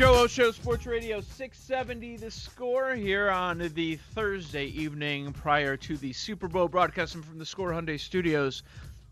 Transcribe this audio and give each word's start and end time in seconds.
Joe 0.00 0.26
Show 0.26 0.50
Sports 0.50 0.86
Radio 0.86 1.20
670 1.20 2.16
the 2.16 2.30
score 2.30 2.94
here 2.94 3.28
on 3.28 3.58
the 3.58 3.96
Thursday 4.14 4.64
evening 4.68 5.30
prior 5.34 5.76
to 5.76 5.98
the 5.98 6.10
Super 6.14 6.48
Bowl 6.48 6.68
broadcasting 6.68 7.20
from 7.22 7.38
the 7.38 7.44
Score 7.44 7.70
Hyundai 7.70 8.00
Studios 8.00 8.62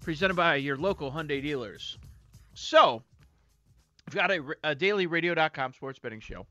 presented 0.00 0.32
by 0.32 0.54
your 0.54 0.78
local 0.78 1.12
Hyundai 1.12 1.42
dealers. 1.42 1.98
So, 2.54 3.02
we've 4.06 4.14
got 4.14 4.30
a, 4.30 4.38
a 4.64 4.74
dailyradio.com 4.74 5.74
sports 5.74 5.98
betting 5.98 6.20
show. 6.20 6.46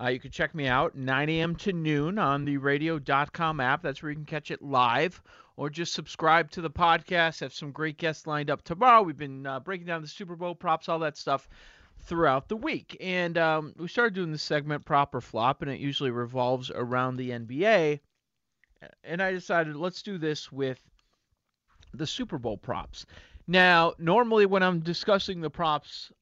Uh, 0.00 0.06
you 0.08 0.18
can 0.18 0.30
check 0.30 0.54
me 0.54 0.66
out 0.66 0.96
9 0.96 1.28
a.m. 1.28 1.54
to 1.56 1.74
noon 1.74 2.18
on 2.18 2.46
the 2.46 2.56
radio.com 2.56 3.60
app. 3.60 3.82
That's 3.82 4.02
where 4.02 4.08
you 4.08 4.16
can 4.16 4.24
catch 4.24 4.50
it 4.50 4.62
live 4.62 5.20
or 5.58 5.68
just 5.68 5.92
subscribe 5.92 6.50
to 6.52 6.62
the 6.62 6.70
podcast. 6.70 7.40
Have 7.40 7.52
some 7.52 7.72
great 7.72 7.98
guests 7.98 8.26
lined 8.26 8.48
up 8.48 8.62
tomorrow. 8.62 9.02
We've 9.02 9.14
been 9.14 9.44
uh, 9.44 9.60
breaking 9.60 9.88
down 9.88 10.00
the 10.00 10.08
Super 10.08 10.36
Bowl 10.36 10.54
props, 10.54 10.88
all 10.88 11.00
that 11.00 11.18
stuff 11.18 11.50
throughout 12.08 12.48
the 12.48 12.56
week. 12.56 12.96
And 13.00 13.36
um, 13.36 13.74
we 13.76 13.86
started 13.86 14.14
doing 14.14 14.32
this 14.32 14.42
segment 14.42 14.84
proper 14.84 15.20
flop, 15.20 15.62
and 15.62 15.70
it 15.70 15.78
usually 15.78 16.10
revolves 16.10 16.70
around 16.70 17.16
the 17.16 17.30
NBA. 17.30 18.00
And 19.04 19.22
I 19.22 19.32
decided 19.32 19.76
let's 19.76 20.02
do 20.02 20.18
this 20.18 20.50
with 20.50 20.80
the 21.92 22.06
Super 22.06 22.38
Bowl 22.38 22.56
props. 22.56 23.06
Now, 23.46 23.94
normally 23.98 24.46
when 24.46 24.62
I'm 24.62 24.80
discussing 24.80 25.40
the 25.40 25.50
props 25.50 26.12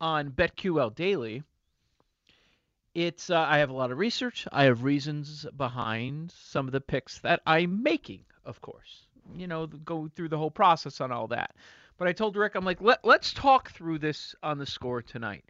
on 0.00 0.30
BetQL 0.30 0.94
Daily, 0.94 1.42
it's 2.94 3.30
uh, 3.30 3.38
I 3.38 3.58
have 3.58 3.70
a 3.70 3.74
lot 3.74 3.90
of 3.90 3.98
research. 3.98 4.46
I 4.52 4.64
have 4.64 4.82
reasons 4.82 5.46
behind 5.56 6.32
some 6.32 6.66
of 6.66 6.72
the 6.72 6.80
picks 6.80 7.18
that 7.20 7.40
I'm 7.46 7.82
making, 7.82 8.24
of 8.44 8.60
course. 8.60 9.06
You 9.36 9.46
know, 9.46 9.66
go 9.66 10.08
through 10.14 10.30
the 10.30 10.38
whole 10.38 10.50
process 10.50 11.00
on 11.00 11.12
all 11.12 11.28
that. 11.28 11.54
But 11.98 12.08
I 12.08 12.12
told 12.12 12.36
Rick, 12.36 12.54
I'm 12.54 12.64
like, 12.64 12.80
Let, 12.80 13.04
let's 13.04 13.32
talk 13.32 13.70
through 13.70 13.98
this 13.98 14.34
on 14.42 14.58
the 14.58 14.66
score 14.66 15.02
tonight. 15.02 15.44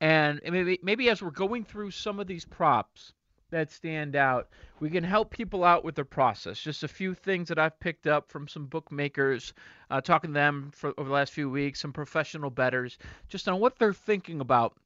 And 0.00 0.40
maybe 0.44 0.78
maybe 0.82 1.08
as 1.08 1.22
we're 1.22 1.30
going 1.30 1.64
through 1.64 1.90
some 1.90 2.20
of 2.20 2.26
these 2.26 2.44
props 2.44 3.14
that 3.50 3.70
stand 3.70 4.16
out, 4.16 4.48
we 4.80 4.90
can 4.90 5.04
help 5.04 5.30
people 5.30 5.64
out 5.64 5.84
with 5.84 5.94
the 5.94 6.04
process. 6.04 6.58
Just 6.58 6.82
a 6.82 6.88
few 6.88 7.14
things 7.14 7.48
that 7.48 7.58
I've 7.58 7.78
picked 7.78 8.06
up 8.06 8.30
from 8.30 8.48
some 8.48 8.66
bookmakers, 8.66 9.54
uh, 9.90 10.00
talking 10.00 10.30
to 10.30 10.34
them 10.34 10.72
for 10.74 10.92
over 10.98 11.08
the 11.08 11.14
last 11.14 11.32
few 11.32 11.48
weeks, 11.48 11.80
some 11.80 11.92
professional 11.92 12.50
bettors, 12.50 12.98
just 13.28 13.48
on 13.48 13.60
what 13.60 13.78
they're 13.78 13.92
thinking 13.92 14.40
about 14.40 14.76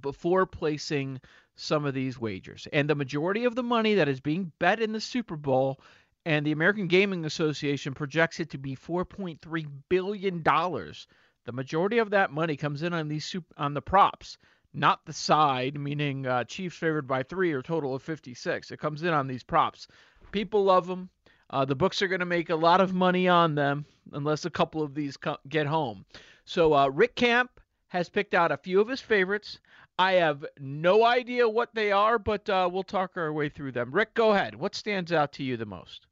before 0.00 0.46
placing 0.46 1.20
some 1.54 1.84
of 1.84 1.94
these 1.94 2.18
wagers. 2.18 2.66
And 2.72 2.90
the 2.90 2.94
majority 2.94 3.44
of 3.44 3.54
the 3.54 3.62
money 3.62 3.94
that 3.94 4.08
is 4.08 4.20
being 4.20 4.52
bet 4.58 4.80
in 4.80 4.92
the 4.92 5.00
Super 5.00 5.36
Bowl 5.36 5.80
and 6.24 6.46
the 6.46 6.52
American 6.52 6.86
Gaming 6.86 7.24
Association 7.24 7.94
projects 7.94 8.38
it 8.38 8.50
to 8.50 8.58
be 8.58 8.76
4.3 8.76 9.66
billion 9.88 10.42
dollars. 10.42 11.06
The 11.44 11.52
majority 11.52 11.98
of 11.98 12.10
that 12.10 12.30
money 12.30 12.56
comes 12.56 12.82
in 12.82 12.92
on 12.92 13.08
these 13.08 13.34
on 13.56 13.74
the 13.74 13.82
props, 13.82 14.38
not 14.72 15.04
the 15.04 15.12
side, 15.12 15.76
meaning 15.78 16.24
uh, 16.26 16.44
Chiefs 16.44 16.76
favored 16.76 17.08
by 17.08 17.24
three 17.24 17.52
or 17.52 17.62
total 17.62 17.94
of 17.94 18.02
56. 18.02 18.70
It 18.70 18.78
comes 18.78 19.02
in 19.02 19.12
on 19.12 19.26
these 19.26 19.42
props. 19.42 19.88
People 20.30 20.62
love 20.62 20.86
them. 20.86 21.10
Uh, 21.50 21.64
the 21.64 21.74
books 21.74 22.00
are 22.00 22.08
going 22.08 22.20
to 22.20 22.26
make 22.26 22.50
a 22.50 22.56
lot 22.56 22.80
of 22.80 22.94
money 22.94 23.28
on 23.28 23.56
them 23.56 23.84
unless 24.12 24.44
a 24.44 24.50
couple 24.50 24.82
of 24.82 24.94
these 24.94 25.16
co- 25.16 25.36
get 25.48 25.66
home. 25.66 26.04
So 26.44 26.72
uh, 26.74 26.88
Rick 26.88 27.16
Camp 27.16 27.60
has 27.88 28.08
picked 28.08 28.34
out 28.34 28.52
a 28.52 28.56
few 28.56 28.80
of 28.80 28.88
his 28.88 29.00
favorites. 29.00 29.58
I 29.98 30.12
have 30.12 30.46
no 30.58 31.04
idea 31.04 31.48
what 31.48 31.74
they 31.74 31.92
are, 31.92 32.18
but 32.18 32.48
uh, 32.48 32.70
we'll 32.72 32.84
talk 32.84 33.16
our 33.16 33.32
way 33.32 33.48
through 33.48 33.72
them. 33.72 33.90
Rick, 33.90 34.14
go 34.14 34.30
ahead. 34.30 34.54
What 34.54 34.74
stands 34.74 35.12
out 35.12 35.32
to 35.32 35.42
you 35.42 35.56
the 35.56 35.66
most? 35.66 36.06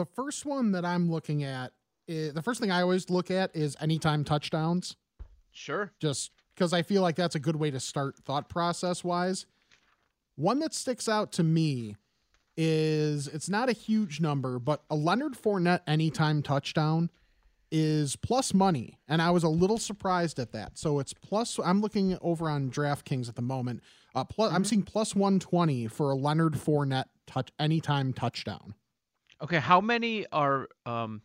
The 0.00 0.06
first 0.06 0.46
one 0.46 0.72
that 0.72 0.86
I'm 0.86 1.10
looking 1.10 1.44
at, 1.44 1.74
is, 2.08 2.32
the 2.32 2.40
first 2.40 2.58
thing 2.58 2.70
I 2.70 2.80
always 2.80 3.10
look 3.10 3.30
at 3.30 3.54
is 3.54 3.76
anytime 3.82 4.24
touchdowns. 4.24 4.96
Sure. 5.52 5.92
Just 6.00 6.30
because 6.54 6.72
I 6.72 6.80
feel 6.80 7.02
like 7.02 7.16
that's 7.16 7.34
a 7.34 7.38
good 7.38 7.56
way 7.56 7.70
to 7.70 7.78
start 7.78 8.16
thought 8.16 8.48
process 8.48 9.04
wise. 9.04 9.44
One 10.36 10.58
that 10.60 10.72
sticks 10.72 11.06
out 11.06 11.32
to 11.32 11.42
me 11.42 11.96
is 12.56 13.28
it's 13.28 13.50
not 13.50 13.68
a 13.68 13.72
huge 13.72 14.22
number, 14.22 14.58
but 14.58 14.84
a 14.88 14.94
Leonard 14.94 15.34
Fournette 15.34 15.82
anytime 15.86 16.42
touchdown 16.42 17.10
is 17.70 18.16
plus 18.16 18.54
money. 18.54 18.96
And 19.06 19.20
I 19.20 19.32
was 19.32 19.42
a 19.42 19.50
little 19.50 19.76
surprised 19.76 20.38
at 20.38 20.52
that. 20.52 20.78
So 20.78 20.98
it's 20.98 21.12
plus, 21.12 21.60
I'm 21.62 21.82
looking 21.82 22.16
over 22.22 22.48
on 22.48 22.70
DraftKings 22.70 23.28
at 23.28 23.36
the 23.36 23.42
moment. 23.42 23.82
Uh, 24.14 24.24
plus, 24.24 24.48
mm-hmm. 24.48 24.56
I'm 24.56 24.64
seeing 24.64 24.82
plus 24.82 25.14
120 25.14 25.88
for 25.88 26.10
a 26.10 26.16
Leonard 26.16 26.54
Fournette 26.54 27.10
touch 27.26 27.50
anytime 27.58 28.14
touchdown. 28.14 28.76
Okay, 29.42 29.58
how 29.58 29.80
many 29.80 30.26
are 30.32 30.68
um 30.86 31.22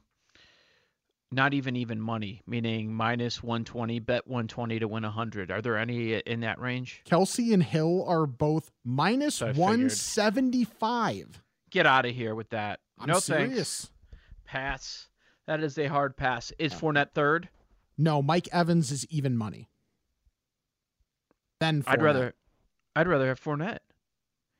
not 1.31 1.53
even 1.53 1.75
even 1.75 1.99
money, 1.99 2.41
meaning 2.47 2.93
minus 2.93 3.43
120, 3.43 3.99
bet 3.99 4.25
120 4.27 4.79
to 4.79 4.87
win 4.87 5.03
100. 5.03 5.51
Are 5.51 5.61
there 5.61 5.77
any 5.77 6.13
in 6.13 6.39
that 6.41 6.59
range? 6.59 7.01
Kelce 7.05 7.53
and 7.53 7.61
Hill 7.61 8.05
are 8.07 8.25
both 8.25 8.71
minus 8.83 9.41
175. 9.41 11.41
Get 11.69 11.85
out 11.85 12.05
of 12.05 12.15
here 12.15 12.33
with 12.35 12.49
that. 12.51 12.79
I'm 12.99 13.07
no 13.07 13.19
serious. 13.19 13.51
thanks. 13.51 13.89
Pass. 14.45 15.09
That 15.47 15.61
is 15.61 15.77
a 15.77 15.87
hard 15.87 16.15
pass. 16.15 16.53
Is 16.57 16.73
Fournette 16.73 17.11
third? 17.13 17.49
No, 17.97 18.21
Mike 18.21 18.47
Evans 18.51 18.91
is 18.91 19.05
even 19.09 19.37
money. 19.37 19.69
Then 21.59 21.83
I'd 21.87 22.01
rather 22.01 22.33
I'd 22.95 23.07
rather 23.07 23.27
have 23.27 23.41
Fournette. 23.41 23.79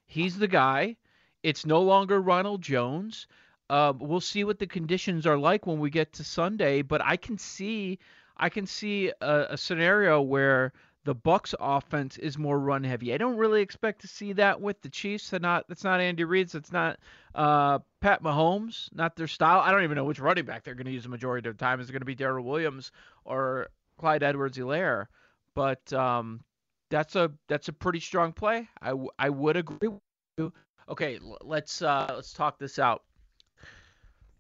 He's 0.08 0.38
the 0.38 0.48
guy. 0.48 0.98
It's 1.44 1.66
no 1.66 1.82
longer 1.82 2.22
Ronald 2.22 2.62
Jones. 2.62 3.28
Uh, 3.70 3.94
we'll 3.98 4.22
see 4.22 4.44
what 4.44 4.60
the 4.60 4.68
conditions 4.68 5.26
are 5.26 5.38
like 5.38 5.66
when 5.66 5.80
we 5.80 5.90
get 5.90 6.14
to 6.14 6.24
Sunday, 6.24 6.82
but 6.82 7.02
I 7.04 7.18
can 7.18 7.38
see 7.38 8.00
I 8.38 8.50
can 8.50 8.68
see 8.68 9.12
a, 9.22 9.46
a 9.52 9.58
scenario 9.58 10.22
where 10.22 10.74
the 11.06 11.16
Bucks 11.16 11.54
offense 11.60 12.18
is 12.18 12.38
more 12.38 12.60
run 12.60 12.84
heavy. 12.84 13.14
I 13.14 13.18
don't 13.18 13.38
really 13.38 13.62
expect 13.62 14.02
to 14.02 14.08
see 14.08 14.34
that 14.34 14.60
with 14.60 14.82
the 14.82 14.90
Chiefs. 14.90 15.30
They're 15.30 15.40
not 15.40 15.66
that's 15.68 15.84
not 15.84 16.00
Andy 16.00 16.24
Reid's, 16.24 16.56
it's 16.56 16.72
not 16.72 17.00
uh, 17.34 17.80
Pat 18.02 18.22
Mahomes, 18.22 18.90
not 18.94 19.16
their 19.16 19.28
style. 19.28 19.60
I 19.60 19.72
don't 19.72 19.84
even 19.84 19.96
know 19.96 20.04
which 20.04 20.20
running 20.20 20.46
back 20.46 20.64
they're 20.64 20.76
going 20.76 20.86
to 20.86 20.92
use 20.92 21.04
the 21.04 21.10
majority 21.10 21.48
of 21.48 21.58
the 21.58 21.64
time. 21.64 21.80
Is 21.80 21.90
it 21.90 21.92
going 21.92 22.02
to 22.02 22.06
be 22.06 22.16
Darrel 22.16 22.46
Williams 22.46 22.92
or 23.24 23.70
Clyde 23.98 24.24
Edwards-Helaire? 24.24 25.06
But 25.54 25.92
um, 25.94 26.42
that's 26.90 27.16
a 27.16 27.32
that's 27.48 27.68
a 27.68 27.74
pretty 27.74 28.00
strong 28.00 28.34
play. 28.34 28.68
I, 28.82 28.94
I 29.18 29.30
would 29.30 29.58
agree 29.58 29.88
with 29.88 30.02
you. 30.38 30.54
Okay, 30.90 31.20
let's 31.42 31.82
uh, 31.82 32.12
let's 32.14 32.34
talk 32.34 32.60
this 32.60 32.78
out 32.78 33.04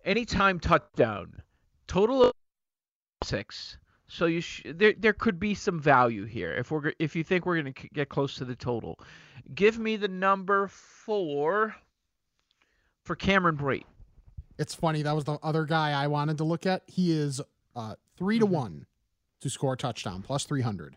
anytime 0.05 0.59
touchdown, 0.59 1.41
total 1.87 2.23
of 2.23 2.33
six. 3.23 3.77
So 4.07 4.27
you 4.27 4.39
sh- 4.41 4.61
there 4.65 4.93
there 4.97 5.13
could 5.13 5.39
be 5.39 5.55
some 5.55 5.79
value 5.79 6.25
here 6.25 6.53
if 6.53 6.69
we're 6.71 6.93
if 6.99 7.15
you 7.15 7.23
think 7.23 7.45
we're 7.45 7.61
going 7.61 7.73
to 7.73 7.87
get 7.89 8.07
close 8.07 8.35
to 8.35 8.45
the 8.45 8.55
total. 8.55 8.99
Give 9.53 9.79
me 9.79 9.97
the 9.97 10.07
number 10.07 10.67
four 10.67 11.75
for 13.03 13.15
Cameron 13.15 13.57
Brate. 13.57 13.85
It's 14.57 14.75
funny 14.75 15.01
that 15.01 15.15
was 15.15 15.25
the 15.25 15.37
other 15.43 15.65
guy 15.65 15.91
I 15.91 16.07
wanted 16.07 16.37
to 16.37 16.43
look 16.43 16.65
at. 16.65 16.83
He 16.87 17.11
is 17.11 17.41
uh, 17.75 17.95
3 18.17 18.39
to 18.39 18.45
mm-hmm. 18.45 18.53
one 18.53 18.85
to 19.41 19.49
score 19.49 19.73
a 19.73 19.77
touchdown 19.77 20.21
plus 20.21 20.45
three 20.45 20.61
hundred. 20.61 20.95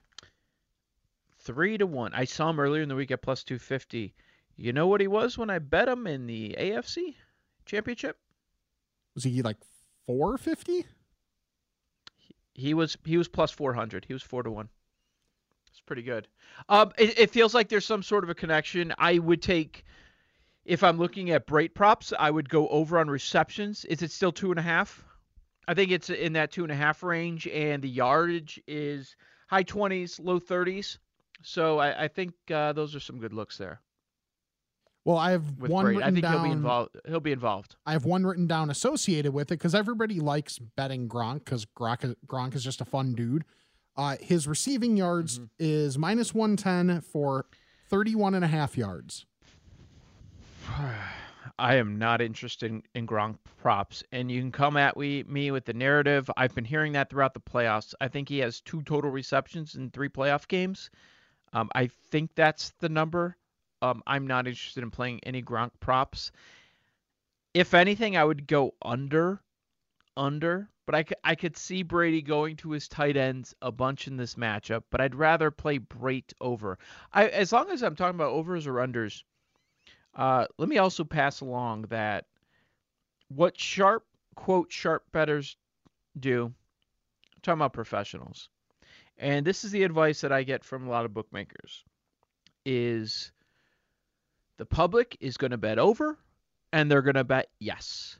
three 1.40 1.78
to 1.78 1.86
one. 1.86 2.12
I 2.14 2.24
saw 2.24 2.50
him 2.50 2.60
earlier 2.60 2.82
in 2.82 2.88
the 2.88 2.94
week 2.94 3.10
at 3.10 3.22
plus 3.22 3.42
two 3.42 3.58
fifty. 3.58 4.14
You 4.54 4.72
know 4.72 4.86
what 4.86 5.00
he 5.00 5.06
was 5.06 5.38
when 5.38 5.50
I 5.50 5.60
bet 5.60 5.88
him 5.88 6.06
in 6.06 6.26
the 6.26 6.56
AFC 6.58 7.14
championship? 7.64 8.18
Was 9.18 9.24
he 9.24 9.42
like 9.42 9.56
450? 10.06 10.86
He 12.54 12.72
was 12.72 12.96
he 13.04 13.16
was 13.16 13.26
plus 13.26 13.50
four 13.50 13.74
hundred. 13.74 14.04
He 14.04 14.12
was 14.12 14.22
four 14.22 14.44
to 14.44 14.50
one. 14.52 14.68
It's 15.66 15.80
pretty 15.80 16.02
good. 16.02 16.28
Um, 16.68 16.92
it, 16.96 17.18
it 17.18 17.30
feels 17.30 17.52
like 17.52 17.68
there's 17.68 17.84
some 17.84 18.04
sort 18.04 18.22
of 18.22 18.30
a 18.30 18.34
connection. 18.36 18.94
I 18.96 19.18
would 19.18 19.42
take 19.42 19.84
if 20.64 20.84
I'm 20.84 20.98
looking 20.98 21.30
at 21.30 21.48
Brate 21.48 21.74
props, 21.74 22.12
I 22.16 22.30
would 22.30 22.48
go 22.48 22.68
over 22.68 22.96
on 23.00 23.10
receptions. 23.10 23.84
Is 23.86 24.02
it 24.02 24.12
still 24.12 24.30
two 24.30 24.52
and 24.52 24.60
a 24.60 24.62
half? 24.62 25.04
I 25.66 25.74
think 25.74 25.90
it's 25.90 26.10
in 26.10 26.34
that 26.34 26.52
two 26.52 26.62
and 26.62 26.70
a 26.70 26.76
half 26.76 27.02
range, 27.02 27.48
and 27.48 27.82
the 27.82 27.88
yardage 27.88 28.62
is 28.68 29.16
high 29.48 29.64
20s, 29.64 30.20
low 30.22 30.38
30s. 30.38 30.98
So 31.42 31.80
I, 31.80 32.04
I 32.04 32.06
think 32.06 32.34
uh, 32.52 32.72
those 32.72 32.94
are 32.94 33.00
some 33.00 33.18
good 33.18 33.32
looks 33.32 33.58
there. 33.58 33.80
Well, 35.08 35.16
I 35.16 35.30
have 35.30 35.58
one 35.58 35.86
written 35.86 36.02
I 36.02 36.10
think 36.10 36.20
down. 36.20 36.32
he'll 36.34 36.42
be 36.42 36.50
involved. 36.50 36.96
He'll 37.06 37.18
be 37.18 37.32
involved. 37.32 37.76
I 37.86 37.92
have 37.92 38.04
one 38.04 38.26
written 38.26 38.46
down 38.46 38.68
associated 38.68 39.32
with 39.32 39.46
it 39.50 39.54
because 39.54 39.74
everybody 39.74 40.20
likes 40.20 40.58
betting 40.58 41.08
Gronk 41.08 41.46
because 41.46 41.64
Gronk, 41.64 42.14
Gronk 42.26 42.54
is 42.54 42.62
just 42.62 42.82
a 42.82 42.84
fun 42.84 43.14
dude. 43.14 43.46
Uh, 43.96 44.16
his 44.20 44.46
receiving 44.46 44.98
yards 44.98 45.38
Mm-hmm. 45.38 45.46
is 45.58 45.96
minus 45.96 46.34
110 46.34 47.00
for 47.00 47.46
31 47.88 48.34
and 48.34 48.44
a 48.44 48.48
half 48.48 48.76
yards. 48.76 49.24
I 51.58 51.76
am 51.76 51.98
not 51.98 52.20
interested 52.20 52.70
in, 52.70 52.82
in 52.94 53.06
Gronk 53.06 53.38
props, 53.62 54.04
and 54.12 54.30
you 54.30 54.42
can 54.42 54.52
come 54.52 54.76
at 54.76 54.94
we, 54.94 55.24
me 55.24 55.50
with 55.50 55.64
the 55.64 55.72
narrative. 55.72 56.30
I've 56.36 56.54
been 56.54 56.66
hearing 56.66 56.92
that 56.92 57.08
throughout 57.08 57.32
the 57.32 57.40
playoffs. 57.40 57.94
I 58.02 58.08
think 58.08 58.28
he 58.28 58.40
has 58.40 58.60
two 58.60 58.82
total 58.82 59.10
receptions 59.10 59.74
in 59.74 59.88
three 59.88 60.10
playoff 60.10 60.46
games. 60.48 60.90
Um, 61.54 61.70
I 61.74 61.86
think 61.86 62.34
that's 62.34 62.74
the 62.80 62.90
number. 62.90 63.38
Um, 63.82 64.02
I'm 64.06 64.26
not 64.26 64.46
interested 64.46 64.82
in 64.82 64.90
playing 64.90 65.20
any 65.24 65.42
Gronk 65.42 65.70
props. 65.80 66.32
If 67.54 67.74
anything, 67.74 68.16
I 68.16 68.24
would 68.24 68.46
go 68.46 68.74
under, 68.82 69.40
under. 70.16 70.68
But 70.88 71.12
I 71.22 71.34
could 71.34 71.58
see 71.58 71.82
Brady 71.82 72.22
going 72.22 72.56
to 72.56 72.70
his 72.70 72.88
tight 72.88 73.18
ends 73.18 73.54
a 73.60 73.70
bunch 73.70 74.08
in 74.08 74.16
this 74.16 74.36
matchup. 74.36 74.84
But 74.88 75.02
I'd 75.02 75.14
rather 75.14 75.50
play 75.50 75.78
Brate 75.78 76.32
over. 76.40 76.78
I 77.12 77.28
as 77.28 77.52
long 77.52 77.70
as 77.70 77.82
I'm 77.82 77.94
talking 77.94 78.14
about 78.14 78.32
overs 78.32 78.66
or 78.66 78.76
unders. 78.76 79.22
Uh, 80.14 80.46
let 80.56 80.66
me 80.66 80.78
also 80.78 81.04
pass 81.04 81.42
along 81.42 81.82
that 81.90 82.24
what 83.28 83.60
sharp 83.60 84.06
quote 84.34 84.72
sharp 84.72 85.04
betters 85.12 85.58
do. 86.18 86.46
I'm 86.46 86.54
talking 87.42 87.58
about 87.58 87.74
professionals, 87.74 88.48
and 89.18 89.46
this 89.46 89.64
is 89.64 89.72
the 89.72 89.82
advice 89.82 90.22
that 90.22 90.32
I 90.32 90.42
get 90.42 90.64
from 90.64 90.86
a 90.86 90.90
lot 90.90 91.04
of 91.04 91.12
bookmakers: 91.12 91.84
is 92.64 93.30
the 94.58 94.66
public 94.66 95.16
is 95.20 95.36
going 95.36 95.52
to 95.52 95.56
bet 95.56 95.78
over, 95.78 96.18
and 96.72 96.90
they're 96.90 97.02
going 97.02 97.14
to 97.14 97.24
bet 97.24 97.48
yes. 97.58 98.18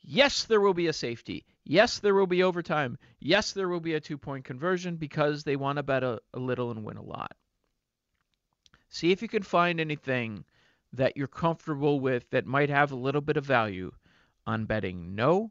Yes, 0.00 0.44
there 0.44 0.60
will 0.60 0.74
be 0.74 0.86
a 0.86 0.92
safety. 0.92 1.44
Yes, 1.64 1.98
there 1.98 2.14
will 2.14 2.26
be 2.26 2.42
overtime. 2.42 2.98
Yes, 3.20 3.52
there 3.52 3.68
will 3.68 3.80
be 3.80 3.94
a 3.94 4.00
two 4.00 4.16
point 4.16 4.44
conversion 4.44 4.96
because 4.96 5.44
they 5.44 5.56
want 5.56 5.76
to 5.76 5.82
bet 5.82 6.02
a, 6.04 6.20
a 6.32 6.38
little 6.38 6.70
and 6.70 6.84
win 6.84 6.96
a 6.96 7.02
lot. 7.02 7.32
See 8.88 9.12
if 9.12 9.20
you 9.20 9.28
can 9.28 9.42
find 9.42 9.80
anything 9.80 10.44
that 10.94 11.16
you're 11.16 11.26
comfortable 11.26 12.00
with 12.00 12.28
that 12.30 12.46
might 12.46 12.70
have 12.70 12.92
a 12.92 12.96
little 12.96 13.20
bit 13.20 13.36
of 13.36 13.44
value 13.44 13.90
on 14.46 14.64
betting 14.64 15.14
no 15.14 15.50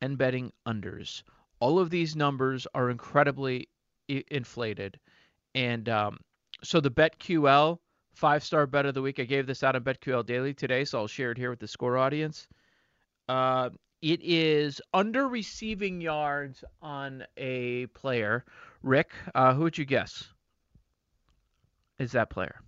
and 0.00 0.16
betting 0.16 0.52
unders. 0.66 1.22
All 1.60 1.78
of 1.78 1.90
these 1.90 2.16
numbers 2.16 2.66
are 2.74 2.88
incredibly 2.88 3.68
I- 4.10 4.24
inflated. 4.30 4.98
And 5.54 5.88
um, 5.88 6.20
so 6.62 6.80
the 6.80 6.90
BetQL 6.90 7.78
five 8.14 8.44
star 8.44 8.66
bet 8.66 8.86
of 8.86 8.94
the 8.94 9.02
week, 9.02 9.18
I 9.20 9.24
gave 9.24 9.46
this 9.46 9.62
out 9.62 9.76
on 9.76 9.82
BetQL 9.82 10.24
Daily 10.24 10.54
today, 10.54 10.84
so 10.84 10.98
I'll 10.98 11.06
share 11.06 11.32
it 11.32 11.38
here 11.38 11.50
with 11.50 11.60
the 11.60 11.68
score 11.68 11.98
audience. 11.98 12.46
Uh, 13.28 13.70
it 14.00 14.20
is 14.22 14.80
under 14.92 15.28
receiving 15.28 16.00
yards 16.00 16.64
on 16.80 17.24
a 17.36 17.86
player. 17.86 18.44
Rick, 18.82 19.12
uh, 19.34 19.54
who 19.54 19.62
would 19.62 19.78
you 19.78 19.84
guess 19.84 20.28
is 21.98 22.12
that 22.12 22.30
player? 22.30 22.60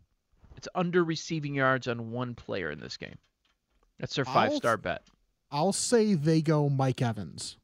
It's 0.56 0.68
under 0.74 1.02
receiving 1.02 1.54
yards 1.54 1.88
on 1.88 2.12
one 2.12 2.34
player 2.34 2.70
in 2.70 2.80
this 2.80 2.96
game. 2.96 3.18
That's 3.98 4.14
their 4.14 4.24
five 4.24 4.54
star 4.54 4.76
bet. 4.76 5.02
I'll 5.50 5.72
say 5.72 6.14
they 6.14 6.40
go 6.40 6.68
Mike 6.68 7.02
Evans. 7.02 7.56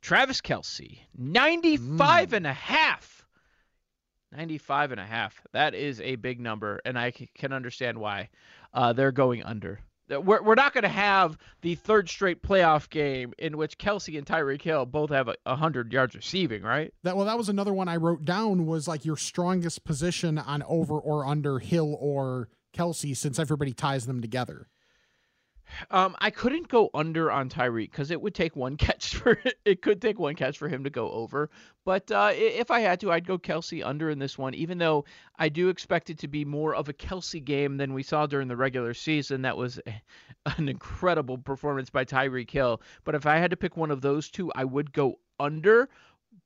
Travis 0.00 0.42
Kelce, 0.42 0.98
95 1.16 2.34
and 2.34 2.46
a 2.46 2.52
half. 2.52 3.23
95 4.36 4.92
and 4.92 5.00
a 5.00 5.04
half. 5.04 5.40
That 5.52 5.74
is 5.74 6.00
a 6.00 6.16
big 6.16 6.40
number, 6.40 6.80
and 6.84 6.98
I 6.98 7.10
can 7.10 7.52
understand 7.52 7.98
why 7.98 8.28
uh, 8.72 8.92
they're 8.92 9.12
going 9.12 9.42
under. 9.42 9.80
We're, 10.08 10.42
we're 10.42 10.54
not 10.54 10.74
going 10.74 10.82
to 10.82 10.88
have 10.88 11.38
the 11.62 11.76
third 11.76 12.10
straight 12.10 12.42
playoff 12.42 12.90
game 12.90 13.32
in 13.38 13.56
which 13.56 13.78
Kelce 13.78 14.18
and 14.18 14.26
Tyreek 14.26 14.60
Hill 14.60 14.84
both 14.84 15.08
have 15.10 15.28
a 15.28 15.36
100 15.44 15.92
yards 15.92 16.14
receiving, 16.14 16.62
right? 16.62 16.92
That 17.04 17.16
well, 17.16 17.24
that 17.24 17.38
was 17.38 17.48
another 17.48 17.72
one 17.72 17.88
I 17.88 17.96
wrote 17.96 18.24
down 18.24 18.66
was 18.66 18.86
like 18.86 19.06
your 19.06 19.16
strongest 19.16 19.84
position 19.84 20.36
on 20.36 20.62
over 20.64 20.98
or 20.98 21.24
under 21.24 21.58
Hill 21.58 21.96
or 21.98 22.48
Kelce 22.74 23.16
since 23.16 23.38
everybody 23.38 23.72
ties 23.72 24.06
them 24.06 24.20
together. 24.20 24.68
Um, 25.90 26.14
I 26.18 26.30
couldn't 26.30 26.68
go 26.68 26.90
under 26.94 27.30
on 27.30 27.48
Tyreek 27.48 27.90
because 27.90 28.10
it 28.10 28.20
would 28.20 28.34
take 28.34 28.54
one 28.54 28.76
catch 28.78 29.16
for 29.16 29.38
it 29.64 29.82
could 29.82 30.00
take 30.00 30.18
one 30.18 30.34
catch 30.34 30.58
for 30.58 30.68
him 30.68 30.84
to 30.84 30.90
go 30.90 31.10
over. 31.10 31.50
But 31.84 32.10
uh, 32.10 32.32
if 32.34 32.70
I 32.70 32.80
had 32.80 33.00
to, 33.00 33.12
I'd 33.12 33.26
go 33.26 33.38
Kelce 33.38 33.84
under 33.84 34.10
in 34.10 34.18
this 34.18 34.38
one, 34.38 34.54
even 34.54 34.78
though 34.78 35.04
I 35.38 35.48
do 35.48 35.68
expect 35.68 36.10
it 36.10 36.18
to 36.20 36.28
be 36.28 36.44
more 36.44 36.74
of 36.74 36.88
a 36.88 36.92
Kelce 36.92 37.44
game 37.44 37.76
than 37.76 37.94
we 37.94 38.02
saw 38.02 38.26
during 38.26 38.48
the 38.48 38.56
regular 38.56 38.94
season. 38.94 39.42
That 39.42 39.56
was 39.56 39.80
an 40.58 40.68
incredible 40.68 41.38
performance 41.38 41.90
by 41.90 42.04
Tyreek 42.04 42.50
Hill. 42.50 42.80
But 43.04 43.14
if 43.14 43.26
I 43.26 43.38
had 43.38 43.50
to 43.50 43.56
pick 43.56 43.76
one 43.76 43.90
of 43.90 44.00
those 44.00 44.30
two, 44.30 44.52
I 44.54 44.64
would 44.64 44.92
go 44.92 45.18
under. 45.38 45.88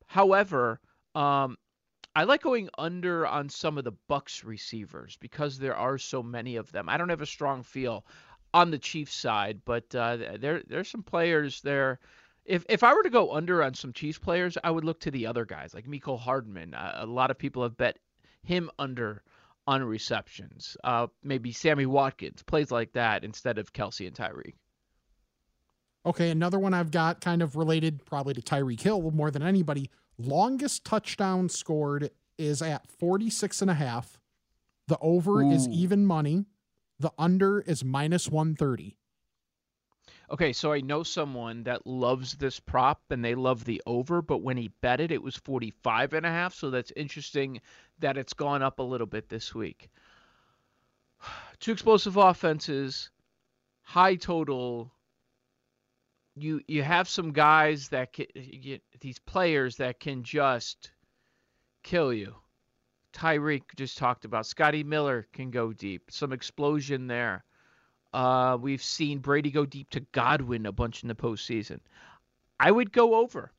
However, 0.07 0.79
um, 1.15 1.57
I 2.15 2.23
like 2.23 2.41
going 2.41 2.69
under 2.77 3.25
on 3.27 3.49
some 3.49 3.77
of 3.77 3.83
the 3.83 3.93
Bucks 4.07 4.43
receivers 4.43 5.15
because 5.17 5.59
there 5.59 5.75
are 5.75 5.97
so 5.97 6.23
many 6.23 6.55
of 6.55 6.71
them. 6.71 6.89
I 6.89 6.97
don't 6.97 7.09
have 7.09 7.21
a 7.21 7.25
strong 7.25 7.63
feel 7.63 8.05
on 8.53 8.71
the 8.71 8.79
Chiefs 8.79 9.15
side, 9.15 9.61
but 9.65 9.93
uh, 9.95 10.17
there 10.39 10.63
there's 10.67 10.89
some 10.89 11.03
players 11.03 11.61
there. 11.61 11.99
If 12.45 12.65
if 12.69 12.83
I 12.83 12.93
were 12.93 13.03
to 13.03 13.09
go 13.09 13.33
under 13.33 13.63
on 13.63 13.73
some 13.73 13.93
Chiefs 13.93 14.17
players, 14.17 14.57
I 14.63 14.71
would 14.71 14.83
look 14.83 14.99
to 15.01 15.11
the 15.11 15.27
other 15.27 15.45
guys 15.45 15.73
like 15.73 15.87
Mecole 15.87 16.19
Hardman. 16.19 16.73
Uh, 16.73 16.99
a 16.99 17.05
lot 17.05 17.31
of 17.31 17.37
people 17.37 17.63
have 17.63 17.77
bet 17.77 17.99
him 18.43 18.69
under 18.79 19.23
on 19.67 19.83
receptions. 19.83 20.75
Uh, 20.83 21.07
maybe 21.23 21.51
Sammy 21.51 21.85
Watkins 21.85 22.41
plays 22.41 22.71
like 22.71 22.93
that 22.93 23.23
instead 23.23 23.59
of 23.59 23.71
Kelce 23.71 24.07
and 24.07 24.15
Tyreek. 24.15 24.55
Okay, 26.05 26.31
another 26.31 26.57
one 26.57 26.73
I've 26.73 26.91
got 26.91 27.21
kind 27.21 27.41
of 27.43 27.55
related 27.55 28.03
probably 28.05 28.33
to 28.33 28.41
Tyreek 28.41 28.81
Hill 28.81 29.11
more 29.11 29.29
than 29.29 29.43
anybody. 29.43 29.91
Longest 30.17 30.85
touchdown 30.85 31.49
scored 31.49 32.09
is 32.37 32.61
at 32.61 32.89
46 32.89 33.61
and 33.61 33.69
a 33.69 33.75
half. 33.75 34.17
The 34.87 34.97
over 35.01 35.43
is 35.43 35.67
even 35.67 36.05
money. 36.05 36.45
The 36.99 37.11
under 37.17 37.61
is 37.61 37.83
minus 37.83 38.27
130. 38.29 38.97
Okay, 40.31 40.53
so 40.53 40.71
I 40.73 40.81
know 40.81 41.01
someone 41.01 41.63
that 41.63 41.87
loves 41.87 42.35
this 42.35 42.59
prop 42.59 43.01
and 43.09 43.25
they 43.25 43.33
love 43.33 43.65
the 43.65 43.81
over, 43.87 44.21
but 44.21 44.39
when 44.39 44.57
he 44.57 44.67
bet 44.81 44.99
it, 44.99 45.11
it 45.11 45.23
was 45.23 45.35
45 45.35 46.13
and 46.13 46.25
a 46.25 46.29
half. 46.29 46.53
So 46.53 46.69
that's 46.69 46.91
interesting 46.95 47.61
that 47.99 48.17
it's 48.17 48.33
gone 48.33 48.61
up 48.61 48.79
a 48.79 48.83
little 48.83 49.07
bit 49.07 49.29
this 49.29 49.55
week. 49.55 49.89
Two 51.59 51.71
explosive 51.71 52.17
offenses, 52.17 53.09
high 53.81 54.15
total. 54.15 54.93
You 56.35 56.61
you 56.67 56.83
have 56.83 57.09
some 57.09 57.33
guys 57.33 57.89
that 57.89 58.13
can, 58.13 58.27
you, 58.35 58.79
these 59.01 59.19
players 59.19 59.77
that 59.77 59.99
can 59.99 60.23
just 60.23 60.91
kill 61.83 62.13
you. 62.13 62.35
Tyreek 63.13 63.63
just 63.75 63.97
talked 63.97 64.25
about. 64.25 64.45
Scotty 64.45 64.83
Miller 64.83 65.27
can 65.33 65.51
go 65.51 65.73
deep. 65.73 66.09
Some 66.09 66.31
explosion 66.33 67.07
there. 67.07 67.43
Uh, 68.13 68.57
we've 68.59 68.83
seen 68.83 69.19
Brady 69.19 69.51
go 69.51 69.65
deep 69.65 69.89
to 69.91 69.99
Godwin 70.11 70.65
a 70.65 70.71
bunch 70.71 71.03
in 71.03 71.09
the 71.09 71.15
postseason. 71.15 71.79
I 72.59 72.71
would 72.71 72.91
go 72.91 73.15
over. 73.15 73.51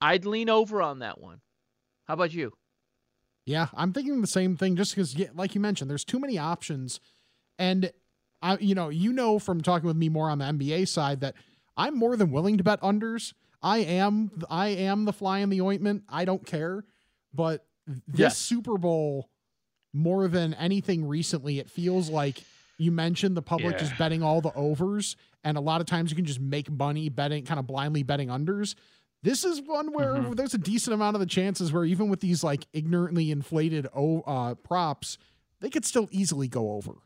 I'd 0.00 0.26
lean 0.26 0.48
over 0.48 0.82
on 0.82 1.00
that 1.00 1.20
one. 1.20 1.40
How 2.04 2.14
about 2.14 2.32
you? 2.32 2.52
Yeah, 3.44 3.68
I'm 3.74 3.92
thinking 3.92 4.20
the 4.20 4.26
same 4.26 4.56
thing 4.56 4.76
just 4.76 4.94
because, 4.94 5.16
like 5.34 5.54
you 5.54 5.60
mentioned, 5.60 5.90
there's 5.90 6.04
too 6.04 6.18
many 6.18 6.36
options. 6.36 7.00
And, 7.58 7.90
I, 8.42 8.58
you 8.58 8.74
know, 8.74 8.88
you 8.88 9.12
know 9.12 9.38
from 9.38 9.62
talking 9.62 9.86
with 9.86 9.96
me 9.96 10.08
more 10.08 10.28
on 10.28 10.38
the 10.38 10.44
NBA 10.44 10.88
side 10.88 11.20
that 11.20 11.34
I'm 11.76 11.96
more 11.96 12.16
than 12.16 12.30
willing 12.30 12.58
to 12.58 12.64
bet 12.64 12.80
unders. 12.80 13.32
I 13.62 13.78
am, 13.78 14.30
I 14.50 14.68
am 14.68 15.04
the 15.04 15.12
fly 15.12 15.38
in 15.38 15.48
the 15.48 15.60
ointment. 15.60 16.04
I 16.08 16.24
don't 16.24 16.44
care. 16.44 16.84
But 17.32 17.64
this. 18.08 18.36
Super 18.36 18.76
Bowl, 18.78 19.28
more 19.92 20.28
than 20.28 20.54
anything 20.54 21.06
recently, 21.06 21.58
it 21.58 21.70
feels 21.70 22.08
like 22.10 22.42
you 22.78 22.92
mentioned 22.92 23.36
the 23.36 23.42
public 23.42 23.76
Yeah. 23.76 23.84
is 23.84 23.92
betting 23.98 24.22
all 24.22 24.40
the 24.40 24.52
overs, 24.52 25.16
and 25.44 25.56
a 25.56 25.60
lot 25.60 25.80
of 25.80 25.86
times 25.86 26.10
you 26.10 26.16
can 26.16 26.26
just 26.26 26.40
make 26.40 26.70
money 26.70 27.08
betting, 27.08 27.44
kind 27.44 27.58
of 27.58 27.66
blindly 27.66 28.02
betting 28.02 28.28
unders. 28.28 28.74
This 29.22 29.44
is 29.44 29.60
one 29.62 29.92
where 29.92 30.14
Mhm. 30.16 30.36
there's 30.36 30.54
a 30.54 30.58
decent 30.58 30.92
amount 30.94 31.16
of 31.16 31.20
the 31.20 31.26
chances 31.26 31.72
where 31.72 31.84
even 31.84 32.08
with 32.10 32.20
these 32.20 32.44
like 32.44 32.66
ignorantly 32.72 33.30
inflated 33.30 33.86
uh, 33.94 34.54
props, 34.56 35.16
they 35.60 35.70
could 35.70 35.84
still 35.86 36.08
easily 36.12 36.48
go 36.48 36.72
over. 36.72 36.96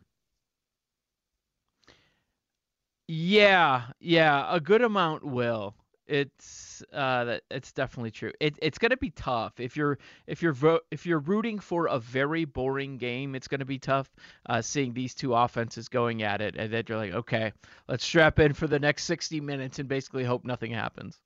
Yeah, 3.08 3.88
yeah, 3.98 4.46
a 4.54 4.60
good 4.60 4.82
amount 4.82 5.24
will. 5.24 5.74
It's 6.10 6.82
uh 6.92 7.38
it's 7.50 7.72
definitely 7.72 8.10
true. 8.10 8.32
It 8.40 8.58
it's 8.60 8.78
going 8.78 8.90
to 8.90 8.96
be 8.96 9.10
tough 9.10 9.60
if 9.60 9.76
you're 9.76 9.98
if 10.26 10.42
you're 10.42 10.52
vo- 10.52 10.80
if 10.90 11.06
you're 11.06 11.20
rooting 11.20 11.58
for 11.58 11.86
a 11.86 11.98
very 11.98 12.44
boring 12.44 12.98
game, 12.98 13.34
it's 13.34 13.48
going 13.48 13.60
to 13.60 13.64
be 13.64 13.78
tough 13.78 14.10
uh 14.46 14.60
seeing 14.60 14.92
these 14.92 15.14
two 15.14 15.34
offenses 15.34 15.88
going 15.88 16.22
at 16.22 16.40
it 16.40 16.56
and 16.56 16.72
then 16.72 16.84
you're 16.88 16.98
like, 16.98 17.14
"Okay, 17.14 17.52
let's 17.88 18.04
strap 18.04 18.40
in 18.40 18.52
for 18.52 18.66
the 18.66 18.78
next 18.78 19.04
60 19.04 19.40
minutes 19.40 19.78
and 19.78 19.88
basically 19.88 20.24
hope 20.24 20.44
nothing 20.44 20.72
happens." 20.72 21.20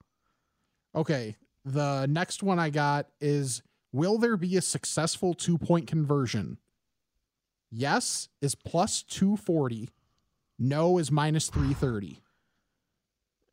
Okay, 0.95 1.35
the 1.64 2.07
next 2.07 2.43
one 2.43 2.59
I 2.59 2.71
got 2.71 3.09
is 3.21 3.62
Will 3.95 4.19
there 4.19 4.37
be 4.37 4.57
a 4.57 4.61
successful 4.61 5.35
two 5.35 5.57
point 5.57 5.87
conversion? 5.87 6.59
Yes 7.71 8.29
is 8.41 8.57
plus 8.57 9.05
240. 9.05 9.88
No 10.59 10.99
is 10.99 11.12
minus 11.12 11.49
330. 11.49 12.21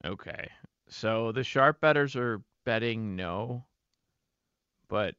Okay. 0.04 0.50
So 0.92 1.32
the 1.32 1.44
sharp 1.44 1.80
betters 1.80 2.18
are 2.18 2.42
betting 2.66 3.16
no, 3.16 3.66
but 4.90 5.16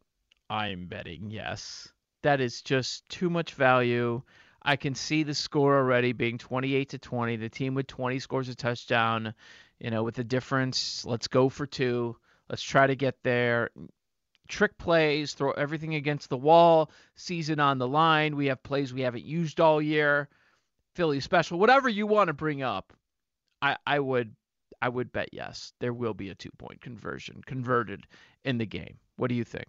I'm 0.48 0.86
betting 0.86 1.30
yes. 1.30 1.88
That 2.22 2.40
is 2.40 2.60
just 2.60 3.08
too 3.08 3.30
much 3.30 3.54
value. 3.54 4.22
I 4.62 4.76
can 4.76 4.94
see 4.94 5.22
the 5.22 5.34
score 5.34 5.76
already 5.76 6.12
being 6.12 6.38
28 6.38 6.90
to 6.90 6.98
20. 6.98 7.36
The 7.36 7.48
team 7.48 7.74
with 7.74 7.86
20 7.86 8.18
scores 8.18 8.48
a 8.50 8.54
touchdown. 8.54 9.34
You 9.80 9.90
know, 9.90 10.04
with 10.04 10.14
the 10.14 10.24
difference, 10.24 11.04
let's 11.06 11.26
go 11.26 11.48
for 11.48 11.66
two. 11.66 12.16
Let's 12.48 12.62
try 12.62 12.86
to 12.86 12.94
get 12.94 13.22
there. 13.22 13.70
Trick 14.48 14.76
plays, 14.76 15.32
throw 15.32 15.52
everything 15.52 15.94
against 15.94 16.28
the 16.28 16.36
wall, 16.36 16.90
season 17.16 17.58
on 17.58 17.78
the 17.78 17.88
line. 17.88 18.36
We 18.36 18.46
have 18.46 18.62
plays 18.62 18.92
we 18.92 19.00
haven't 19.00 19.24
used 19.24 19.58
all 19.58 19.80
year. 19.80 20.28
Philly 20.94 21.20
special, 21.20 21.58
whatever 21.58 21.88
you 21.88 22.06
want 22.06 22.28
to 22.28 22.34
bring 22.34 22.62
up. 22.62 22.92
I, 23.62 23.78
I 23.86 23.98
would 23.98 24.34
I 24.82 24.88
would 24.88 25.12
bet 25.12 25.28
yes. 25.32 25.72
There 25.80 25.92
will 25.92 26.12
be 26.12 26.28
a 26.28 26.34
two 26.34 26.50
point 26.58 26.80
conversion 26.80 27.40
converted 27.46 28.06
in 28.44 28.58
the 28.58 28.66
game. 28.66 28.98
What 29.16 29.28
do 29.28 29.34
you 29.36 29.44
think? 29.44 29.68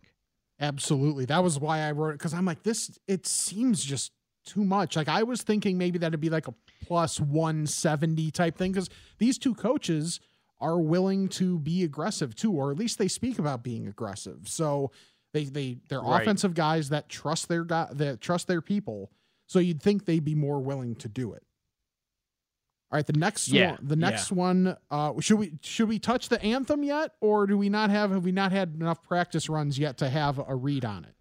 Absolutely. 0.59 1.25
That 1.25 1.43
was 1.43 1.59
why 1.59 1.79
I 1.81 1.91
wrote 1.91 2.09
it 2.09 2.13
because 2.17 2.33
I'm 2.33 2.45
like, 2.45 2.63
this, 2.63 2.97
it 3.07 3.27
seems 3.27 3.83
just 3.83 4.11
too 4.45 4.63
much. 4.63 4.95
Like, 4.95 5.07
I 5.07 5.23
was 5.23 5.41
thinking 5.43 5.77
maybe 5.77 5.99
that'd 5.99 6.19
be 6.19 6.29
like 6.29 6.47
a 6.47 6.53
plus 6.85 7.19
170 7.19 8.31
type 8.31 8.57
thing 8.57 8.71
because 8.71 8.89
these 9.19 9.37
two 9.37 9.53
coaches 9.53 10.19
are 10.59 10.79
willing 10.79 11.27
to 11.27 11.59
be 11.59 11.83
aggressive 11.83 12.35
too, 12.35 12.51
or 12.51 12.71
at 12.71 12.77
least 12.77 12.97
they 12.97 13.07
speak 13.07 13.37
about 13.37 13.63
being 13.63 13.87
aggressive. 13.87 14.47
So 14.47 14.91
they, 15.33 15.45
they, 15.45 15.77
they're 15.89 16.01
Right. 16.01 16.21
offensive 16.21 16.53
guys 16.53 16.89
that 16.89 17.09
trust 17.09 17.49
their 17.49 17.65
guy, 17.65 17.87
that 17.91 18.21
trust 18.21 18.47
their 18.47 18.61
people. 18.61 19.11
So 19.45 19.59
you'd 19.59 19.81
think 19.81 20.05
they'd 20.05 20.23
be 20.23 20.35
more 20.35 20.59
willing 20.59 20.95
to 20.95 21.09
do 21.09 21.33
it. 21.33 21.43
All 22.93 22.97
right, 22.97 23.07
the 23.07 23.13
next 23.13 23.47
Yeah, 23.47 23.71
one, 23.71 23.79
the 23.81 23.95
next 23.95 24.31
one, 24.31 24.77
uh, 24.91 25.19
should 25.19 25.39
we 25.39 25.53
should 25.61 25.89
we 25.89 25.97
touch 25.97 26.29
the 26.29 26.39
anthem 26.43 26.83
yet, 26.83 27.15
or 27.21 27.47
do 27.47 27.57
we 27.57 27.67
not 27.67 27.89
have 27.89 28.11
have 28.11 28.23
we 28.23 28.31
not 28.31 28.51
had 28.51 28.75
enough 28.75 29.01
practice 29.01 29.49
runs 29.49 29.79
yet 29.79 29.97
to 29.97 30.09
have 30.09 30.39
a 30.47 30.55
read 30.55 30.85
on 30.85 31.05
it? 31.05 31.15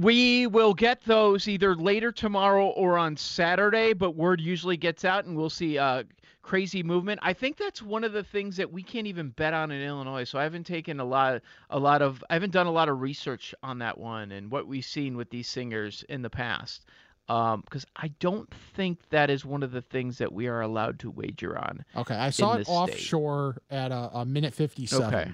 We 0.00 0.46
will 0.46 0.72
get 0.72 1.02
those 1.02 1.48
either 1.48 1.74
later 1.74 2.12
tomorrow 2.12 2.68
or 2.68 2.96
on 2.96 3.16
Saturday, 3.16 3.92
but 3.92 4.12
word 4.12 4.40
usually 4.40 4.76
gets 4.76 5.04
out 5.04 5.24
and 5.24 5.36
we'll 5.36 5.50
see 5.50 5.78
uh, 5.78 6.04
crazy 6.42 6.84
movement. 6.84 7.18
I 7.24 7.32
think 7.32 7.56
that's 7.56 7.82
one 7.82 8.04
of 8.04 8.12
the 8.12 8.22
things 8.22 8.56
that 8.58 8.70
we 8.70 8.84
can't 8.84 9.08
even 9.08 9.30
bet 9.30 9.54
on 9.54 9.72
in 9.72 9.82
Illinois. 9.82 10.22
So 10.22 10.38
I 10.38 10.44
haven't 10.44 10.68
taken 10.68 11.00
a 11.00 11.04
lot 11.04 11.42
a 11.70 11.78
lot 11.80 12.02
of 12.02 12.22
I 12.30 12.34
haven't 12.34 12.52
done 12.52 12.68
a 12.68 12.72
lot 12.72 12.88
of 12.88 13.00
research 13.00 13.52
on 13.64 13.80
that 13.80 13.98
one 13.98 14.30
and 14.30 14.48
what 14.48 14.68
we've 14.68 14.84
seen 14.84 15.16
with 15.16 15.28
these 15.28 15.48
singers 15.48 16.04
in 16.08 16.22
the 16.22 16.30
past. 16.30 16.84
Um, 17.28 17.62
because 17.62 17.86
I 17.96 18.08
don't 18.18 18.52
think 18.74 19.08
that 19.10 19.30
is 19.30 19.44
one 19.44 19.62
of 19.62 19.70
the 19.70 19.80
things 19.80 20.18
that 20.18 20.32
we 20.32 20.48
are 20.48 20.60
allowed 20.60 20.98
to 21.00 21.10
wager 21.10 21.56
on. 21.56 21.84
Okay, 21.96 22.14
I 22.14 22.30
saw 22.30 22.54
it 22.54 22.58
this 22.58 22.66
state. 22.66 22.74
offshore 22.74 23.62
at 23.70 23.92
a, 23.92 24.10
a 24.12 24.24
minute 24.24 24.54
fifty-seven. 24.54 25.06
Okay. 25.06 25.30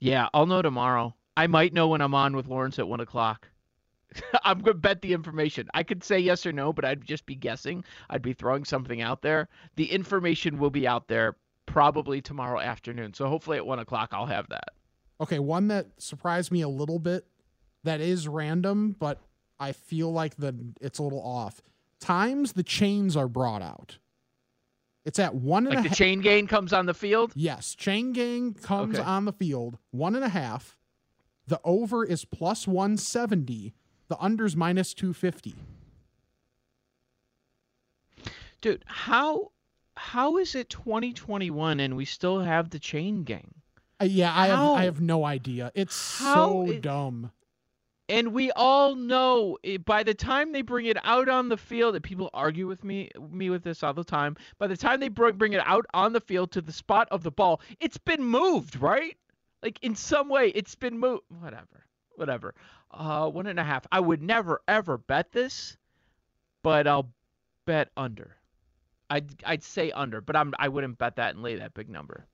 Yeah, 0.00 0.28
I'll 0.34 0.46
know 0.46 0.60
tomorrow. 0.60 1.14
I 1.36 1.46
might 1.46 1.72
know 1.72 1.88
when 1.88 2.00
I'm 2.00 2.14
on 2.14 2.36
with 2.36 2.46
Lawrence 2.46 2.78
at 2.78 2.88
one 2.88 3.00
o'clock. 3.00 3.48
I'm 4.44 4.60
gonna 4.60 4.74
bet 4.74 5.02
the 5.02 5.12
information. 5.12 5.68
I 5.72 5.82
could 5.82 6.04
say 6.04 6.18
yes 6.18 6.44
or 6.44 6.52
no, 6.52 6.72
but 6.72 6.84
I'd 6.84 7.04
just 7.04 7.24
be 7.24 7.34
guessing. 7.34 7.84
I'd 8.10 8.22
be 8.22 8.32
throwing 8.32 8.64
something 8.64 9.00
out 9.00 9.22
there. 9.22 9.48
The 9.76 9.90
information 9.90 10.58
will 10.58 10.70
be 10.70 10.86
out 10.86 11.08
there 11.08 11.36
probably 11.66 12.20
tomorrow 12.20 12.60
afternoon. 12.60 13.14
So 13.14 13.28
hopefully 13.28 13.56
at 13.56 13.66
one 13.66 13.78
o'clock 13.78 14.10
I'll 14.12 14.26
have 14.26 14.48
that. 14.50 14.70
Okay, 15.20 15.38
one 15.38 15.68
that 15.68 15.86
surprised 15.98 16.52
me 16.52 16.60
a 16.60 16.68
little 16.68 16.98
bit 16.98 17.26
that 17.84 18.00
is 18.00 18.28
random, 18.28 18.96
but 18.98 19.20
I 19.64 19.72
feel 19.72 20.12
like 20.12 20.36
the 20.36 20.54
it's 20.80 20.98
a 20.98 21.02
little 21.02 21.22
off. 21.22 21.60
Times 22.00 22.52
the 22.52 22.62
chains 22.62 23.16
are 23.16 23.28
brought 23.28 23.62
out. 23.62 23.98
It's 25.04 25.18
at 25.18 25.34
one 25.34 25.66
and 25.66 25.74
a 25.74 25.76
Like 25.76 25.82
the 25.84 25.88
half. 25.90 25.98
chain 25.98 26.20
gang 26.20 26.46
comes 26.46 26.72
on 26.72 26.86
the 26.86 26.94
field. 26.94 27.32
yes, 27.34 27.74
chain 27.74 28.12
gang 28.12 28.54
comes 28.54 28.98
Okay. 28.98 29.04
on 29.08 29.24
the 29.26 29.32
field, 29.32 29.78
one 29.90 30.14
and 30.14 30.24
a 30.24 30.28
half. 30.30 30.78
The 31.46 31.60
over 31.64 32.04
is 32.04 32.24
plus 32.24 32.66
170. 32.66 33.74
The 34.08 34.18
under's 34.18 34.56
minus 34.56 34.94
250. 34.94 35.54
Dude, 38.60 38.82
how 38.86 39.50
how 39.96 40.38
is 40.38 40.54
it 40.54 40.68
2021 40.70 41.80
and 41.80 41.96
we 41.96 42.04
still 42.04 42.40
have 42.40 42.70
the 42.70 42.78
chain 42.78 43.24
gang? 43.24 43.54
Uh, 44.00 44.06
yeah, 44.06 44.32
I 44.34 44.46
have 44.48 44.58
I 44.58 44.84
have 44.84 45.00
no 45.00 45.24
idea. 45.24 45.70
It's 45.74 46.18
How 46.18 46.34
so 46.66 46.72
i- 46.72 46.78
dumb. 46.78 47.30
And 48.08 48.34
we 48.34 48.50
all 48.52 48.94
know 48.94 49.56
eh, 49.64 49.78
by 49.78 50.02
the 50.02 50.12
time 50.12 50.52
they 50.52 50.60
bring 50.62 50.86
it 50.86 50.98
out 51.04 51.28
on 51.28 51.48
the 51.48 51.56
field, 51.56 51.94
and 51.94 52.04
people 52.04 52.28
argue 52.34 52.66
with 52.66 52.84
me 52.84 53.10
me 53.30 53.48
with 53.48 53.64
this 53.64 53.82
all 53.82 53.94
the 53.94 54.04
time. 54.04 54.36
By 54.58 54.66
the 54.66 54.76
time 54.76 55.00
they 55.00 55.08
bring 55.08 55.36
bring 55.36 55.54
it 55.54 55.62
out 55.64 55.86
on 55.94 56.12
the 56.12 56.20
field 56.20 56.50
to 56.52 56.60
the 56.60 56.72
spot 56.72 57.08
of 57.10 57.22
the 57.22 57.30
ball, 57.30 57.60
it's 57.80 57.96
been 57.96 58.22
moved, 58.22 58.76
right? 58.76 59.16
Like 59.62 59.78
in 59.82 59.94
some 59.96 60.28
way, 60.28 60.48
it's 60.48 60.74
been 60.74 60.98
moved. 60.98 61.22
Whatever, 61.40 61.86
whatever. 62.16 62.54
Uh, 62.90 63.30
one 63.30 63.46
and 63.46 63.58
a 63.58 63.64
half. 63.64 63.86
I 63.90 64.00
would 64.00 64.20
never 64.22 64.60
ever 64.68 64.98
bet 64.98 65.32
this, 65.32 65.78
but 66.62 66.86
I'll 66.86 67.08
bet 67.64 67.88
under. 67.96 68.36
I'd 69.08 69.30
I'd 69.46 69.62
say 69.62 69.90
under, 69.92 70.20
but 70.20 70.36
I'm 70.36 70.52
I 70.58 70.68
wouldn't 70.68 70.98
bet 70.98 71.16
that 71.16 71.34
and 71.34 71.42
lay 71.42 71.56
that 71.56 71.72
big 71.72 71.88
number 71.88 72.26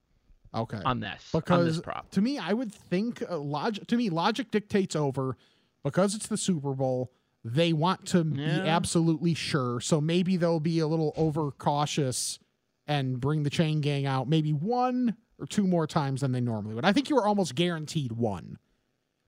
Okay. 0.53 0.81
on 0.85 0.99
this 0.99 1.31
on 1.33 1.41
because 1.41 1.75
this 1.77 1.81
prop. 1.81 2.11
to 2.11 2.21
me, 2.21 2.39
I 2.39 2.53
would 2.53 2.73
think 2.73 3.23
uh, 3.31 3.39
logic. 3.39 3.87
To 3.87 3.97
me, 3.97 4.11
logic 4.11 4.51
dictates 4.51 4.97
over 4.97 5.37
because 5.85 6.15
it's 6.15 6.27
the 6.27 6.37
Super 6.37 6.73
Bowl. 6.75 7.13
They 7.45 7.73
want 7.73 8.07
to 8.09 8.23
be 8.25 8.45
absolutely 8.45 9.33
sure, 9.35 9.81
so 9.81 10.01
maybe 10.01 10.37
they'll 10.37 10.61
be 10.61 10.79
a 10.81 10.87
little 10.87 11.15
overcautious 11.17 12.39
and 12.87 13.19
bring 13.21 13.45
the 13.45 13.51
chain 13.51 13.81
gang 13.81 14.05
out 14.05 14.29
maybe 14.29 14.53
one 14.53 15.17
or 15.39 15.47
two 15.47 15.67
more 15.67 15.87
times 15.87 16.21
than 16.21 16.33
they 16.33 16.41
normally 16.41 16.75
would. 16.75 16.85
I 16.85 16.93
think 16.93 17.09
you 17.09 17.17
were 17.17 17.27
almost 17.27 17.55
guaranteed 17.55 18.13
one, 18.13 18.59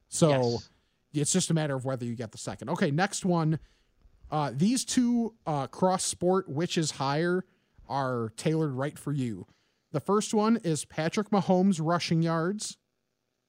so 0.09 0.28
Yes. 0.30 0.68
it's 1.14 1.32
just 1.32 1.50
a 1.50 1.54
matter 1.54 1.75
of 1.75 1.85
whether 1.87 2.04
you 2.04 2.14
get 2.14 2.32
the 2.32 2.38
second. 2.38 2.68
Okay, 2.71 2.90
next 2.90 3.25
one. 3.25 3.59
Uh, 4.30 4.50
these 4.54 4.85
two 4.85 5.35
uh, 5.47 5.66
cross 5.68 6.04
sport, 6.04 6.49
which 6.50 6.76
is 6.76 6.90
higher, 6.92 7.44
are 7.88 8.32
tailored 8.37 8.73
right 8.73 8.99
for 8.99 9.12
you. 9.12 9.47
The 9.92 10.00
first 10.00 10.32
one 10.35 10.56
is 10.64 10.85
Patrick 10.85 11.30
Mahomes 11.30 11.80
rushing 11.82 12.23
yards 12.23 12.76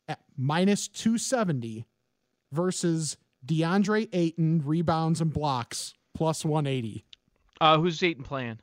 at 0.08 0.20
minus 0.38 0.88
270 0.90 1.86
versus 2.54 3.18
DeAndre 3.46 4.08
Ayton 4.14 4.62
rebounds 4.66 5.20
and 5.20 5.34
blocks 5.34 5.94
plus 6.16 6.46
180. 6.46 7.06
Uh, 7.60 7.78
who's 7.80 7.98
Dayton 7.98 8.24
playing? 8.24 8.60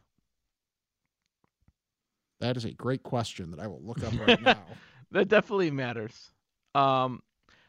That 2.41 2.57
is 2.57 2.65
a 2.65 2.73
great 2.73 3.03
question 3.03 3.51
that 3.51 3.61
I 3.61 3.67
will 3.67 3.83
look 3.83 4.03
up 4.03 4.13
right 4.27 4.41
now. 4.43 4.63
That 5.11 5.29
definitely 5.29 5.71
matters. 5.71 6.31
Um, 6.75 7.23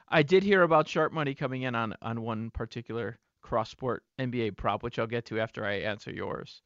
I 0.07 0.23
did 0.23 0.43
hear 0.43 0.61
about 0.63 0.87
sharp 0.87 1.11
money 1.11 1.33
coming 1.33 1.63
in 1.63 1.75
on 1.75 1.95
on 2.01 2.21
one 2.21 2.51
particular 2.51 3.17
cross 3.41 3.69
sport 3.69 4.03
NBA 4.19 4.55
prop, 4.57 4.83
which 4.83 4.99
I'll 4.99 5.07
get 5.07 5.25
to 5.27 5.39
after 5.39 5.65
I 5.65 5.73
answer 5.79 6.11
yours. 6.11 6.61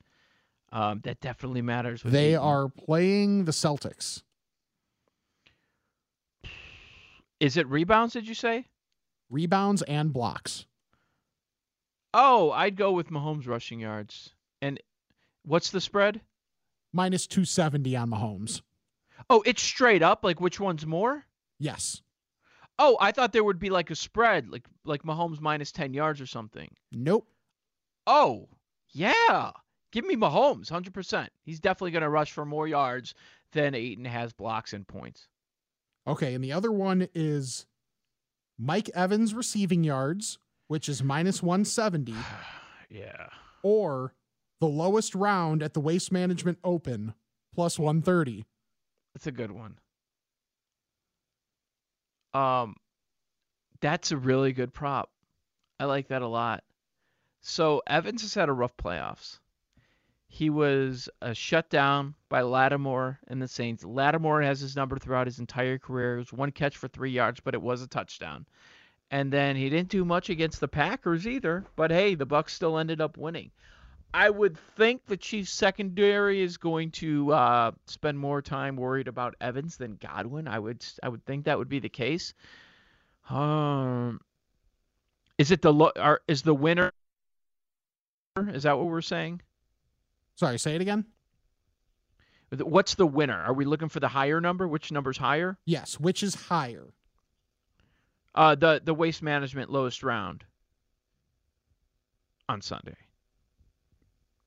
Um, 0.72 1.00
that 1.04 1.22
definitely 1.22 1.62
matters. 1.62 2.02
They 2.04 2.32
Ayton. 2.34 2.42
are 2.44 2.70
playing 2.70 3.46
the 3.46 3.52
Celtics. 3.52 4.24
Is 7.40 7.58
it 7.58 7.68
rebounds? 7.68 8.14
Did 8.14 8.28
you 8.28 8.34
say? 8.34 8.66
Rebounds 9.30 9.82
and 9.84 10.14
blocks. 10.14 10.66
Oh, 12.14 12.52
I'd 12.52 12.76
go 12.76 12.92
with 12.92 13.10
Mahomes 13.10 13.48
rushing 13.48 13.80
yards. 13.80 14.34
And 14.62 14.80
what's 15.44 15.72
the 15.72 15.82
spread? 15.82 16.22
Minus 16.94 17.28
270 17.28 17.96
on 17.96 18.10
Mahomes. 18.10 18.62
Oh, 19.30 19.44
it's 19.46 19.62
straight 19.62 20.02
up. 20.02 20.24
Like 20.24 20.40
which 20.40 20.60
one's 20.60 20.86
more? 20.86 21.26
Yes. 21.60 22.02
Oh, 22.78 22.98
I 23.00 23.12
thought 23.12 23.34
there 23.34 23.44
would 23.44 23.60
be 23.60 23.70
like 23.70 23.90
a 23.90 23.96
spread, 23.96 24.50
like 24.50 24.68
like 24.84 25.04
Mahomes 25.04 25.40
minus 25.40 25.72
ten 25.72 25.94
yards 25.94 26.20
or 26.20 26.26
something. 26.26 26.70
Nope. 26.92 27.28
Oh, 28.06 28.50
yeah. 28.92 29.52
Give 29.92 30.06
me 30.06 30.16
Mahomes, 30.16 30.70
100%. 30.70 31.28
He's 31.44 31.60
definitely 31.62 31.92
going 31.92 32.02
to 32.04 32.10
rush 32.10 32.34
for 32.34 32.46
more 32.46 32.68
yards 32.68 33.14
than 33.54 33.74
Ayton 33.74 34.06
has 34.06 34.34
blocks 34.34 34.74
and 34.74 34.86
points. 34.86 35.28
Okay, 36.06 36.34
and 36.34 36.44
the 36.44 36.52
other 36.52 36.72
one 36.72 37.08
is 37.16 37.66
Mike 38.58 38.90
Evans 38.94 39.34
receiving 39.34 39.84
yards, 39.84 40.40
which 40.68 40.88
is 40.90 41.04
minus 41.04 41.44
170. 41.44 42.14
yeah. 42.90 43.28
Or 43.64 44.14
the 44.60 44.68
lowest 44.68 45.16
round 45.16 45.62
at 45.62 45.74
the 45.74 45.80
Waste 45.80 46.12
Management 46.12 46.60
Open, 46.64 47.14
plus 47.54 47.78
130. 47.78 48.46
That's 49.14 49.28
a 49.28 49.32
good 49.32 49.52
one. 49.52 49.80
Um, 52.34 52.76
that's 53.82 54.12
a 54.12 54.18
really 54.18 54.52
good 54.52 54.74
prop. 54.74 55.10
I 55.80 55.86
like 55.86 56.08
that 56.10 56.22
a 56.22 56.28
lot. 56.28 56.64
So 57.42 57.82
Evans 57.88 58.22
has 58.24 58.34
had 58.34 58.50
a 58.50 58.54
rough 58.54 58.76
playoffs. 58.76 59.40
He 60.28 60.50
was 60.50 61.08
uh, 61.22 61.34
shut 61.34 61.70
down 61.70 62.16
by 62.30 62.42
Lattimore 62.42 63.20
and 63.28 63.42
the 63.42 63.48
Saints. 63.48 63.84
Lattimore 63.86 64.42
has 64.42 64.60
his 64.60 64.76
number 64.76 64.98
throughout 64.98 65.28
his 65.28 65.40
entire 65.40 65.78
career. 65.78 66.16
It 66.16 66.20
was 66.20 66.34
one 66.34 66.52
catch 66.52 66.78
for 66.78 66.88
three 66.88 67.12
yards, 67.12 67.40
but 67.40 67.54
it 67.54 67.62
was 67.62 67.82
a 67.82 67.88
touchdown. 67.88 68.46
And 69.12 69.32
then 69.32 69.56
he 69.56 69.70
didn't 69.70 69.90
do 69.90 70.04
much 70.04 70.30
against 70.30 70.60
the 70.60 70.68
Packers 70.68 71.28
either. 71.28 71.64
But 71.76 71.92
hey, 71.92 72.16
the 72.16 72.26
Bucks 72.26 72.54
still 72.54 72.78
ended 72.78 73.00
up 73.02 73.18
winning. 73.18 73.52
I 74.14 74.30
would 74.30 74.58
think 74.78 75.06
the 75.06 75.18
Chiefs 75.18 75.52
secondary 75.52 76.42
is 76.42 76.58
going 76.58 76.92
to 76.92 77.34
uh, 77.34 77.72
spend 77.86 78.18
more 78.18 78.42
time 78.42 78.78
worried 78.78 79.10
about 79.10 79.36
Evans 79.42 79.78
than 79.78 79.98
Godwin. 80.02 80.48
I 80.48 80.58
would 80.58 80.86
I 81.04 81.10
would 81.10 81.26
think 81.26 81.46
that 81.46 81.58
would 81.58 81.70
be 81.70 81.80
the 81.80 81.90
case. 81.90 82.34
Um, 83.30 84.22
is 85.38 85.52
it 85.52 85.62
the 85.62 85.74
are, 85.98 86.22
is 86.28 86.44
the 86.44 86.56
winner? 86.56 86.94
Is 88.38 88.64
that 88.64 88.78
what 88.78 88.88
we're 88.88 89.02
saying? 89.02 89.42
Sorry, 90.36 90.60
say 90.60 90.76
it 90.76 90.82
again. 90.82 91.06
What's 92.52 92.96
the 92.96 93.08
winner? 93.08 93.42
Are 93.42 93.54
we 93.54 93.66
looking 93.66 93.90
for 93.90 94.00
the 94.00 94.08
higher 94.08 94.40
number? 94.40 94.68
Which 94.68 94.92
number's 94.92 95.18
higher? 95.18 95.58
Yes, 95.66 96.00
which 96.00 96.24
is 96.24 96.36
higher? 96.36 96.94
Uh, 98.34 98.56
the 98.56 98.82
the 98.84 98.94
waste 98.94 99.24
management 99.24 99.72
lowest 99.72 100.04
round 100.04 100.44
on 102.48 102.62
Sunday. 102.62 102.96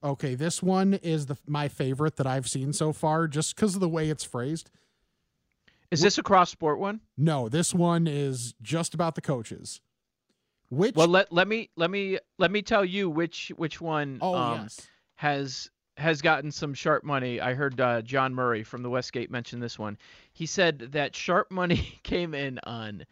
Okay, 0.04 0.34
this 0.34 0.62
one 0.62 0.94
is 0.94 1.26
the 1.26 1.36
my 1.46 1.68
favorite 1.68 2.16
that 2.16 2.26
I've 2.26 2.48
seen 2.48 2.72
so 2.72 2.92
far, 2.92 3.26
just 3.26 3.56
because 3.56 3.74
of 3.74 3.80
the 3.80 3.88
way 3.88 4.10
it's 4.10 4.24
phrased. 4.24 4.70
Is 5.90 6.02
this 6.02 6.18
a 6.18 6.22
cross 6.22 6.50
sport 6.50 6.78
one? 6.78 7.00
No, 7.16 7.48
this 7.48 7.74
one 7.74 8.06
is 8.06 8.54
just 8.62 8.94
about 8.94 9.14
the 9.14 9.22
coaches. 9.22 9.80
Which 10.70 10.94
well 10.94 11.08
let 11.08 11.32
let 11.32 11.48
me 11.48 11.70
let 11.76 11.90
me 11.90 12.18
let 12.36 12.50
me 12.50 12.62
tell 12.62 12.84
you 12.84 13.08
which 13.08 13.50
which 13.56 13.80
one 13.80 14.18
oh, 14.20 14.34
um, 14.34 14.62
yes. 14.62 14.86
has 15.16 15.70
has 15.98 16.22
gotten 16.22 16.52
some 16.52 16.74
sharp 16.74 17.02
money. 17.02 17.40
I 17.40 17.54
heard 17.54 17.80
uh, 17.80 18.02
John 18.02 18.34
Murray 18.34 18.62
from 18.62 18.82
the 18.82 18.90
Westgate 18.90 19.30
mention 19.30 19.58
this 19.58 19.78
one. 19.78 19.98
He 20.32 20.46
said 20.46 20.78
that 20.92 21.16
sharp 21.16 21.50
money 21.50 21.98
came 22.04 22.34
in 22.34 22.60
on 22.62 23.04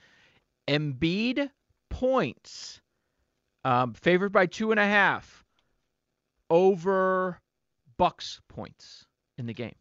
Embiid 0.69 1.51
points, 1.91 2.81
um, 3.65 3.95
favored 3.95 4.33
by 4.33 4.47
two 4.47 4.71
and 4.71 4.79
a 4.79 4.87
half, 4.87 5.45
over 6.49 7.41
Bucks 7.97 8.41
points 8.49 9.05
in 9.37 9.47
the 9.47 9.55
game. 9.55 9.75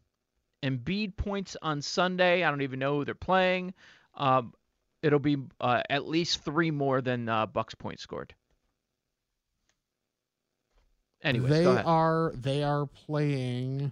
Embiid 0.63 1.15
points 1.15 1.55
on 1.61 1.81
Sunday. 1.81 2.43
I 2.43 2.49
don't 2.49 2.63
even 2.63 2.79
know 2.79 2.97
who 2.97 3.05
they're 3.05 3.13
playing. 3.13 3.75
Um, 4.15 4.53
it'll 5.03 5.19
be 5.19 5.37
uh, 5.61 5.83
at 5.91 6.07
least 6.07 6.43
three 6.43 6.71
more 6.71 7.01
than 7.01 7.29
uh, 7.29 7.45
Bucs 7.45 7.77
points 7.77 8.01
scored. 8.01 8.33
Anyway, 11.25 11.49
they 11.49 11.65
are 11.65 12.31
they 12.35 12.63
are 12.63 12.85
playing. 12.85 13.91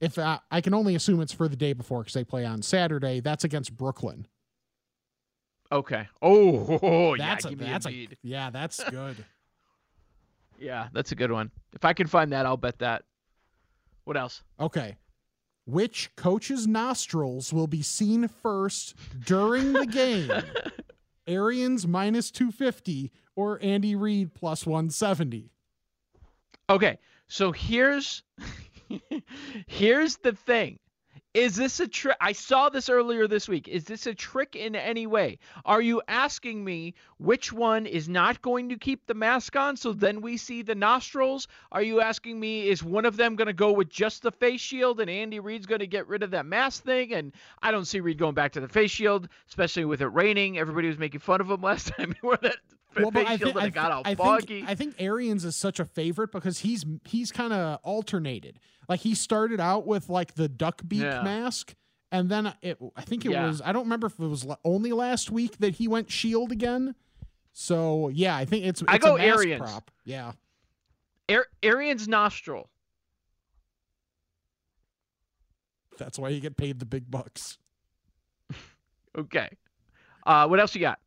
If 0.00 0.18
I, 0.18 0.40
I 0.50 0.60
can 0.60 0.74
only 0.74 0.96
assume 0.96 1.20
it's 1.20 1.32
for 1.32 1.48
the 1.48 1.56
day 1.56 1.72
before 1.72 2.00
because 2.00 2.12
they 2.12 2.24
play 2.24 2.44
on 2.44 2.60
Saturday. 2.60 3.20
That's 3.20 3.44
against 3.44 3.74
Brooklyn. 3.76 4.26
Okay. 5.70 6.08
Oh, 6.20 6.78
oh 6.82 7.16
that's 7.16 7.44
yeah, 7.44 7.52
a, 7.52 7.54
that's 7.54 7.86
a, 7.86 8.08
yeah, 8.22 8.50
that's 8.50 8.82
good. 8.90 9.24
yeah, 10.58 10.88
that's 10.92 11.12
a 11.12 11.14
good 11.14 11.30
one. 11.30 11.52
If 11.72 11.84
I 11.84 11.92
can 11.92 12.08
find 12.08 12.32
that, 12.32 12.46
I'll 12.46 12.56
bet 12.56 12.80
that. 12.80 13.04
What 14.04 14.16
else? 14.16 14.42
Okay. 14.58 14.96
Which 15.66 16.10
coach's 16.16 16.66
nostrils 16.66 17.52
will 17.52 17.66
be 17.68 17.82
seen 17.82 18.28
first 18.28 18.94
during 19.24 19.72
the 19.72 19.86
game? 19.86 20.30
Arians 21.28 21.86
minus 21.86 22.30
250 22.30 23.12
or 23.34 23.58
Andy 23.62 23.96
Reid 23.96 24.34
plus 24.34 24.66
170? 24.66 25.50
Okay, 26.68 26.98
so 27.28 27.52
here's 27.52 28.24
here's 29.66 30.16
the 30.16 30.32
thing. 30.32 30.80
Is 31.32 31.54
this 31.54 31.80
a 31.80 31.86
trick? 31.86 32.16
I 32.18 32.32
saw 32.32 32.70
this 32.70 32.88
earlier 32.88 33.28
this 33.28 33.46
week. 33.46 33.68
Is 33.68 33.84
this 33.84 34.06
a 34.06 34.14
trick 34.14 34.56
in 34.56 34.74
any 34.74 35.06
way? 35.06 35.38
Are 35.66 35.82
you 35.82 36.00
asking 36.08 36.64
me 36.64 36.94
which 37.18 37.52
one 37.52 37.84
is 37.84 38.08
not 38.08 38.40
going 38.40 38.70
to 38.70 38.78
keep 38.78 39.06
the 39.06 39.14
mask 39.14 39.54
on 39.54 39.76
so 39.76 39.92
then 39.92 40.22
we 40.22 40.38
see 40.38 40.62
the 40.62 40.74
nostrils? 40.74 41.46
Are 41.70 41.82
you 41.82 42.00
asking 42.00 42.40
me 42.40 42.68
is 42.68 42.82
one 42.82 43.04
of 43.04 43.18
them 43.18 43.36
going 43.36 43.46
to 43.48 43.52
go 43.52 43.70
with 43.70 43.90
just 43.90 44.22
the 44.22 44.32
face 44.32 44.62
shield 44.62 44.98
and 44.98 45.10
Andy 45.10 45.38
Reid's 45.38 45.66
going 45.66 45.80
to 45.80 45.86
get 45.86 46.08
rid 46.08 46.22
of 46.22 46.30
that 46.30 46.46
mask 46.46 46.84
thing? 46.84 47.12
And 47.12 47.32
I 47.62 47.70
don't 47.70 47.84
see 47.84 48.00
Reid 48.00 48.18
going 48.18 48.34
back 48.34 48.52
to 48.52 48.60
the 48.60 48.68
face 48.68 48.90
shield, 48.90 49.28
especially 49.46 49.84
with 49.84 50.00
it 50.00 50.06
raining. 50.06 50.56
Everybody 50.58 50.88
was 50.88 50.98
making 50.98 51.20
fun 51.20 51.42
of 51.42 51.50
him 51.50 51.60
last 51.62 51.88
time 51.88 52.12
he 52.12 52.26
wore 52.26 52.38
that 52.38 52.56
well, 53.02 53.10
face 53.10 53.26
I 53.28 53.36
shield 53.36 53.56
and 53.56 53.66
it 53.66 53.74
got 53.74 53.92
all 53.92 54.02
I 54.04 54.14
foggy. 54.14 54.60
Think, 54.60 54.68
I 54.68 54.74
think 54.74 54.94
Arians 54.98 55.44
is 55.44 55.56
such 55.56 55.80
a 55.80 55.84
favorite 55.84 56.32
because 56.32 56.60
he's 56.60 56.84
he's 57.04 57.32
kind 57.32 57.52
of 57.52 57.78
alternated. 57.82 58.58
Like 58.88 59.00
he 59.00 59.14
started 59.14 59.60
out 59.60 59.86
with 59.86 60.08
like 60.08 60.34
the 60.34 60.48
duck 60.48 60.82
beak 60.86 61.02
yeah. 61.02 61.22
mask, 61.22 61.74
and 62.12 62.28
then 62.28 62.54
it. 62.62 62.78
I 62.96 63.02
think 63.02 63.24
it 63.24 63.32
yeah. 63.32 63.46
was. 63.46 63.60
I 63.64 63.72
don't 63.72 63.84
remember 63.84 64.06
if 64.06 64.18
it 64.18 64.26
was 64.26 64.46
only 64.64 64.92
last 64.92 65.30
week 65.30 65.58
that 65.58 65.74
he 65.74 65.88
went 65.88 66.10
shield 66.10 66.52
again. 66.52 66.94
So 67.52 68.08
yeah, 68.08 68.36
I 68.36 68.44
think 68.44 68.64
it's. 68.64 68.82
it's 68.82 68.92
I 68.92 68.98
go 68.98 69.14
a 69.14 69.18
mask 69.18 69.38
Arians. 69.38 69.60
Prop. 69.60 69.90
Yeah. 70.04 70.32
Ar- 71.28 71.48
Arians 71.62 72.06
nostril. 72.06 72.68
That's 75.98 76.18
why 76.18 76.28
you 76.28 76.40
get 76.40 76.56
paid 76.56 76.78
the 76.78 76.84
big 76.84 77.10
bucks. 77.10 77.58
okay. 79.18 79.48
Uh, 80.26 80.46
what 80.46 80.60
else 80.60 80.74
you 80.74 80.80
got? 80.80 80.98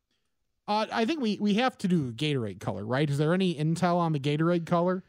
Uh, 0.70 0.86
I 0.92 1.04
think 1.04 1.20
we 1.20 1.36
we 1.40 1.54
have 1.54 1.76
to 1.78 1.88
do 1.88 2.12
Gatorade 2.12 2.60
color, 2.60 2.84
right? 2.84 3.10
Is 3.10 3.18
there 3.18 3.34
any 3.34 3.56
intel 3.56 3.96
on 3.96 4.12
the 4.12 4.20
Gatorade 4.20 4.66
color? 4.66 5.02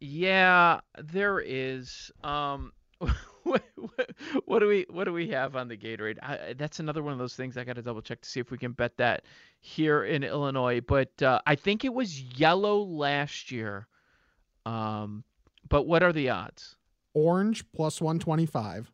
Yeah, 0.00 0.80
there 0.98 1.40
is. 1.44 2.10
Um, 2.24 2.72
what, 2.98 3.12
what, 3.74 4.10
what, 4.46 4.58
do 4.60 4.66
we 4.66 4.86
what 4.88 5.04
do 5.04 5.12
we 5.12 5.28
have 5.28 5.56
on 5.56 5.68
the 5.68 5.76
Gatorade? 5.76 6.16
I, 6.22 6.54
that's 6.56 6.80
another 6.80 7.02
one 7.02 7.12
of 7.12 7.18
those 7.18 7.36
things 7.36 7.58
I 7.58 7.64
got 7.64 7.76
to 7.76 7.82
double 7.82 8.00
check 8.00 8.22
to 8.22 8.28
see 8.30 8.40
if 8.40 8.50
we 8.50 8.56
can 8.56 8.72
bet 8.72 8.96
that 8.96 9.24
here 9.58 10.04
in 10.04 10.24
Illinois. 10.24 10.80
But 10.80 11.22
uh, 11.22 11.42
I 11.44 11.54
think 11.54 11.84
it 11.84 11.92
was 11.92 12.18
yellow 12.18 12.80
last 12.80 13.52
year. 13.52 13.88
Um, 14.64 15.22
but 15.68 15.86
what 15.86 16.02
are 16.02 16.14
the 16.14 16.30
odds? 16.30 16.76
Orange 17.12 17.70
plus 17.72 18.00
one 18.00 18.18
twenty 18.18 18.46
five. 18.46 18.90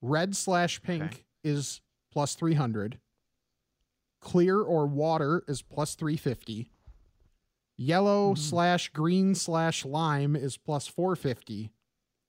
Red 0.00 0.36
slash 0.36 0.80
pink 0.80 1.02
okay. 1.02 1.22
is 1.42 1.80
plus 2.12 2.36
three 2.36 2.54
hundred. 2.54 3.00
Clear 4.20 4.60
or 4.60 4.86
water 4.86 5.42
is 5.48 5.62
plus 5.62 5.94
three 5.94 6.16
fifty. 6.16 6.70
Yellow 7.80 8.32
mm-hmm. 8.32 8.42
slash 8.42 8.90
green 8.90 9.34
slash 9.34 9.86
lime 9.86 10.36
is 10.36 10.58
plus 10.58 10.86
450. 10.86 11.72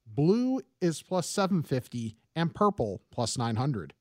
Blue 0.07 0.61
is 0.79 1.01
plus 1.01 1.27
750. 1.27 2.15
And 2.37 2.55
purple 2.55 3.01
plus 3.11 3.37
900. 3.37 3.93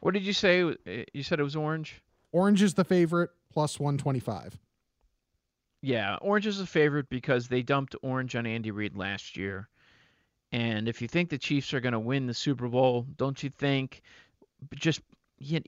What 0.00 0.14
did 0.14 0.22
you 0.22 0.32
say? 0.32 0.62
Uh, 0.62 1.04
you 1.12 1.22
said 1.22 1.38
it 1.38 1.42
was 1.42 1.54
orange? 1.54 2.00
Orange 2.32 2.62
is 2.62 2.72
the 2.72 2.84
favorite 2.84 3.28
plus 3.52 3.78
125. 3.78 4.58
Yeah, 5.82 6.16
orange 6.22 6.46
is 6.46 6.60
a 6.60 6.66
favorite 6.66 7.10
because 7.10 7.48
they 7.48 7.62
dumped 7.62 7.94
orange 8.00 8.34
on 8.34 8.46
Andy 8.46 8.70
Reid 8.70 8.96
last 8.96 9.36
year. 9.36 9.68
And 10.50 10.88
if 10.88 11.02
you 11.02 11.08
think 11.08 11.28
the 11.28 11.36
Chiefs 11.36 11.74
are 11.74 11.80
going 11.80 11.92
to 11.92 12.00
win 12.00 12.26
the 12.26 12.32
Super 12.32 12.68
Bowl, 12.68 13.06
don't 13.18 13.42
you 13.42 13.50
think 13.50 14.00
just 14.74 15.02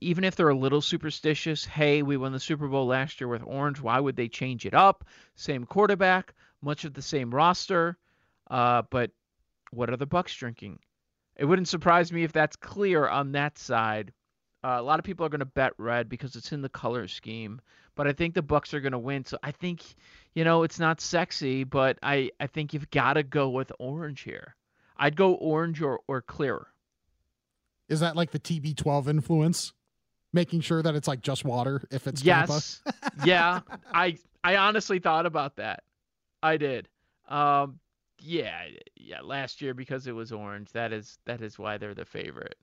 even 0.00 0.24
if 0.24 0.36
they're 0.36 0.48
a 0.48 0.54
little 0.56 0.80
superstitious, 0.80 1.64
hey, 1.64 2.02
we 2.02 2.16
won 2.16 2.32
the 2.32 2.40
Super 2.40 2.68
Bowl 2.68 2.86
last 2.86 3.20
year 3.20 3.28
with 3.28 3.42
Orange. 3.44 3.80
Why 3.80 3.98
would 3.98 4.16
they 4.16 4.28
change 4.28 4.66
it 4.66 4.74
up? 4.74 5.04
Same 5.34 5.64
quarterback, 5.64 6.34
much 6.62 6.84
of 6.84 6.94
the 6.94 7.02
same 7.02 7.34
roster. 7.34 7.98
Uh, 8.50 8.82
but 8.90 9.10
what 9.70 9.90
are 9.90 9.96
the 9.96 10.06
Bucks 10.06 10.34
drinking? 10.34 10.78
It 11.36 11.44
wouldn't 11.44 11.68
surprise 11.68 12.12
me 12.12 12.22
if 12.22 12.32
that's 12.32 12.56
clear 12.56 13.08
on 13.08 13.32
that 13.32 13.58
side. 13.58 14.12
Uh, 14.62 14.76
a 14.78 14.82
lot 14.82 14.98
of 14.98 15.04
people 15.04 15.26
are 15.26 15.30
going 15.30 15.40
to 15.40 15.44
bet 15.46 15.72
red 15.76 16.08
because 16.08 16.36
it's 16.36 16.52
in 16.52 16.62
the 16.62 16.68
color 16.68 17.06
scheme, 17.08 17.60
but 17.96 18.06
I 18.06 18.12
think 18.12 18.34
the 18.34 18.42
Bucks 18.42 18.72
are 18.72 18.80
going 18.80 18.92
to 18.92 18.98
win. 18.98 19.24
So 19.24 19.36
I 19.42 19.50
think, 19.50 19.82
you 20.34 20.44
know, 20.44 20.62
it's 20.62 20.78
not 20.78 21.00
sexy, 21.00 21.64
but 21.64 21.98
I 22.02 22.30
I 22.40 22.46
think 22.46 22.72
you've 22.72 22.90
got 22.90 23.14
to 23.14 23.22
go 23.22 23.50
with 23.50 23.72
orange 23.78 24.20
here. 24.22 24.54
I'd 24.96 25.16
go 25.16 25.34
orange 25.34 25.82
or 25.82 26.00
or 26.08 26.22
clear. 26.22 26.68
Is 27.88 28.00
that 28.00 28.16
like 28.16 28.30
the 28.30 28.38
TB12 28.38 29.08
influence? 29.08 29.72
Making 30.32 30.62
sure 30.62 30.82
that 30.82 30.96
it's 30.96 31.06
like 31.06 31.20
just 31.20 31.44
water 31.44 31.86
if 31.92 32.08
it's 32.08 32.24
yes, 32.24 32.82
yeah. 33.24 33.60
I 33.94 34.18
I 34.42 34.56
honestly 34.56 34.98
thought 34.98 35.26
about 35.26 35.56
that. 35.56 35.84
I 36.42 36.56
did. 36.56 36.88
Um, 37.28 37.78
yeah, 38.18 38.62
yeah. 38.96 39.20
Last 39.20 39.62
year 39.62 39.74
because 39.74 40.08
it 40.08 40.12
was 40.12 40.32
orange. 40.32 40.72
That 40.72 40.92
is 40.92 41.18
that 41.24 41.40
is 41.40 41.56
why 41.56 41.78
they're 41.78 41.94
the 41.94 42.04
favorite. 42.04 42.56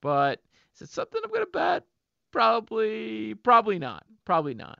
But 0.00 0.40
is 0.74 0.82
it 0.82 0.88
something 0.88 1.20
I'm 1.24 1.32
gonna 1.32 1.46
bet? 1.46 1.82
Probably, 2.30 3.34
probably 3.34 3.80
not. 3.80 4.04
Probably 4.24 4.54
not. 4.54 4.78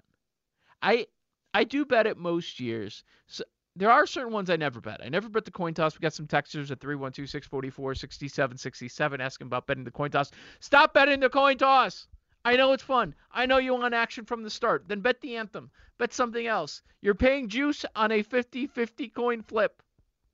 I 0.83 1.07
I 1.53 1.65
do 1.65 1.85
bet 1.85 2.07
it 2.07 2.17
most 2.17 2.61
years. 2.61 3.03
So 3.27 3.43
there 3.77 3.91
are 3.91 4.07
certain 4.07 4.33
ones 4.33 4.49
I 4.49 4.57
never 4.57 4.81
bet. 4.81 5.01
I 5.05 5.09
never 5.09 5.29
bet 5.29 5.45
the 5.45 5.51
coin 5.51 5.75
toss. 5.75 5.95
We 5.95 6.01
got 6.03 6.15
some 6.15 6.27
texters 6.27 6.71
at 6.71 6.81
312 6.81 7.29
644 7.29 7.95
6767 7.95 9.21
asking 9.21 9.47
about 9.47 9.67
betting 9.67 9.85
the 9.85 9.91
coin 9.91 10.11
toss. 10.11 10.31
Stop 10.61 10.95
betting 10.95 11.21
the 11.21 11.29
coin 11.29 11.59
toss. 11.59 12.09
I 12.45 12.57
know 12.57 12.73
it's 12.73 12.83
fun. 12.83 13.15
I 13.33 13.45
know 13.45 13.59
you 13.59 13.75
want 13.75 13.93
action 13.93 14.25
from 14.25 14.43
the 14.43 14.51
start. 14.51 14.85
Then 14.89 15.01
bet 15.01 15.21
the 15.21 15.37
anthem. 15.37 15.71
Bet 15.99 16.13
something 16.13 16.47
else. 16.47 16.83
You're 17.03 17.15
paying 17.15 17.49
juice 17.49 17.85
on 17.95 18.13
a 18.13 18.23
50 18.23 18.67
50 18.67 19.09
coin 19.09 19.43
flip. 19.43 19.83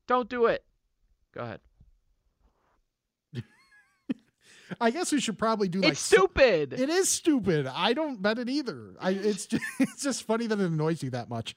Don't 0.07 0.29
do 0.29 0.45
it. 0.45 0.63
Go 1.33 1.41
ahead. 1.41 1.59
I 4.81 4.91
guess 4.91 5.11
we 5.11 5.19
should 5.19 5.37
probably 5.37 5.67
do 5.67 5.81
like 5.81 5.93
It's 5.93 6.01
stupid. 6.01 6.73
It 6.73 6.89
is 6.89 7.09
stupid. 7.09 7.67
I 7.67 7.93
don't 7.93 8.21
bet 8.21 8.39
it 8.39 8.47
either. 8.47 8.93
I 9.01 9.11
it's 9.11 9.47
just, 9.47 9.63
it's 9.79 10.03
just 10.03 10.23
funny 10.23 10.47
that 10.47 10.59
it 10.59 10.65
annoys 10.65 11.03
you 11.03 11.09
that 11.09 11.29
much. 11.29 11.55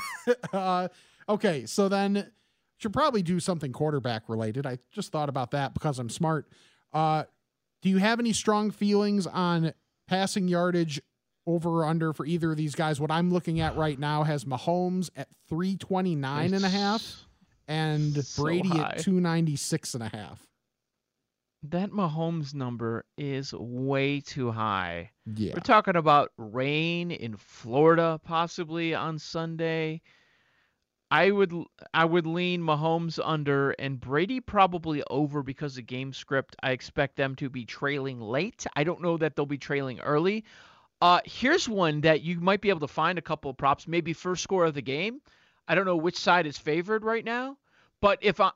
uh, 0.52 0.88
okay, 1.28 1.66
so 1.66 1.88
then 1.88 2.30
should 2.78 2.92
probably 2.92 3.22
do 3.22 3.40
something 3.40 3.72
quarterback 3.72 4.28
related. 4.28 4.66
I 4.66 4.78
just 4.92 5.12
thought 5.12 5.28
about 5.28 5.50
that 5.50 5.74
because 5.74 5.98
I'm 5.98 6.08
smart. 6.08 6.48
Uh, 6.92 7.24
do 7.82 7.88
you 7.88 7.98
have 7.98 8.20
any 8.20 8.32
strong 8.32 8.70
feelings 8.70 9.26
on 9.26 9.72
passing 10.06 10.48
yardage 10.48 11.00
over 11.46 11.80
or 11.80 11.84
under 11.86 12.12
for 12.12 12.24
either 12.24 12.52
of 12.52 12.56
these 12.56 12.74
guys? 12.74 13.00
What 13.00 13.10
I'm 13.10 13.32
looking 13.32 13.60
at 13.60 13.76
right 13.76 13.98
now 13.98 14.22
has 14.22 14.44
Mahomes 14.44 15.10
at 15.16 15.28
329 15.48 16.54
and 16.54 16.64
a 16.64 16.68
half 16.68 17.26
and 17.66 18.24
so 18.24 18.42
Brady 18.42 18.68
high. 18.68 18.94
at 18.96 18.98
296 18.98 19.94
and 19.94 20.02
a 20.02 20.08
half. 20.08 20.44
That 21.64 21.90
Mahomes 21.90 22.54
number 22.54 23.04
is 23.16 23.52
way 23.52 24.20
too 24.20 24.52
high. 24.52 25.10
Yeah. 25.26 25.54
We're 25.54 25.60
talking 25.60 25.96
about 25.96 26.30
rain 26.38 27.10
in 27.10 27.36
Florida 27.36 28.20
possibly 28.24 28.94
on 28.94 29.18
Sunday. 29.18 30.00
I 31.10 31.30
would 31.30 31.54
I 31.94 32.04
would 32.04 32.26
lean 32.26 32.60
Mahomes 32.60 33.18
under 33.22 33.70
and 33.72 33.98
Brady 33.98 34.40
probably 34.40 35.02
over 35.08 35.42
because 35.42 35.78
of 35.78 35.86
game 35.86 36.12
script. 36.12 36.54
I 36.62 36.72
expect 36.72 37.16
them 37.16 37.34
to 37.36 37.48
be 37.48 37.64
trailing 37.64 38.20
late. 38.20 38.66
I 38.76 38.84
don't 38.84 39.00
know 39.00 39.16
that 39.16 39.34
they'll 39.34 39.46
be 39.46 39.58
trailing 39.58 40.00
early. 40.00 40.44
Uh, 41.00 41.20
here's 41.24 41.68
one 41.68 42.02
that 42.02 42.22
you 42.22 42.40
might 42.40 42.60
be 42.60 42.68
able 42.68 42.80
to 42.80 42.88
find 42.88 43.18
a 43.18 43.22
couple 43.22 43.50
of 43.50 43.56
props, 43.56 43.88
maybe 43.88 44.12
first 44.12 44.42
score 44.42 44.66
of 44.66 44.74
the 44.74 44.82
game. 44.82 45.20
I 45.66 45.74
don't 45.74 45.86
know 45.86 45.96
which 45.96 46.18
side 46.18 46.46
is 46.46 46.58
favored 46.58 47.04
right 47.04 47.24
now, 47.24 47.56
but 48.00 48.18
if 48.20 48.40
I, 48.40 48.50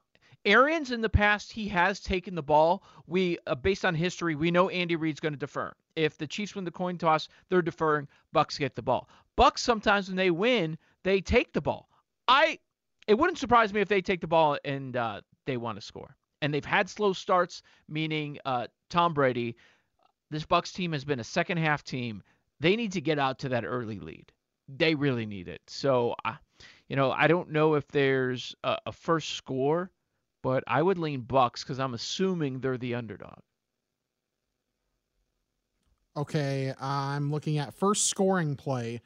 Arians 0.44 0.90
in 0.90 1.00
the 1.00 1.08
past 1.08 1.52
he 1.52 1.68
has 1.68 2.00
taken 2.00 2.34
the 2.34 2.42
ball. 2.42 2.82
We 3.06 3.38
uh, 3.46 3.54
based 3.54 3.84
on 3.84 3.94
history, 3.94 4.34
we 4.34 4.50
know 4.50 4.68
Andy 4.68 4.96
Reid's 4.96 5.20
going 5.20 5.34
to 5.34 5.38
defer. 5.38 5.72
If 5.94 6.18
the 6.18 6.26
Chiefs 6.26 6.54
win 6.54 6.64
the 6.64 6.70
coin 6.70 6.98
toss, 6.98 7.28
they're 7.48 7.62
deferring. 7.62 8.08
Bucks 8.32 8.58
get 8.58 8.74
the 8.74 8.82
ball. 8.82 9.08
Bucks 9.36 9.62
sometimes 9.62 10.08
when 10.08 10.16
they 10.16 10.30
win, 10.30 10.76
they 11.04 11.20
take 11.20 11.52
the 11.52 11.60
ball. 11.60 11.88
I 12.32 12.58
it 13.06 13.18
wouldn't 13.18 13.38
surprise 13.38 13.72
me 13.74 13.80
if 13.80 13.88
they 13.88 14.00
take 14.00 14.20
the 14.20 14.26
ball 14.26 14.58
and 14.64 14.96
uh, 14.96 15.20
they 15.46 15.56
want 15.58 15.76
to 15.76 15.82
score. 15.82 16.16
And 16.40 16.52
they've 16.52 16.64
had 16.64 16.88
slow 16.88 17.12
starts, 17.12 17.62
meaning 17.88 18.38
uh, 18.44 18.66
Tom 18.90 19.12
Brady. 19.12 19.56
This 20.30 20.46
Bucks 20.46 20.72
team 20.72 20.92
has 20.92 21.04
been 21.04 21.20
a 21.20 21.24
second 21.24 21.58
half 21.58 21.84
team. 21.84 22.22
They 22.58 22.74
need 22.74 22.92
to 22.92 23.00
get 23.00 23.18
out 23.18 23.38
to 23.40 23.50
that 23.50 23.64
early 23.64 23.98
lead. 23.98 24.32
They 24.68 24.94
really 24.94 25.26
need 25.26 25.46
it. 25.48 25.60
So, 25.66 26.14
uh, 26.24 26.36
you 26.88 26.96
know, 26.96 27.12
I 27.12 27.26
don't 27.26 27.50
know 27.50 27.74
if 27.74 27.86
there's 27.88 28.54
a, 28.64 28.78
a 28.86 28.92
first 28.92 29.30
score, 29.30 29.90
but 30.42 30.64
I 30.66 30.82
would 30.82 30.98
lean 30.98 31.20
Bucks 31.20 31.62
because 31.62 31.78
I'm 31.78 31.94
assuming 31.94 32.60
they're 32.60 32.78
the 32.78 32.94
underdog. 32.94 33.40
Okay, 36.16 36.72
I'm 36.80 37.30
looking 37.30 37.58
at 37.58 37.74
first 37.74 38.06
scoring 38.06 38.56
play. 38.56 39.00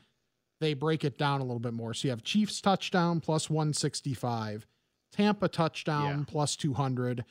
They 0.60 0.74
break 0.74 1.04
it 1.04 1.18
down 1.18 1.40
a 1.40 1.44
little 1.44 1.60
bit 1.60 1.74
more. 1.74 1.92
So 1.94 2.08
you 2.08 2.10
have 2.12 2.22
Chiefs 2.22 2.60
touchdown 2.60 3.20
plus 3.20 3.50
165, 3.50 4.66
Tampa 5.12 5.48
touchdown 5.48 6.18
Yeah. 6.20 6.24
plus 6.26 6.56
200, 6.56 7.24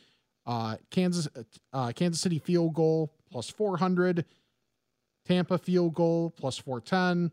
uh, 0.45 0.77
Kansas 0.91 1.27
uh, 1.73 1.91
Kansas 1.95 2.21
City 2.21 2.37
field 2.39 2.73
goal 2.75 3.11
plus 3.31 3.49
400, 3.49 4.25
Tampa 5.25 5.57
field 5.57 5.95
goal 5.95 6.29
plus 6.31 6.57
410. 6.59 7.31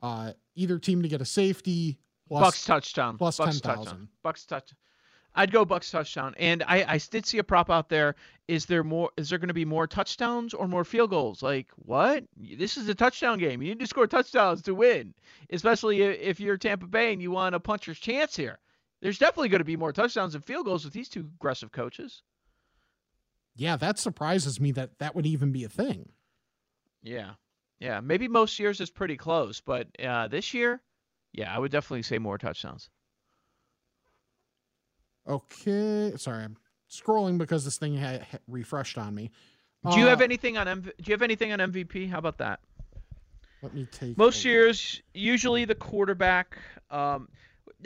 Uh, 0.00 0.32
either 0.54 0.78
team 0.78 1.02
to 1.02 1.08
get 1.08 1.20
a 1.20 1.24
safety 1.24 1.98
plus 2.28 2.42
Bucks 2.42 2.64
touchdown. 2.64 3.18
plus 3.18 3.36
Bucks 3.38 3.60
10,000. 3.60 3.84
touchdown. 3.84 4.08
Bucks 4.22 4.46
touch. 4.46 4.72
I'd 5.34 5.50
go 5.50 5.64
Bucks 5.64 5.90
touchdown. 5.90 6.34
And 6.38 6.62
I, 6.62 6.84
I 6.94 6.98
did 6.98 7.26
see 7.26 7.38
a 7.38 7.44
prop 7.44 7.70
out 7.70 7.88
there. 7.88 8.14
Is 8.46 8.66
there 8.66 8.84
more? 8.84 9.10
Is 9.16 9.30
there 9.30 9.38
going 9.38 9.48
to 9.48 9.54
be 9.54 9.64
more 9.64 9.86
touchdowns 9.86 10.54
or 10.54 10.68
more 10.68 10.84
field 10.84 11.10
goals? 11.10 11.42
Like 11.42 11.68
what? 11.76 12.24
This 12.36 12.76
is 12.76 12.88
a 12.88 12.94
touchdown 12.94 13.38
game. 13.38 13.62
You 13.62 13.70
need 13.70 13.80
to 13.80 13.86
score 13.86 14.06
touchdowns 14.06 14.62
to 14.62 14.74
win, 14.74 15.14
especially 15.50 16.02
if 16.02 16.40
you're 16.40 16.56
Tampa 16.56 16.86
Bay 16.86 17.12
and 17.12 17.22
you 17.22 17.30
want 17.30 17.54
a 17.54 17.60
puncher's 17.60 17.98
chance 17.98 18.36
here. 18.36 18.58
There's 19.00 19.18
definitely 19.18 19.48
going 19.48 19.60
to 19.60 19.64
be 19.64 19.76
more 19.76 19.92
touchdowns 19.92 20.34
and 20.34 20.44
field 20.44 20.66
goals 20.66 20.84
with 20.84 20.94
these 20.94 21.08
two 21.08 21.20
aggressive 21.20 21.72
coaches. 21.72 22.22
Yeah, 23.56 23.76
that 23.76 23.98
surprises 23.98 24.60
me 24.60 24.72
that 24.72 24.98
that 24.98 25.14
would 25.14 25.26
even 25.26 25.52
be 25.52 25.64
a 25.64 25.68
thing. 25.68 26.10
Yeah, 27.02 27.32
yeah. 27.78 28.00
Maybe 28.00 28.28
most 28.28 28.58
years 28.58 28.80
it's 28.80 28.90
pretty 28.90 29.16
close, 29.16 29.60
but 29.60 29.88
uh, 30.02 30.28
this 30.28 30.54
year, 30.54 30.80
yeah, 31.32 31.54
I 31.54 31.58
would 31.58 31.72
definitely 31.72 32.02
say 32.02 32.18
more 32.18 32.38
touchdowns. 32.38 32.88
Okay, 35.28 36.12
sorry, 36.16 36.44
I'm 36.44 36.56
scrolling 36.90 37.38
because 37.38 37.64
this 37.64 37.78
thing 37.78 37.96
had 37.96 38.22
had 38.22 38.40
refreshed 38.46 38.98
on 38.98 39.14
me. 39.14 39.30
Do 39.90 39.98
you 39.98 40.06
have 40.06 40.20
Uh, 40.20 40.24
anything 40.24 40.56
on 40.56 40.66
MV- 40.66 40.92
Do 40.96 41.04
you 41.06 41.12
have 41.12 41.22
anything 41.22 41.52
on 41.52 41.58
MVP? 41.60 42.08
How 42.08 42.18
about 42.18 42.38
that? 42.38 42.60
Let 43.62 43.74
me 43.74 43.86
take 43.90 44.16
Most 44.18 44.44
years, 44.44 45.02
usually 45.14 45.64
the 45.64 45.74
quarterback. 45.74 46.58
Um, 46.90 47.28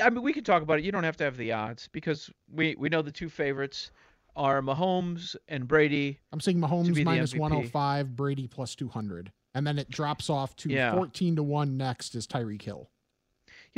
I 0.03 0.11
mean, 0.11 0.23
we 0.23 0.33
can 0.33 0.45
talk 0.45 0.63
about 0.63 0.79
it. 0.79 0.85
You 0.85 0.93
don't 0.93 1.05
have 1.05 1.17
to 1.19 1.25
have 1.25 1.37
the 1.37 1.53
odds 1.53 1.89
because 1.93 2.31
we 2.53 2.75
we 2.77 2.89
know 2.89 3.03
the 3.03 3.13
two 3.13 3.29
favorites 3.29 3.91
are 4.37 4.61
Mahomes 4.63 5.35
and 5.49 5.67
Brady. 5.67 6.21
I'm 6.33 6.41
seeing 6.41 6.59
Mahomes 6.61 7.05
minus 7.05 7.33
MVP. 7.33 7.39
105, 7.41 8.15
Brady 8.17 8.47
plus 8.47 8.75
200. 8.77 9.33
And 9.55 9.67
then 9.67 9.79
it 9.79 9.91
drops 9.91 10.31
off 10.31 10.55
to 10.57 10.69
Yeah. 10.71 10.95
14 10.95 11.35
to 11.37 11.43
1 11.43 11.77
next 11.77 12.15
is 12.15 12.27
Tyreek 12.29 12.63
Hill. 12.63 12.91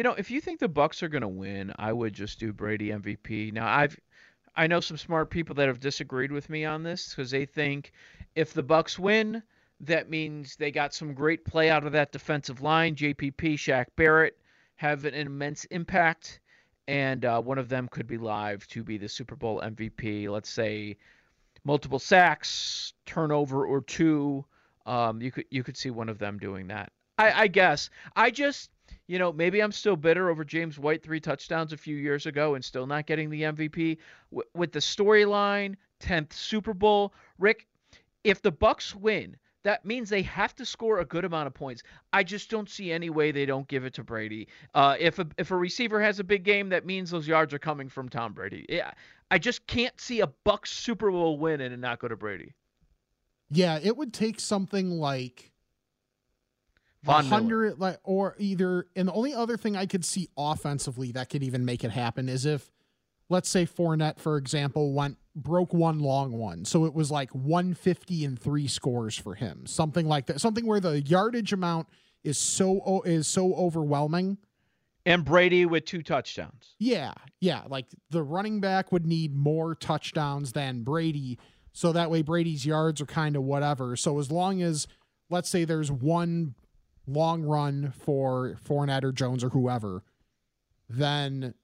You 0.00 0.04
know, 0.04 0.14
if 0.14 0.30
you 0.30 0.40
think 0.40 0.60
the 0.60 0.66
Bucks 0.66 1.02
are 1.02 1.10
going 1.10 1.20
to 1.20 1.28
win, 1.28 1.74
I 1.76 1.92
would 1.92 2.14
just 2.14 2.40
do 2.40 2.54
Brady 2.54 2.88
MVP. 2.88 3.52
Now, 3.52 3.66
I've 3.66 4.00
I 4.56 4.66
know 4.66 4.80
some 4.80 4.96
smart 4.96 5.28
people 5.28 5.54
that 5.56 5.68
have 5.68 5.78
disagreed 5.78 6.32
with 6.32 6.48
me 6.48 6.64
on 6.64 6.82
this 6.82 7.10
because 7.10 7.30
they 7.30 7.44
think 7.44 7.92
if 8.34 8.54
the 8.54 8.62
Bucks 8.62 8.98
win, 8.98 9.42
that 9.80 10.08
means 10.08 10.56
they 10.56 10.70
got 10.70 10.94
some 10.94 11.12
great 11.12 11.44
play 11.44 11.68
out 11.68 11.84
of 11.84 11.92
that 11.92 12.12
defensive 12.12 12.62
line. 12.62 12.96
JPP, 12.96 13.58
Shaq 13.58 13.88
Barrett 13.94 14.38
have 14.76 15.04
an 15.04 15.12
immense 15.12 15.66
impact, 15.66 16.40
and 16.88 17.26
uh, 17.26 17.42
one 17.42 17.58
of 17.58 17.68
them 17.68 17.86
could 17.86 18.06
be 18.06 18.16
live 18.16 18.66
to 18.68 18.82
be 18.82 18.96
the 18.96 19.06
Super 19.06 19.36
Bowl 19.36 19.60
MVP. 19.60 20.30
Let's 20.30 20.48
say 20.48 20.96
multiple 21.62 21.98
sacks, 21.98 22.94
turnover 23.04 23.66
or 23.66 23.82
two. 23.82 24.46
Um, 24.86 25.20
you 25.20 25.30
could 25.30 25.44
you 25.50 25.62
could 25.62 25.76
see 25.76 25.90
one 25.90 26.08
of 26.08 26.18
them 26.18 26.38
doing 26.38 26.68
that. 26.68 26.90
I, 27.18 27.42
I 27.42 27.46
guess. 27.48 27.90
I 28.16 28.30
just 28.30 28.70
you 29.10 29.18
know, 29.18 29.32
maybe 29.32 29.60
I'm 29.60 29.72
still 29.72 29.96
bitter 29.96 30.30
over 30.30 30.44
James 30.44 30.78
White 30.78 31.02
three 31.02 31.18
touchdowns 31.18 31.72
a 31.72 31.76
few 31.76 31.96
years 31.96 32.26
ago 32.26 32.54
and 32.54 32.64
still 32.64 32.86
not 32.86 33.06
getting 33.06 33.28
the 33.28 33.42
MVP 33.42 33.98
w- 34.30 34.48
with 34.54 34.70
the 34.70 34.78
storyline, 34.78 35.74
10th 36.00 36.32
Super 36.32 36.72
Bowl. 36.72 37.12
Rick, 37.36 37.66
if 38.22 38.40
the 38.40 38.52
Bucks 38.52 38.94
win, 38.94 39.36
that 39.64 39.84
means 39.84 40.10
they 40.10 40.22
have 40.22 40.54
to 40.54 40.64
score 40.64 41.00
a 41.00 41.04
good 41.04 41.24
amount 41.24 41.48
of 41.48 41.54
points. 41.54 41.82
I 42.12 42.22
just 42.22 42.50
don't 42.50 42.70
see 42.70 42.92
any 42.92 43.10
way 43.10 43.32
they 43.32 43.46
don't 43.46 43.66
give 43.66 43.84
it 43.84 43.94
to 43.94 44.04
Brady. 44.04 44.46
Uh, 44.76 44.94
if 45.00 45.18
a 45.18 45.26
if 45.38 45.50
a 45.50 45.56
receiver 45.56 46.00
has 46.00 46.20
a 46.20 46.24
big 46.24 46.44
game, 46.44 46.68
that 46.68 46.86
means 46.86 47.10
those 47.10 47.26
yards 47.26 47.52
are 47.52 47.58
coming 47.58 47.88
from 47.88 48.08
Tom 48.08 48.32
Brady. 48.32 48.64
Yeah, 48.68 48.92
I 49.32 49.38
just 49.38 49.66
can't 49.66 50.00
see 50.00 50.20
a 50.20 50.28
Bucks 50.44 50.70
Super 50.70 51.10
Bowl 51.10 51.36
win 51.36 51.60
and 51.60 51.82
not 51.82 51.98
go 51.98 52.06
to 52.06 52.16
Brady. 52.16 52.54
Yeah, 53.50 53.80
it 53.82 53.96
would 53.96 54.14
take 54.14 54.38
something 54.38 54.88
like 54.88 55.49
Von 57.02 57.24
Miller. 57.24 57.40
100 57.40 57.78
like 57.80 57.98
or 58.04 58.36
either 58.38 58.86
and 58.96 59.08
the 59.08 59.12
only 59.12 59.34
other 59.34 59.56
thing 59.56 59.76
I 59.76 59.86
could 59.86 60.04
see 60.04 60.28
offensively 60.36 61.12
that 61.12 61.30
could 61.30 61.42
even 61.42 61.64
make 61.64 61.84
it 61.84 61.90
happen 61.90 62.28
is 62.28 62.44
if 62.46 62.70
let's 63.28 63.48
say 63.48 63.64
Fournette 63.66 64.18
for 64.18 64.36
example 64.36 64.92
went 64.92 65.16
broke 65.34 65.72
one 65.72 66.00
long 66.00 66.32
one. 66.32 66.64
So 66.64 66.84
it 66.84 66.94
was 66.94 67.10
like 67.10 67.34
150 67.34 68.24
and 68.24 68.38
3 68.38 68.66
scores 68.68 69.16
for 69.16 69.34
him. 69.34 69.66
Something 69.66 70.06
like 70.06 70.26
that. 70.26 70.40
Something 70.40 70.66
where 70.66 70.80
the 70.80 71.00
yardage 71.00 71.52
amount 71.52 71.88
is 72.24 72.36
so 72.36 73.02
is 73.06 73.26
so 73.26 73.54
overwhelming 73.54 74.36
And 75.06 75.24
Brady 75.24 75.64
with 75.64 75.86
two 75.86 76.02
touchdowns. 76.02 76.74
Yeah, 76.78 77.14
yeah. 77.40 77.62
Like 77.68 77.86
the 78.10 78.22
running 78.22 78.60
back 78.60 78.92
would 78.92 79.06
need 79.06 79.34
more 79.34 79.74
touchdowns 79.74 80.52
than 80.52 80.82
Brady. 80.82 81.38
So 81.72 81.92
that 81.92 82.10
way 82.10 82.22
Brady's 82.22 82.66
yards 82.66 83.00
are 83.00 83.06
kind 83.06 83.36
of 83.36 83.42
whatever. 83.44 83.96
So 83.96 84.18
as 84.18 84.30
long 84.30 84.60
as, 84.60 84.86
let's 85.30 85.48
say, 85.48 85.64
there's 85.64 85.90
one 85.90 86.54
long 87.12 87.42
run 87.42 87.92
for 87.92 88.56
Fournette 88.64 89.04
or 89.04 89.12
Jones 89.12 89.44
or 89.44 89.50
whoever, 89.50 90.02
then 90.88 91.54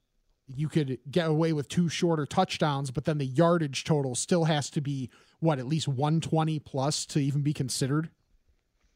you 0.47 0.69
could 0.69 0.99
get 1.11 1.29
away 1.29 1.53
with 1.53 1.69
two 1.69 1.89
shorter 1.89 2.27
touchdowns, 2.27 2.91
but 2.91 3.05
then 3.05 3.19
the 3.19 3.27
yardage 3.27 3.85
total 3.85 4.15
still 4.15 4.45
has 4.45 4.71
to 4.71 4.81
be 4.81 5.11
what 5.41 5.59
at 5.59 5.67
least 5.67 5.89
120 5.89 6.59
plus 6.61 7.05
to 7.07 7.19
even 7.19 7.43
be 7.43 7.53
considered. 7.53 8.11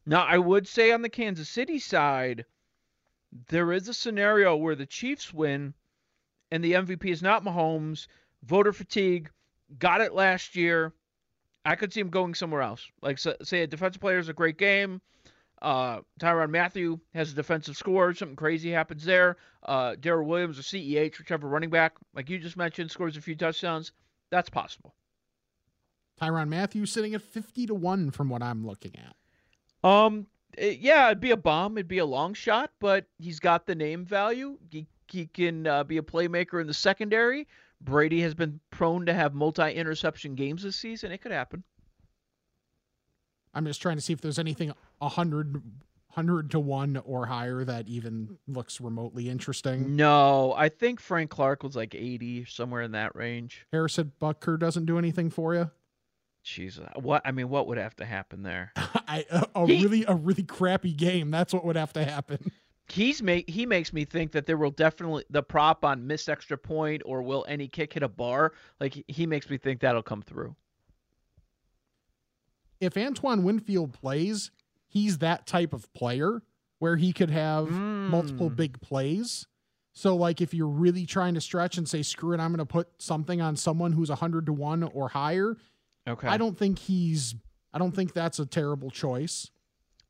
Now, 0.07 0.25
I 0.25 0.39
would 0.39 0.67
say 0.67 0.93
on 0.93 1.03
the 1.03 1.09
Kansas 1.09 1.49
City 1.49 1.79
side, 1.79 2.45
there 3.49 3.73
is 3.73 3.89
a 3.89 3.95
scenario 3.95 4.57
where 4.57 4.75
the 4.75 4.87
Chiefs 4.87 5.33
win 5.33 5.75
and 6.51 6.65
the 6.65 6.73
MVP 6.73 7.07
is 7.07 7.23
not 7.23 7.45
Mahomes, 7.45 8.07
voter 8.45 8.73
fatigue, 8.73 9.31
got 9.79 10.01
it 10.01 10.15
last 10.15 10.57
year. 10.57 10.93
I 11.65 11.77
could 11.77 11.93
see 11.93 12.01
him 12.01 12.09
going 12.09 12.35
somewhere 12.35 12.63
else. 12.63 12.89
Like, 13.03 13.19
say, 13.19 13.63
a 13.63 13.67
defensive 13.67 14.01
player 14.01 14.19
is 14.19 14.29
a 14.29 14.33
great 14.33 14.57
game. 14.57 15.01
Uh, 15.63 16.01
Tyrann 16.19 16.51
Mathieu 16.51 16.99
has 17.15 17.33
a 17.33 17.35
defensive 17.35 17.77
score. 17.77 18.15
Something 18.15 18.37
crazy 18.37 18.71
happens 18.71 19.05
there. 19.05 19.37
Uh, 19.63 19.95
Darrel 20.01 20.27
Williams 20.27 20.59
or 20.59 20.63
CEH, 20.63 21.19
whichever 21.19 21.49
running 21.49 21.71
back, 21.71 21.97
like 22.15 22.31
you 22.31 22.39
just 22.39 22.57
mentioned, 22.57 22.91
scores 22.91 23.17
a 23.17 23.21
few 23.21 23.37
touchdowns. 23.37 23.93
That's 24.31 24.49
possible. 24.49 24.95
Tyrann 26.21 26.49
Mathieu 26.49 26.87
sitting 26.87 27.15
at 27.15 27.23
50 27.23 27.67
to 27.67 27.75
1 27.75 28.11
from 28.11 28.29
what 28.29 28.43
I'm 28.43 28.67
looking 28.67 28.93
at. 28.97 29.89
Um, 29.89 30.27
it, 30.57 30.79
yeah, 30.79 31.07
it'd 31.07 31.21
be 31.21 31.31
a 31.31 31.37
bomb. 31.37 31.77
It'd 31.77 31.89
be 31.89 31.99
a 31.99 32.07
long 32.07 32.35
shot, 32.35 32.71
but 32.81 33.07
he's 33.19 33.41
got 33.41 33.67
the 33.67 33.75
name 33.75 34.05
value. 34.05 34.59
He, 34.71 34.87
he 35.09 35.27
can 35.27 35.67
uh, 35.67 35.85
be 35.85 35.97
a 35.97 36.03
playmaker 36.03 36.61
in 36.61 36.67
the 36.67 36.75
secondary. 36.75 37.47
Brady 37.81 38.21
has 38.21 38.35
been 38.35 38.61
prone 38.71 39.07
to 39.07 39.15
have 39.15 39.35
multi 39.35 39.73
interception 39.73 40.35
games 40.35 40.63
this 40.63 40.77
season. 40.77 41.13
It 41.13 41.23
could 41.23 41.33
happen. 41.33 41.65
I'm 43.55 43.67
just 43.67 43.83
trying 43.83 43.97
to 43.97 44.03
see 44.03 44.13
if 44.13 44.21
there's 44.21 44.39
anything 44.39 44.73
100, 45.01 45.55
100 45.55 46.51
to 46.53 46.61
1 46.61 47.03
or 47.05 47.27
higher 47.27 47.65
that 47.65 47.89
even 47.89 48.39
looks 48.47 48.81
remotely 48.81 49.29
interesting. 49.29 49.97
No, 49.97 50.55
I 50.57 50.69
think 50.69 51.01
Frank 51.01 51.31
Clark 51.31 51.63
was 51.63 51.77
like 51.77 51.95
80, 51.95 52.47
somewhere 52.47 52.83
in 52.83 52.93
that 52.93 53.15
range. 53.15 53.67
Harrison 53.73 54.13
Butker 54.21 54.59
doesn't 54.59 54.87
do 54.87 54.99
anything 54.99 55.31
for 55.31 55.55
you? 55.55 55.71
Jesus, 56.43 56.87
what 56.97 57.23
I 57.25 57.33
mean, 57.33 57.49
what 57.49 57.67
would 57.67 57.77
have 57.79 57.97
to 57.97 58.05
happen 58.05 58.43
there? 58.43 58.73
I, 58.77 59.27
a, 59.31 59.47
a 59.55 59.67
he, 59.67 59.83
really 59.83 60.05
a 60.09 60.15
really 60.15 60.43
crappy 60.43 60.93
game. 60.93 61.31
That's 61.31 61.53
what 61.53 61.65
would 61.65 61.77
have 61.77 61.93
to 61.95 62.05
happen. 62.05 62.51
He's 62.89 63.23
make 63.23 63.49
he 63.49 63.67
makes 63.67 63.93
me 63.93 64.05
think 64.05 64.33
that 64.33 64.47
there 64.47 64.57
will 64.57 64.73
definitely 64.73 65.25
the 65.31 65.45
prop 65.45 65.85
on 65.85 66.07
missed 66.09 66.29
extra 66.29 66.59
point 66.59 67.03
or 67.05 67.23
will 67.23 67.45
any 67.47 67.69
kick 67.69 67.93
hit 67.93 68.03
a 68.03 68.09
bar. 68.09 68.53
Like 68.81 69.05
he 69.07 69.27
makes 69.27 69.49
me 69.49 69.59
think 69.59 69.81
that'll 69.81 70.03
come 70.03 70.23
through. 70.23 70.57
If 72.81 72.97
Antoine 72.97 73.45
Winfield 73.45 73.93
plays, 73.93 74.51
he's 74.91 75.19
that 75.19 75.47
type 75.47 75.73
of 75.73 75.91
player 75.95 76.43
where 76.79 76.97
he 76.97 77.15
could 77.15 77.31
have 77.31 77.69
mm. 77.69 78.09
multiple 78.09 78.51
big 78.51 78.81
plays. 78.83 79.47
So 79.93 80.15
like 80.15 80.43
if 80.43 80.53
you're 80.53 80.69
really 80.69 81.07
trying 81.07 81.35
to 81.35 81.41
stretch 81.41 81.79
and 81.79 81.89
say 81.89 82.03
screw 82.03 82.35
it, 82.35 82.41
I'm 82.41 82.51
going 82.51 82.59
to 82.59 82.67
put 82.67 82.89
something 82.99 83.41
on 83.41 83.57
someone 83.57 83.93
who's 83.93 84.09
100 84.11 84.47
to 84.47 84.53
1 84.53 84.83
or 84.85 85.09
higher, 85.09 85.57
Okay. 86.09 86.29
I 86.29 86.37
don't 86.37 86.57
think 86.57 86.79
he's 86.79 87.35
I 87.73 87.79
don't 87.79 87.95
think 87.95 88.13
that's 88.13 88.39
a 88.39 88.47
terrible 88.47 88.91
choice. 88.91 89.51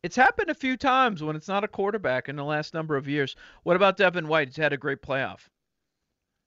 It's 0.03 0.17
happened 0.17 0.49
a 0.49 0.55
few 0.55 0.77
times 0.79 1.23
when 1.23 1.37
it's 1.37 1.49
not 1.49 1.63
a 1.63 1.69
quarterback 1.69 2.29
in 2.29 2.37
the 2.37 2.45
last 2.45 2.73
number 2.73 2.97
of 2.97 3.07
years. 3.07 3.37
What 3.65 3.77
about 3.77 3.99
Devin 3.99 4.29
White? 4.29 4.49
He's 4.49 4.57
had 4.57 4.73
a 4.73 4.79
great 4.79 5.03
playoff. 5.03 5.49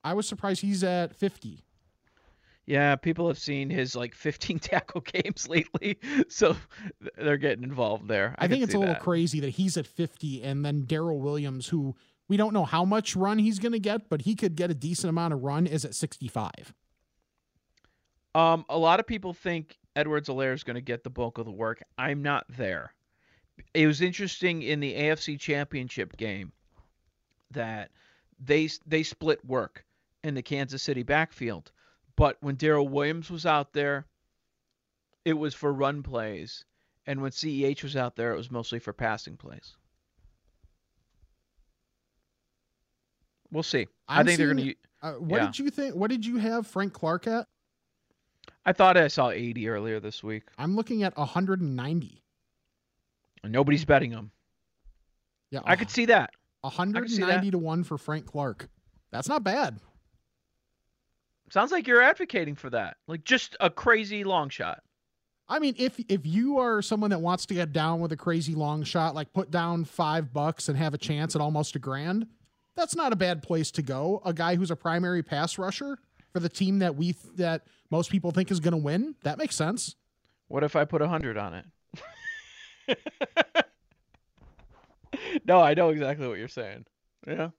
I 0.04 0.14
was 0.14 0.28
surprised 0.28 0.62
he's 0.62 0.84
at 0.84 1.16
50. 1.16 1.64
Yeah, 2.66 2.96
people 2.96 3.28
have 3.28 3.38
seen 3.38 3.70
his 3.70 3.96
like 3.96 4.16
15 4.16 4.60
tackle 4.60 5.02
games 5.02 5.48
lately, 5.48 6.00
so 6.28 6.56
they're 7.18 7.38
getting 7.38 7.64
involved 7.64 8.08
there. 8.08 8.36
I, 8.38 8.46
I 8.46 8.48
think 8.48 8.64
it's 8.64 8.74
a 8.74 8.80
little 8.80 8.94
that. 8.94 9.04
crazy 9.04 9.40
that 9.42 9.50
he's 9.50 9.78
at 9.78 9.88
50 9.88 10.44
and 10.44 10.66
then 10.66 10.86
Darrel 10.86 11.20
Williams, 11.20 11.68
who 11.68 11.96
we 12.28 12.38
don't 12.38 12.54
know 12.54 12.66
how 12.66 12.86
much 12.86 13.16
run 13.16 13.38
he's 13.38 13.60
going 13.60 13.74
to 13.74 13.80
get, 13.80 14.10
but 14.10 14.22
he 14.22 14.36
could 14.36 14.56
get 14.56 14.72
a 14.72 14.74
decent 14.74 15.10
amount 15.10 15.34
of 15.34 15.44
run, 15.44 15.68
is 15.68 15.84
at 15.84 15.94
65. 15.94 16.74
Um, 18.36 18.66
a 18.70 18.78
lot 18.78 19.00
of 19.00 19.06
people 19.06 19.34
think 19.34 19.78
Edwards-Helaire 19.96 20.54
is 20.54 20.64
going 20.64 20.76
to 20.76 20.82
get 20.82 21.04
the 21.04 21.10
bulk 21.10 21.38
of 21.38 21.46
the 21.46 21.52
work. 21.52 21.84
I'm 21.98 22.24
not 22.24 22.46
there. 22.50 22.94
It 23.74 23.86
was 23.86 24.02
interesting 24.02 24.64
in 24.64 24.80
the 24.80 24.94
AFC 24.94 25.40
Championship 25.40 26.18
game 26.18 26.52
that 27.52 27.92
they 28.40 28.68
they 28.88 29.04
split 29.04 29.44
work 29.46 29.86
in 30.24 30.34
the 30.34 30.42
Kansas 30.42 30.82
City 30.82 31.04
backfield, 31.04 31.72
but 32.16 32.38
when 32.42 32.56
Darrel 32.56 32.88
Williams 32.88 33.30
was 33.30 33.46
out 33.46 33.74
there, 33.74 34.06
it 35.26 35.34
was 35.34 35.54
for 35.54 35.72
run 35.72 36.04
plays, 36.04 36.66
and 37.06 37.22
when 37.22 37.32
CEH 37.32 37.84
was 37.84 37.96
out 37.96 38.16
there, 38.16 38.34
it 38.34 38.38
was 38.38 38.52
mostly 38.52 38.80
for 38.80 38.94
passing 38.94 39.38
plays. 39.38 39.76
We'll 43.52 43.64
see. 43.64 43.88
I'm 44.08 44.20
i 44.20 44.24
think 44.24 44.38
seeing, 44.38 44.48
they're 44.48 44.56
going 44.56 44.68
to. 44.68 44.76
Uh, 45.08 45.12
what 45.20 45.38
yeah. 45.38 45.46
did 45.46 45.60
you 45.60 45.70
think? 45.70 45.96
What 45.96 46.10
did 46.10 46.26
you 46.26 46.38
have 46.38 46.66
Frank 46.66 46.94
Clark 46.94 47.28
at? 47.28 47.48
I 48.66 48.74
thought 48.74 48.98
I 48.98 49.08
saw 49.08 49.30
80 49.30 49.70
earlier 49.70 50.00
this 50.00 50.24
week. 50.24 50.44
I'm 50.58 50.76
looking 50.76 51.04
at 51.04 51.16
190. 51.18 52.24
Nobody's 53.46 53.86
betting 53.86 54.12
him. 54.12 54.32
Yeah, 55.52 55.60
I 55.66 55.76
could 55.76 55.90
see 55.90 56.06
that. 56.06 56.32
190 56.62 57.26
that. 57.26 57.52
to 57.52 57.58
1 57.58 57.84
for 57.84 57.98
Frank 57.98 58.26
Clark. 58.26 58.70
That's 59.12 59.28
not 59.28 59.44
bad. 59.44 59.80
Sounds 61.54 61.72
like 61.72 61.86
you're 61.86 62.02
advocating 62.02 62.56
for 62.56 62.72
that. 62.72 62.98
Like 63.08 63.24
just 63.26 63.56
a 63.60 63.70
crazy 63.70 64.24
long 64.24 64.50
shot. 64.50 64.82
I 65.48 65.60
mean, 65.60 65.76
if 65.78 66.00
if 66.10 66.26
you 66.26 66.58
are 66.58 66.82
someone 66.82 67.12
that 67.12 67.22
wants 67.22 67.46
to 67.46 67.54
get 67.54 67.72
down 67.72 68.00
with 68.00 68.12
a 68.12 68.18
crazy 68.18 68.56
long 68.56 68.82
shot, 68.82 69.14
like 69.14 69.32
put 69.34 69.52
down 69.52 69.86
five 69.86 70.34
bucks 70.34 70.68
and 70.68 70.76
have 70.76 70.96
a 70.96 70.98
chance 70.98 71.36
at 71.36 71.42
almost 71.44 71.76
a 71.76 71.80
grand, 71.80 72.26
that's 72.76 72.96
not 72.96 73.14
a 73.14 73.16
bad 73.16 73.44
place 73.44 73.70
to 73.70 73.84
go. 73.84 74.20
A 74.26 74.34
guy 74.34 74.56
who's 74.56 74.72
a 74.72 74.76
primary 74.76 75.22
pass 75.22 75.60
rusher 75.60 76.00
for 76.32 76.40
the 76.40 76.50
team 76.50 76.80
that 76.80 76.96
we 76.96 77.16
that 77.36 77.68
most 77.92 78.10
people 78.10 78.32
think 78.32 78.50
is 78.50 78.60
going 78.60 78.72
to 78.72 78.78
win. 78.78 79.14
That 79.22 79.38
makes 79.38 79.56
sense. 79.56 79.96
What 80.48 80.64
if 80.64 80.76
I 80.76 80.86
put 80.86 81.04
a 81.04 81.08
hundred 81.08 81.38
on 81.38 81.54
it? 82.88 82.98
no, 85.46 85.62
I 85.62 85.76
know 85.76 85.90
exactly 85.90 86.28
what 86.28 86.40
you're 86.40 86.48
saying. 86.48 86.88
Yeah, 87.28 87.50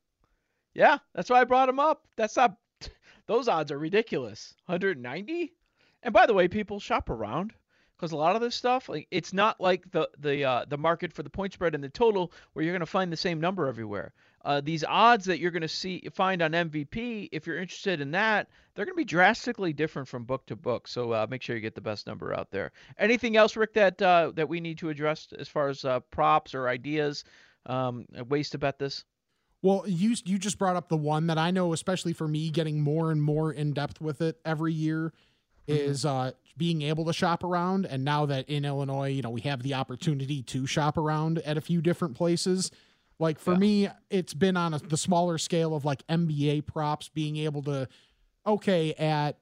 yeah, 0.74 0.98
that's 1.14 1.30
why 1.30 1.42
I 1.42 1.44
brought 1.44 1.68
him 1.68 1.78
up. 1.78 2.02
That's 2.16 2.36
not; 2.36 2.56
those 3.26 3.48
odds 3.48 3.72
are 3.72 3.78
ridiculous. 3.78 4.54
190. 4.66 5.52
And 6.02 6.12
by 6.12 6.26
the 6.26 6.34
way, 6.34 6.48
people 6.48 6.80
shop 6.80 7.08
around 7.08 7.54
because 7.96 8.12
a 8.12 8.16
lot 8.16 8.36
of 8.36 8.42
this 8.42 8.54
stuff, 8.54 8.88
like 8.88 9.06
it's 9.10 9.32
not 9.32 9.60
like 9.60 9.90
the 9.90 10.08
the 10.18 10.44
uh, 10.44 10.64
the 10.68 10.76
market 10.76 11.12
for 11.12 11.22
the 11.22 11.30
point 11.30 11.52
spread 11.52 11.74
and 11.74 11.82
the 11.82 11.88
total 11.88 12.32
where 12.52 12.64
you're 12.64 12.74
going 12.74 12.80
to 12.80 12.86
find 12.86 13.12
the 13.12 13.16
same 13.16 13.40
number 13.40 13.66
everywhere. 13.66 14.12
Uh, 14.44 14.60
these 14.60 14.84
odds 14.84 15.24
that 15.24 15.38
you're 15.38 15.50
going 15.50 15.62
to 15.62 15.68
see 15.68 16.06
find 16.12 16.42
on 16.42 16.52
MVP, 16.52 17.30
if 17.32 17.46
you're 17.46 17.56
interested 17.56 18.02
in 18.02 18.10
that, 18.10 18.48
they're 18.74 18.84
going 18.84 18.94
to 18.94 19.00
be 19.00 19.04
drastically 19.04 19.72
different 19.72 20.06
from 20.06 20.24
book 20.24 20.44
to 20.46 20.56
book. 20.56 20.86
So 20.86 21.12
uh, 21.12 21.26
make 21.30 21.40
sure 21.40 21.56
you 21.56 21.62
get 21.62 21.74
the 21.74 21.80
best 21.80 22.06
number 22.06 22.34
out 22.34 22.50
there. 22.50 22.72
Anything 22.98 23.36
else, 23.38 23.56
Rick, 23.56 23.72
that 23.74 24.02
uh, 24.02 24.32
that 24.34 24.48
we 24.48 24.60
need 24.60 24.78
to 24.78 24.90
address 24.90 25.28
as 25.38 25.48
far 25.48 25.68
as 25.68 25.84
uh, 25.84 26.00
props 26.00 26.54
or 26.54 26.68
ideas, 26.68 27.24
um, 27.64 28.04
ways 28.28 28.50
to 28.50 28.58
bet 28.58 28.78
this? 28.78 29.04
Well, 29.64 29.84
you 29.86 30.14
you 30.24 30.38
just 30.38 30.58
brought 30.58 30.76
up 30.76 30.88
the 30.88 30.96
one 30.96 31.26
that 31.28 31.38
I 31.38 31.50
know, 31.50 31.72
especially 31.72 32.12
for 32.12 32.28
me, 32.28 32.50
getting 32.50 32.80
more 32.80 33.10
and 33.10 33.22
more 33.22 33.52
in 33.52 33.72
depth 33.72 34.00
with 34.00 34.20
it 34.20 34.38
every 34.44 34.74
year, 34.74 35.12
mm-hmm. 35.66 35.90
is 35.90 36.04
uh, 36.04 36.32
being 36.56 36.82
able 36.82 37.06
to 37.06 37.12
shop 37.12 37.42
around. 37.42 37.86
And 37.86 38.04
now 38.04 38.26
that 38.26 38.48
in 38.48 38.64
Illinois, 38.64 39.08
you 39.08 39.22
know, 39.22 39.30
we 39.30 39.40
have 39.40 39.62
the 39.62 39.74
opportunity 39.74 40.42
to 40.42 40.66
shop 40.66 40.98
around 40.98 41.38
at 41.38 41.56
a 41.56 41.62
few 41.62 41.80
different 41.80 42.14
places 42.14 42.70
like 43.18 43.38
for 43.38 43.52
yeah. 43.52 43.58
me, 43.58 43.88
it's 44.10 44.34
been 44.34 44.56
on 44.56 44.74
a, 44.74 44.78
the 44.78 44.96
smaller 44.96 45.38
scale 45.38 45.74
of 45.74 45.84
like 45.84 46.06
NBA 46.08 46.66
props, 46.66 47.08
being 47.08 47.36
able 47.36 47.62
to, 47.62 47.88
okay, 48.46 48.92
at 48.94 49.38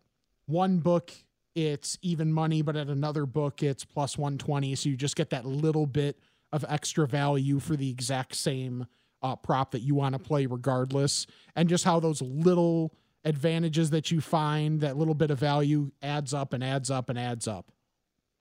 one 0.47 0.79
book 0.79 1.13
it's 1.55 1.99
even 2.01 2.33
money, 2.33 2.63
but 2.63 2.77
at 2.77 2.89
another 2.89 3.27
book 3.27 3.63
it's 3.63 3.85
plus 3.85 4.17
120. 4.17 4.75
So 4.75 4.89
you 4.89 4.97
just 4.97 5.17
get 5.17 5.31
that 5.31 5.45
little 5.45 5.87
bit 5.87 6.19
of 6.53 6.65
extra 6.69 7.07
value 7.07 7.59
for 7.59 7.77
the 7.77 7.91
exact 7.91 8.35
same 8.35 8.87
uh, 9.23 9.37
prop 9.37 9.73
that 9.73 9.81
you 9.81 9.95
want 9.95 10.15
to 10.15 10.19
play 10.19 10.47
regardless. 10.47 11.27
And 11.57 11.69
just 11.69 11.85
how 11.85 12.01
those 12.01 12.23
little 12.23 12.95
advantages 13.25 13.91
that 13.91 14.11
you 14.11 14.21
find, 14.21 14.81
that 14.81 14.97
little 14.97 15.15
bit 15.15 15.31
of 15.31 15.39
value 15.39 15.93
adds 16.03 16.35
up 16.35 16.53
and 16.53 16.63
adds 16.63 16.91
up 16.91 17.09
and 17.09 17.19
adds 17.19 17.47
up. 17.47 17.71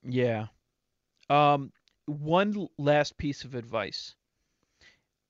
Yeah. 0.02 0.46
Um, 1.30 1.72
one 2.06 2.68
last 2.78 3.16
piece 3.16 3.44
of 3.44 3.54
advice 3.54 4.16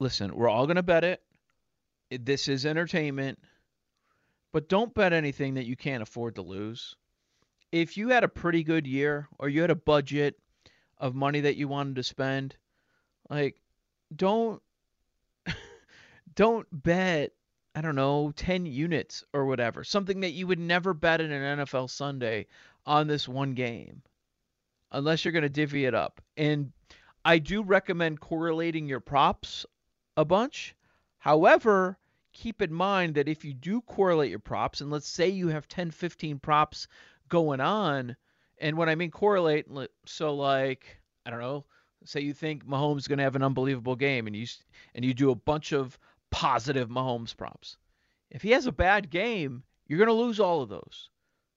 listen, 0.03 0.35
we're 0.35 0.49
all 0.49 0.67
going 0.67 0.77
to 0.77 0.83
bet 0.83 1.05
it. 1.05 1.23
This 2.11 2.49
is 2.49 2.67
entertainment. 2.67 3.39
But 4.53 4.69
don't 4.69 4.93
bet 4.93 5.15
anything 5.15 5.55
that 5.55 5.65
you 5.65 5.77
can't 5.77 6.03
afford 6.03 6.35
to 6.35 6.43
lose. 6.43 6.95
If 7.71 7.97
you 7.97 8.11
had 8.11 8.25
a 8.25 8.29
pretty 8.29 8.65
good 8.65 8.87
year 8.87 9.29
or 9.39 9.49
you 9.49 9.63
had 9.63 9.71
a 9.71 9.77
budget 9.77 10.35
of 10.99 11.15
money 11.15 11.41
that 11.41 11.57
you 11.57 11.69
wanted 11.69 11.97
to 11.97 12.03
spend, 12.03 12.57
like 13.31 13.57
don't 14.15 14.61
don't 16.35 16.67
bet 16.71 17.33
I 17.75 17.81
don't 17.81 17.97
know 17.97 18.33
10 18.37 18.67
units 18.67 19.25
or 19.33 19.47
whatever. 19.47 19.83
Something 19.83 20.21
that 20.21 20.33
you 20.33 20.47
would 20.47 20.59
never 20.59 20.93
bet 20.93 21.23
in 21.23 21.33
an 21.33 21.61
NFL 21.61 21.89
Sunday 21.89 22.47
on 22.85 23.07
this 23.07 23.27
one 23.27 23.55
game. 23.55 24.03
Unless 24.91 25.25
you're 25.25 25.33
going 25.33 25.43
to 25.43 25.49
divvy 25.49 25.87
it 25.87 25.95
up. 25.95 26.21
And 26.37 26.73
I 27.25 27.39
do 27.39 27.63
recommend 27.63 28.21
correlating 28.21 28.87
your 28.87 29.01
props 29.01 29.65
a 30.19 30.25
bunch. 30.25 30.75
However, 31.19 31.97
keep 32.35 32.61
in 32.61 32.73
mind 32.75 33.15
that 33.15 33.29
if 33.29 33.43
you 33.43 33.55
do 33.55 33.81
correlate 33.83 34.31
your 34.31 34.39
props, 34.39 34.83
and 34.83 34.91
let's 34.91 35.09
say 35.09 35.29
you 35.31 35.49
have 35.49 35.67
10, 35.69 35.93
15 35.93 36.41
props 36.41 36.89
going 37.29 37.61
on, 37.61 38.17
and 38.59 38.77
when 38.77 38.91
I 38.91 38.97
mean 38.97 39.11
correlate, 39.11 39.67
so 40.05 40.35
like, 40.35 40.99
I 41.25 41.31
don't 41.31 41.41
know, 41.41 41.65
say 42.05 42.21
you 42.21 42.35
think 42.35 42.67
Mahomes 42.67 42.99
is 42.99 43.09
going 43.09 43.19
to 43.19 43.25
have 43.25 43.37
an 43.37 43.43
unbelievable 43.43 43.97
game 43.97 44.27
and 44.27 44.37
you 44.37 44.47
and 44.95 45.05
you 45.05 45.15
do 45.15 45.31
a 45.31 45.35
bunch 45.35 45.73
of 45.73 45.99
positive 46.33 46.89
Mahomes 46.89 47.37
props. 47.37 47.77
If 48.31 48.43
he 48.43 48.51
has 48.51 48.67
a 48.67 48.73
bad 48.73 49.11
game, 49.11 49.63
you're 49.87 49.99
going 49.99 50.09
to 50.09 50.15
lose 50.15 50.41
all 50.41 50.63
of 50.63 50.69
those. 50.69 51.11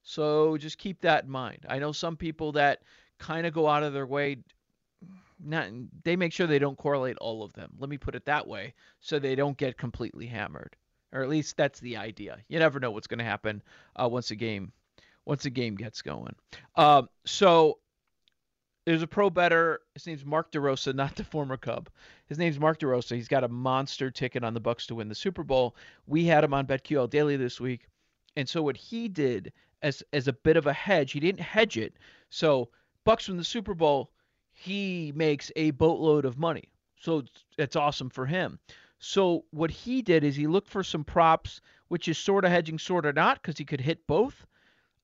So 0.03 0.55
just 0.57 0.77
keep 0.77 1.01
that 1.01 1.23
in 1.23 1.31
mind. 1.31 1.65
I 1.67 1.79
know 1.79 1.91
some 1.91 2.15
people 2.15 2.51
that 2.51 2.83
kind 3.17 3.47
of 3.47 3.53
go 3.53 3.67
out 3.67 3.81
of 3.81 3.93
their 3.93 4.05
way 4.05 4.37
not 5.43 5.67
they 6.03 6.15
make 6.15 6.33
sure 6.33 6.47
they 6.47 6.59
don't 6.59 6.77
correlate 6.77 7.17
all 7.17 7.43
of 7.43 7.53
them. 7.53 7.71
Let 7.77 7.89
me 7.89 7.97
put 7.97 8.15
it 8.15 8.25
that 8.25 8.47
way 8.47 8.73
so 8.99 9.19
they 9.19 9.35
don't 9.35 9.57
get 9.57 9.77
completely 9.77 10.27
hammered. 10.27 10.75
Or 11.11 11.21
at 11.21 11.29
least 11.29 11.57
that's 11.57 11.79
the 11.79 11.97
idea. 11.97 12.37
You 12.47 12.59
never 12.59 12.79
know 12.79 12.91
what's 12.91 13.07
going 13.07 13.19
to 13.19 13.25
happen 13.25 13.61
uh, 13.95 14.07
once 14.09 14.31
a 14.31 14.35
game 14.35 14.71
once 15.25 15.45
a 15.45 15.49
game 15.49 15.75
gets 15.75 16.01
going. 16.01 16.35
Um, 16.75 17.09
so 17.25 17.79
there's 18.85 19.01
a 19.01 19.07
pro 19.07 19.29
better. 19.29 19.79
His 19.93 20.05
name's 20.05 20.25
Mark 20.25 20.51
DeRosa, 20.51 20.93
not 20.93 21.15
the 21.15 21.23
former 21.23 21.57
Cub. 21.57 21.89
His 22.27 22.37
name's 22.37 22.59
Mark 22.59 22.79
DeRosa. 22.79 23.15
He's 23.15 23.27
got 23.27 23.43
a 23.43 23.47
monster 23.47 24.09
ticket 24.09 24.43
on 24.43 24.53
the 24.53 24.59
Bucks 24.59 24.87
to 24.87 24.95
win 24.95 25.09
the 25.09 25.15
Super 25.15 25.43
Bowl. 25.43 25.75
We 26.07 26.25
had 26.25 26.43
him 26.43 26.53
on 26.53 26.65
BetQL 26.65 27.09
Daily 27.09 27.37
this 27.37 27.59
week, 27.59 27.87
and 28.35 28.47
so 28.49 28.61
what 28.63 28.77
he 28.77 29.07
did 29.07 29.53
as 29.81 30.03
as 30.13 30.27
a 30.27 30.33
bit 30.33 30.57
of 30.57 30.67
a 30.67 30.73
hedge, 30.73 31.11
he 31.11 31.19
didn't 31.19 31.41
hedge 31.41 31.77
it. 31.77 31.93
So 32.29 32.69
Bucks 33.03 33.27
win 33.27 33.37
the 33.37 33.43
Super 33.43 33.73
Bowl, 33.73 34.11
he 34.51 35.11
makes 35.15 35.51
a 35.55 35.71
boatload 35.71 36.25
of 36.25 36.39
money. 36.39 36.69
So 36.99 37.19
it's, 37.19 37.43
it's 37.57 37.75
awesome 37.75 38.09
for 38.09 38.25
him. 38.25 38.59
So 38.99 39.45
what 39.51 39.69
he 39.69 40.01
did 40.01 40.23
is 40.23 40.35
he 40.35 40.47
looked 40.47 40.69
for 40.69 40.83
some 40.83 41.03
props, 41.03 41.61
which 41.89 42.07
is 42.07 42.17
sort 42.17 42.45
of 42.45 42.51
hedging, 42.51 42.79
sort 42.79 43.05
of 43.05 43.15
not, 43.15 43.41
because 43.41 43.57
he 43.57 43.65
could 43.65 43.81
hit 43.81 44.07
both. 44.07 44.47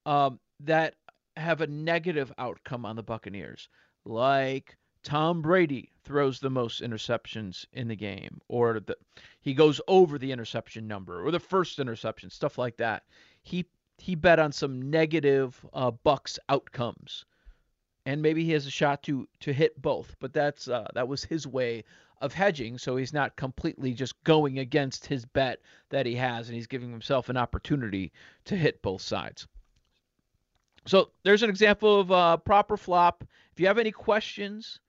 Um, 0.06 0.40
that 0.62 0.96
have 1.38 1.62
a 1.62 1.68
negative 1.68 2.32
outcome 2.38 2.86
on 2.86 2.96
the 2.96 3.04
Buccaneers, 3.04 3.70
like 4.06 4.78
Tom 5.04 5.42
Brady 5.42 5.92
throws 6.04 6.40
the 6.40 6.50
most 6.50 6.82
interceptions 6.82 7.66
in 7.74 7.88
the 7.88 7.96
game, 7.96 8.42
or 8.48 8.80
the, 8.80 8.98
he 9.42 9.54
goes 9.54 9.82
over 9.88 10.18
the 10.18 10.32
interception 10.32 10.88
number, 10.88 11.26
or 11.26 11.32
the 11.32 11.40
first 11.40 11.80
interception, 11.80 12.30
stuff 12.30 12.58
like 12.58 12.78
that. 12.78 13.04
He 13.42 13.66
he 13.98 14.16
bet 14.16 14.40
on 14.40 14.52
some 14.52 14.90
negative 14.90 15.64
uh, 15.74 15.92
Bucks 15.92 16.40
outcomes, 16.50 17.26
and 18.06 18.22
maybe 18.22 18.44
he 18.44 18.52
has 18.52 18.66
a 18.66 18.72
shot 18.72 19.04
to 19.04 19.28
to 19.40 19.54
hit 19.54 19.82
both. 19.82 20.16
But 20.20 20.34
that's 20.34 20.68
uh, 20.68 20.88
that 20.94 21.08
was 21.08 21.24
his 21.24 21.48
way 21.48 21.84
of 22.20 22.34
hedging, 22.34 22.78
so 22.78 22.96
he's 22.96 23.14
not 23.14 23.36
completely 23.36 23.94
just 23.94 24.24
going 24.24 24.60
against 24.60 25.08
his 25.08 25.26
bet 25.26 25.62
that 25.90 26.06
he 26.06 26.16
has, 26.16 26.48
and 26.48 26.56
he's 26.56 26.68
giving 26.68 26.92
himself 26.92 27.30
an 27.30 27.38
opportunity 27.38 28.12
to 28.46 28.56
hit 28.56 28.82
both 28.84 29.02
sides. 29.02 29.48
So 30.86 31.12
there's 31.24 31.44
an 31.44 31.50
example 31.50 32.00
of 32.00 32.12
uh, 32.12 32.38
proper 32.38 32.78
flop. 32.78 33.24
If 33.52 33.60
you 33.60 33.68
have 33.68 33.78
any 33.80 33.92
questions 33.92 34.80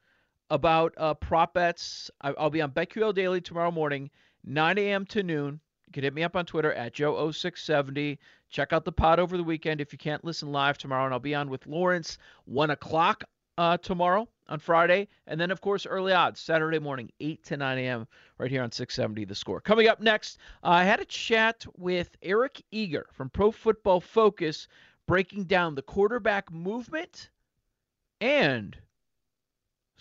about 0.53 0.93
uh, 0.99 1.15
prop 1.15 1.55
bets, 1.55 2.11
I, 2.21 2.33
will 2.33 2.51
be 2.51 2.61
on 2.61 2.73
BetQL 2.73 3.15
Daily 3.15 3.41
tomorrow 3.41 3.71
morning, 3.71 4.11
9 4.45 4.77
a.m. 4.77 5.07
to 5.07 5.23
noon. 5.23 5.59
You 5.87 5.93
can 5.95 6.05
hit 6.05 6.13
me 6.13 6.23
up 6.23 6.37
on 6.37 6.45
Twitter 6.45 6.75
at 6.75 6.95
Joe0670. 6.95 8.19
Check 8.51 8.75
out 8.75 8.85
the 8.85 8.93
pod 8.93 9.19
over 9.19 9.39
the 9.39 9.43
weekend 9.43 9.81
if 9.81 9.93
you 9.93 9.99
can't 9.99 10.23
listen 10.27 10.53
live 10.53 10.77
tomorrow. 10.77 11.07
And 11.07 11.15
I'll 11.15 11.21
be 11.21 11.35
on 11.35 11.49
with 11.49 11.67
Lawrence 11.67 12.19
1 12.45 12.69
o'clock 12.69 13.25
uh, 13.57 13.79
tomorrow 13.79 14.29
on 14.49 14.59
Friday. 14.59 15.09
And 15.27 15.41
then, 15.41 15.51
of 15.51 15.63
course, 15.63 15.87
early 15.87 16.13
odds 16.13 16.39
Saturday 16.39 16.79
morning, 16.79 17.11
8 17.21 17.43
to 17.45 17.57
9 17.57 17.79
a.m., 17.79 18.07
right 18.37 18.51
here 18.51 18.63
on 18.63 18.71
670 18.71 19.25
The 19.25 19.35
Score. 19.35 19.63
Coming 19.63 19.89
up 19.89 20.01
next, 20.03 20.37
uh, 20.63 20.69
I 20.69 20.85
had 20.85 21.01
a 21.01 21.07
chat 21.07 21.65
with 21.79 22.11
Eric 22.21 22.63
Eager 22.71 23.07
from 23.11 23.31
Pro 23.31 23.51
Football 23.51 24.03
Focus 24.03 24.69
breaking 25.09 25.45
down 25.45 25.75
the 25.75 25.83
quarterback 25.83 26.53
movement 26.53 27.31
and 28.21 28.77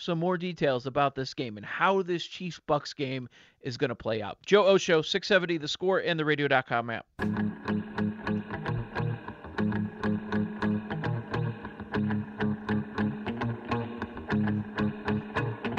some 0.02 0.18
more 0.18 0.38
details 0.38 0.88
about 0.88 1.16
this 1.16 1.34
game 1.34 1.58
and 1.58 1.66
how 1.66 2.02
this 2.02 2.24
Chiefs 2.24 2.60
Bucks 2.66 2.94
game 2.94 3.30
is 3.62 3.78
going 3.78 3.90
to 3.90 3.96
play 3.96 4.22
out. 4.22 4.38
Joe 4.46 4.64
Ostrowski, 4.64 5.06
670 5.06 5.58
the 5.60 5.68
score 5.68 6.00
and 6.00 6.20
the 6.20 6.26
radio.com 6.26 6.90
app. 6.90 7.06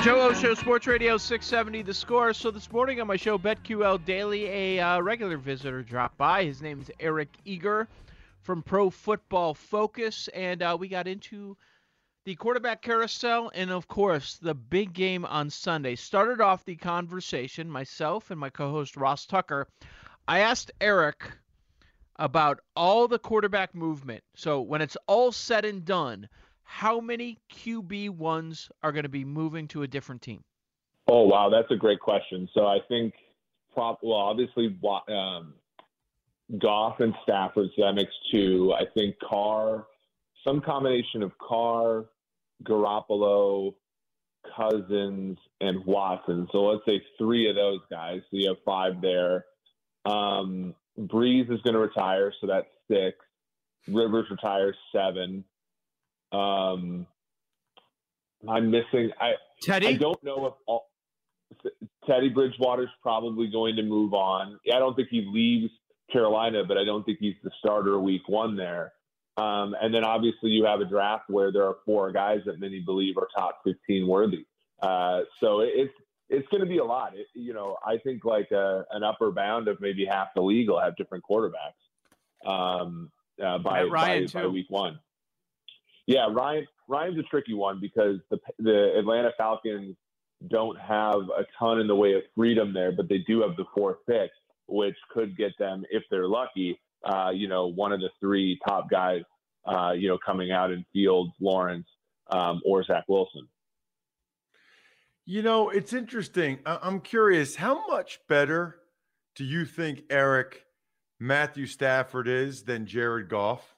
Joe 0.03 0.31
Ostrowski, 0.31 0.57
Sports 0.57 0.87
Radio 0.87 1.17
670, 1.17 1.83
the 1.83 1.95
score. 1.95 2.33
So 2.33 2.51
this 2.51 2.71
morning 2.71 3.01
on 3.01 3.09
my 3.09 3.17
show, 3.17 3.39
BetQL 3.39 4.05
Daily, 4.05 4.47
a 4.47 4.81
uh, 4.81 5.01
regular 5.01 5.37
visitor 5.37 5.83
dropped 5.83 6.17
by. 6.17 6.45
His 6.45 6.63
name 6.63 6.81
is 6.81 6.91
Eric 7.01 7.29
Eager 7.45 7.89
from 8.41 8.63
Pro 8.63 8.91
Football 8.91 9.55
Focus, 9.55 10.29
and 10.35 10.63
uh, 10.63 10.77
we 10.79 10.89
got 10.89 11.09
into 11.09 11.57
the 12.25 12.35
quarterback 12.37 12.83
carousel 12.83 13.51
and, 13.55 13.71
of 13.71 13.89
course, 13.89 14.37
the 14.37 14.55
big 14.55 14.93
game 14.93 15.25
on 15.25 15.51
Sunday. 15.51 15.97
Started 15.97 16.41
off 16.41 16.65
the 16.65 16.77
conversation, 16.77 17.69
myself 17.69 18.31
and 18.31 18.39
my 18.39 18.51
co 18.51 18.71
host 18.71 18.97
Ross 18.97 19.27
Tucker. 19.27 19.67
I 20.29 20.41
asked 20.41 20.71
Eric 20.81 21.31
about 22.17 22.61
all 22.77 23.09
the 23.09 23.19
quarterback 23.19 23.75
movement. 23.75 24.23
So, 24.37 24.61
when 24.61 24.81
it's 24.81 24.97
all 25.09 25.33
said 25.33 25.65
and 25.65 25.85
done, 25.85 26.29
how 26.63 27.01
many 27.01 27.39
QB 27.53 28.11
ones 28.11 28.71
are 28.83 28.93
going 28.93 29.03
to 29.03 29.09
be 29.09 29.25
moving 29.25 29.67
to 29.69 29.83
a 29.83 29.89
different 29.89 30.23
team? 30.23 30.45
Oh, 31.09 31.23
wow. 31.27 31.51
That's 31.51 31.71
a 31.71 31.77
great 31.77 32.01
question. 32.01 32.49
So, 32.55 32.67
I 32.67 32.79
think, 32.89 33.15
prop, 33.75 33.99
well, 34.03 34.19
obviously, 34.19 34.79
um, 35.09 35.55
Goff 36.59 37.01
and 37.01 37.15
Stafford, 37.25 37.69
so 37.75 37.83
that 37.83 37.95
makes 37.95 38.13
two. 38.31 38.73
I 38.79 38.85
think 38.95 39.17
Carr, 39.19 39.87
some 40.45 40.61
combination 40.61 41.23
of 41.23 41.33
Carr, 41.39 42.05
Garoppolo, 42.63 43.75
Cousins, 44.57 45.39
and 45.61 45.85
Watson. 45.85 46.49
So 46.53 46.65
let's 46.65 46.85
say 46.87 47.03
three 47.19 47.49
of 47.49 47.57
those 47.57 47.81
guys. 47.91 48.21
So 48.31 48.37
you 48.37 48.49
have 48.49 48.59
five 48.65 49.01
there. 49.01 49.45
Um, 50.05 50.75
Brees 50.99 51.51
is 51.53 51.61
going 51.63 51.75
to 51.75 51.81
retire, 51.81 52.33
so 52.41 52.47
that's 52.47 52.67
six. 52.89 53.17
Rivers 53.89 54.27
retires 54.31 54.77
seven. 54.95 55.45
Um, 56.33 57.07
I'm 58.49 58.71
missing. 58.71 59.11
I 59.21 59.33
Teddy. 59.63 59.89
I 59.89 59.93
don't 59.95 60.23
know 60.23 60.47
if 60.47 60.55
all, 60.67 60.91
Teddy 62.07 62.29
Bridgewater's 62.29 62.91
probably 63.03 63.49
going 63.51 63.77
to 63.77 63.83
move 63.83 64.15
on. 64.15 64.59
I 64.73 64.79
don't 64.79 64.95
think 64.95 65.09
he 65.11 65.27
leaves 65.33 65.73
Carolina, 66.13 66.65
but 66.67 66.77
I 66.77 66.85
don't 66.85 67.05
think 67.05 67.19
he's 67.21 67.35
the 67.43 67.51
starter 67.59 67.99
week 67.99 68.29
one 68.29 68.57
there. 68.57 68.93
Um, 69.37 69.75
and 69.81 69.95
then 69.95 70.05
obviously 70.05 70.51
you 70.51 70.65
have 70.65 70.81
a 70.81 70.85
draft 70.85 71.25
where 71.29 71.51
there 71.51 71.65
are 71.65 71.77
four 71.87 72.13
guys 72.13 72.41
that 72.47 72.61
many 72.61 72.81
believe 72.81 73.17
are 73.17 73.29
top 73.35 73.61
15 73.65 74.07
worthy. 74.07 74.47
Uh, 74.81 75.21
so 75.41 75.61
it's 75.61 75.93
it's 76.29 76.49
going 76.49 76.63
to 76.63 76.67
be 76.67 76.79
a 76.79 76.85
lot. 76.85 77.15
It, 77.15 77.27
you 77.35 77.53
know, 77.53 77.77
I 77.87 77.99
think 77.99 78.25
like 78.25 78.51
a, 78.51 78.85
an 78.91 79.03
upper 79.03 79.31
bound 79.31 79.69
of 79.69 79.81
maybe 79.81 80.05
half 80.05 80.29
the 80.35 80.43
league 80.43 80.69
will 80.69 80.81
have 80.81 80.97
different 80.97 81.25
quarterbacks 81.29 82.47
um, 82.47 83.11
uh, 83.43 83.59
by, 83.59 83.87
by, 83.89 84.27
by 84.33 84.47
week 84.47 84.67
one. 84.69 84.99
Yeah, 86.07 86.29
Ryan 86.31 86.67
Ryan's 86.89 87.19
a 87.19 87.23
tricky 87.23 87.55
one 87.55 87.81
because 87.81 88.19
the 88.31 88.39
the 88.59 88.99
Atlanta 88.99 89.31
Falcons 89.39 89.97
don't 90.49 90.79
have 90.81 91.21
a 91.37 91.47
ton 91.59 91.79
in 91.81 91.87
the 91.87 91.95
way 91.95 92.15
of 92.15 92.23
freedom 92.35 92.75
there, 92.75 92.93
but 92.93 93.09
they 93.09 93.19
do 93.19 93.43
have 93.43 93.57
the 93.57 93.65
fourth 93.75 93.99
pick 94.09 94.31
which 94.73 94.97
could 95.11 95.37
get 95.37 95.57
them, 95.59 95.85
if 95.91 96.03
they're 96.11 96.29
lucky, 96.29 96.81
uh, 97.05 97.31
you 97.35 97.49
know, 97.49 97.67
one 97.67 97.93
of 97.93 98.01
the 98.01 98.11
three 98.21 98.59
top 98.67 98.91
guys, 98.91 99.23
uh, 99.67 99.93
you 99.93 100.09
know, 100.09 100.19
coming 100.25 100.51
out 100.53 100.71
in 100.71 100.85
Fields, 100.93 101.33
Lawrence, 101.41 101.87
um, 102.31 102.61
or 102.65 102.85
Zach 102.85 103.05
Wilson. 103.09 103.49
You 105.25 105.43
know, 105.43 105.71
it's 105.71 105.93
interesting. 105.93 106.61
I- 106.67 106.81
I'm 106.83 107.01
curious, 107.01 107.57
how 107.57 107.87
much 107.87 108.21
better 108.29 108.81
do 109.35 109.45
you 109.45 109.65
think 109.65 110.03
Eric 110.11 110.67
Matthew 111.21 111.67
Stafford 111.67 112.27
is 112.27 112.65
than 112.65 112.87
Jared 112.87 113.29
Goff? 113.29 113.77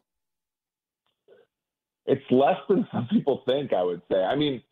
It's 2.07 2.25
less 2.31 2.59
than 2.69 2.87
some 2.93 3.09
people 3.09 3.43
think, 3.47 3.73
I 3.73 3.83
would 3.83 4.03
say. 4.11 4.17
I 4.17 4.37
mean, 4.37 4.63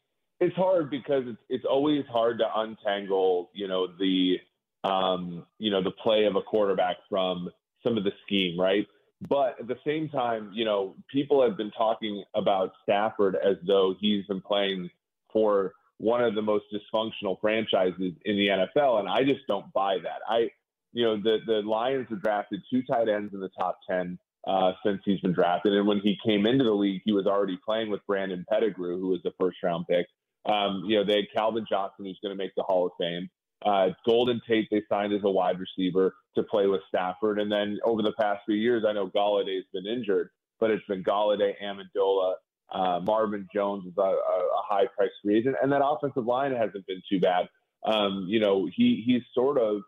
it's 0.40 0.56
hard 0.56 0.90
because 0.90 1.24
it's 1.26 1.40
it's 1.48 1.64
always 1.64 2.04
hard 2.10 2.38
to 2.38 2.46
untangle, 2.56 3.50
you 3.54 3.68
know, 3.68 3.86
the 3.86 4.38
um, 4.84 5.46
you 5.58 5.70
know, 5.70 5.82
the 5.82 5.92
play 5.92 6.24
of 6.24 6.36
a 6.36 6.42
quarterback 6.42 6.96
from 7.08 7.50
some 7.82 7.96
of 7.96 8.04
the 8.04 8.12
scheme, 8.24 8.58
right? 8.58 8.86
But 9.28 9.60
at 9.60 9.68
the 9.68 9.78
same 9.86 10.08
time, 10.08 10.50
you 10.52 10.64
know, 10.64 10.96
people 11.10 11.42
have 11.42 11.56
been 11.56 11.70
talking 11.70 12.24
about 12.34 12.72
Stafford 12.82 13.36
as 13.36 13.56
though 13.66 13.94
he's 14.00 14.26
been 14.26 14.40
playing 14.40 14.90
for 15.32 15.74
one 15.98 16.22
of 16.22 16.34
the 16.34 16.42
most 16.42 16.64
dysfunctional 16.74 17.40
franchises 17.40 18.12
in 18.24 18.36
the 18.36 18.48
NFL, 18.48 18.98
and 18.98 19.08
I 19.08 19.22
just 19.22 19.46
don't 19.46 19.72
buy 19.72 19.98
that. 20.02 20.20
I, 20.28 20.50
you 20.92 21.04
know, 21.04 21.16
the 21.16 21.38
the 21.46 21.62
Lions 21.62 22.08
have 22.10 22.22
drafted 22.22 22.62
two 22.68 22.82
tight 22.82 23.08
ends 23.08 23.32
in 23.32 23.40
the 23.40 23.50
top 23.50 23.78
ten 23.88 24.18
uh, 24.46 24.72
since 24.84 25.00
he's 25.04 25.20
been 25.20 25.32
drafted, 25.32 25.72
and 25.74 25.86
when 25.86 26.00
he 26.00 26.18
came 26.26 26.44
into 26.44 26.64
the 26.64 26.72
league, 26.72 27.02
he 27.04 27.12
was 27.12 27.26
already 27.26 27.58
playing 27.64 27.90
with 27.90 28.04
Brandon 28.06 28.44
Pettigrew, 28.50 28.98
who 28.98 29.08
was 29.08 29.20
the 29.22 29.32
first 29.38 29.58
round 29.62 29.86
pick. 29.86 30.06
Um, 30.44 30.82
you 30.86 30.96
know, 30.96 31.04
they 31.04 31.16
had 31.16 31.32
Calvin 31.32 31.64
Johnson, 31.68 32.04
who's 32.04 32.18
going 32.20 32.36
to 32.36 32.42
make 32.42 32.54
the 32.56 32.64
Hall 32.64 32.86
of 32.86 32.92
Fame. 32.98 33.30
Uh, 33.64 33.90
Golden 34.06 34.40
Tate 34.46 34.68
they 34.70 34.82
signed 34.88 35.12
as 35.12 35.22
a 35.24 35.30
wide 35.30 35.58
receiver 35.58 36.14
to 36.34 36.42
play 36.42 36.66
with 36.66 36.80
Stafford, 36.88 37.38
and 37.40 37.50
then 37.50 37.78
over 37.84 38.02
the 38.02 38.12
past 38.18 38.40
few 38.46 38.56
years, 38.56 38.84
I 38.86 38.92
know 38.92 39.08
Golladay's 39.08 39.64
been 39.72 39.86
injured, 39.86 40.30
but 40.58 40.70
it's 40.70 40.84
been 40.86 41.04
Galladay, 41.04 41.52
Amendola, 41.62 42.34
uh, 42.72 43.00
Marvin 43.00 43.46
Jones 43.54 43.86
is 43.86 43.92
a, 43.98 44.00
a 44.00 44.62
high 44.68 44.86
priced 44.96 45.14
free 45.22 45.38
agent, 45.38 45.56
and 45.62 45.70
that 45.72 45.84
offensive 45.84 46.26
line 46.26 46.52
hasn't 46.52 46.86
been 46.86 47.02
too 47.08 47.20
bad. 47.20 47.48
Um, 47.84 48.26
you 48.28 48.40
know, 48.40 48.68
he 48.74 49.02
he's 49.06 49.22
sort 49.34 49.58
of 49.58 49.82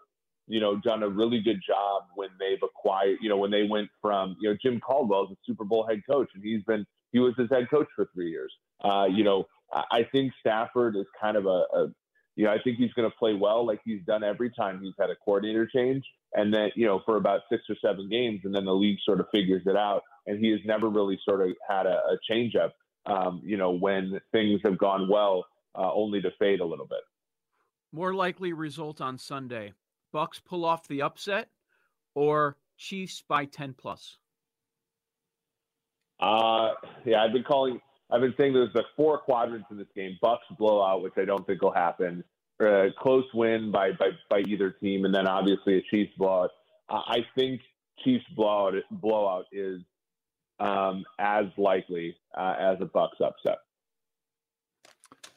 you 0.47 0.61
know 0.61 0.77
done 0.77 1.03
a 1.03 1.09
really 1.09 1.41
good 1.41 1.61
job 1.66 2.03
when 2.14 2.29
they've 2.39 2.62
acquired. 2.62 3.18
You 3.22 3.31
know, 3.31 3.39
when 3.39 3.51
they 3.51 3.62
went 3.62 3.89
from 4.03 4.37
you 4.41 4.51
know 4.51 4.57
Jim 4.61 4.81
Caldwell's 4.81 5.31
a 5.31 5.37
Super 5.47 5.64
Bowl 5.64 5.87
head 5.89 6.03
coach, 6.09 6.29
and 6.35 6.45
he's 6.45 6.62
been 6.64 6.85
he 7.12 7.18
was 7.20 7.35
his 7.39 7.49
head 7.51 7.70
coach 7.70 7.89
for 7.97 8.07
three 8.14 8.31
years. 8.31 8.53
Uh, 8.83 9.07
you 9.11 9.25
know, 9.25 9.47
I 9.72 10.03
think 10.12 10.33
Stafford 10.41 10.97
is 10.97 11.07
kind 11.18 11.39
of 11.39 11.47
a, 11.47 11.64
a 11.72 11.87
you 12.37 12.45
know, 12.45 12.51
I 12.51 12.59
think 12.62 12.78
he's 12.78 12.93
going 12.93 13.11
to 13.11 13.16
play 13.16 13.35
well 13.35 13.66
like 13.66 13.80
he's 13.85 14.03
done 14.07 14.24
every 14.24 14.51
time 14.51 14.80
he's 14.82 14.95
had 14.99 15.11
a 15.11 15.16
coordinator 15.16 15.66
change. 15.66 16.05
And 16.35 16.53
then, 16.53 16.70
you 16.74 16.87
know, 16.87 17.01
for 17.07 17.16
about 17.16 17.43
six 17.51 17.62
or 17.68 17.76
seven 17.80 18.09
games, 18.09 18.41
and 18.45 18.55
then 18.55 18.64
the 18.64 18.74
league 18.74 18.99
sort 19.05 19.20
of 19.20 19.26
figures 19.30 19.62
it 19.66 19.76
out 19.76 20.03
and 20.26 20.39
he 20.39 20.51
has 20.51 20.61
never 20.64 20.89
really 20.89 21.18
sort 21.24 21.43
of 21.43 21.55
had 21.68 21.87
a, 21.87 21.97
a 21.97 22.18
change 22.28 22.55
up, 22.57 22.74
um, 23.07 23.41
you 23.45 23.57
know, 23.57 23.70
when 23.70 24.20
things 24.32 24.61
have 24.64 24.78
gone 24.78 25.09
well, 25.09 25.45
uh, 25.74 25.93
only 25.93 26.20
to 26.22 26.30
fade 26.39 26.61
a 26.61 26.64
little 26.64 26.87
bit. 26.87 27.01
More 27.93 28.14
likely 28.14 28.53
result 28.53 29.01
on 29.01 29.18
Sunday: 29.18 29.72
Bucks 30.12 30.41
pull 30.41 30.64
off 30.64 30.89
the 30.89 31.03
upset, 31.03 31.49
or 32.14 32.57
Chiefs 32.76 33.22
by 33.26 33.45
ten 33.45 33.74
plus. 33.74 34.18
Uh, 36.20 36.70
yeah, 37.05 37.22
I've 37.22 37.32
been 37.32 37.45
calling. 37.45 37.80
I've 38.15 38.21
been 38.21 38.35
saying 38.39 38.53
there's 38.53 38.73
the 38.73 38.85
four 38.97 39.19
quadrants 39.19 39.67
in 39.71 39.77
this 39.77 39.89
game: 39.97 40.17
Bucks 40.23 40.45
blowout, 40.57 41.03
which 41.03 41.15
I 41.17 41.25
don't 41.25 41.45
think 41.47 41.62
will 41.62 41.73
happen. 41.73 42.23
Uh, 42.65 42.85
close 42.97 43.25
win 43.35 43.73
by, 43.73 43.91
by 43.93 44.11
by 44.31 44.41
either 44.47 44.71
team, 44.71 45.05
and 45.05 45.12
then 45.12 45.27
obviously 45.27 45.79
a 45.79 45.83
Chiefs 45.91 46.12
blowout. 46.17 46.51
I 46.89 47.19
think 47.37 47.61
Chiefs 48.05 48.25
blowout 48.37 48.75
blowout 48.93 49.47
is 49.51 49.81
um, 50.61 51.05
as 51.19 51.47
likely 51.57 52.17
uh, 52.37 52.55
as 52.59 52.77
a 52.81 52.85
Bucks 52.85 53.19
upset. 53.21 53.59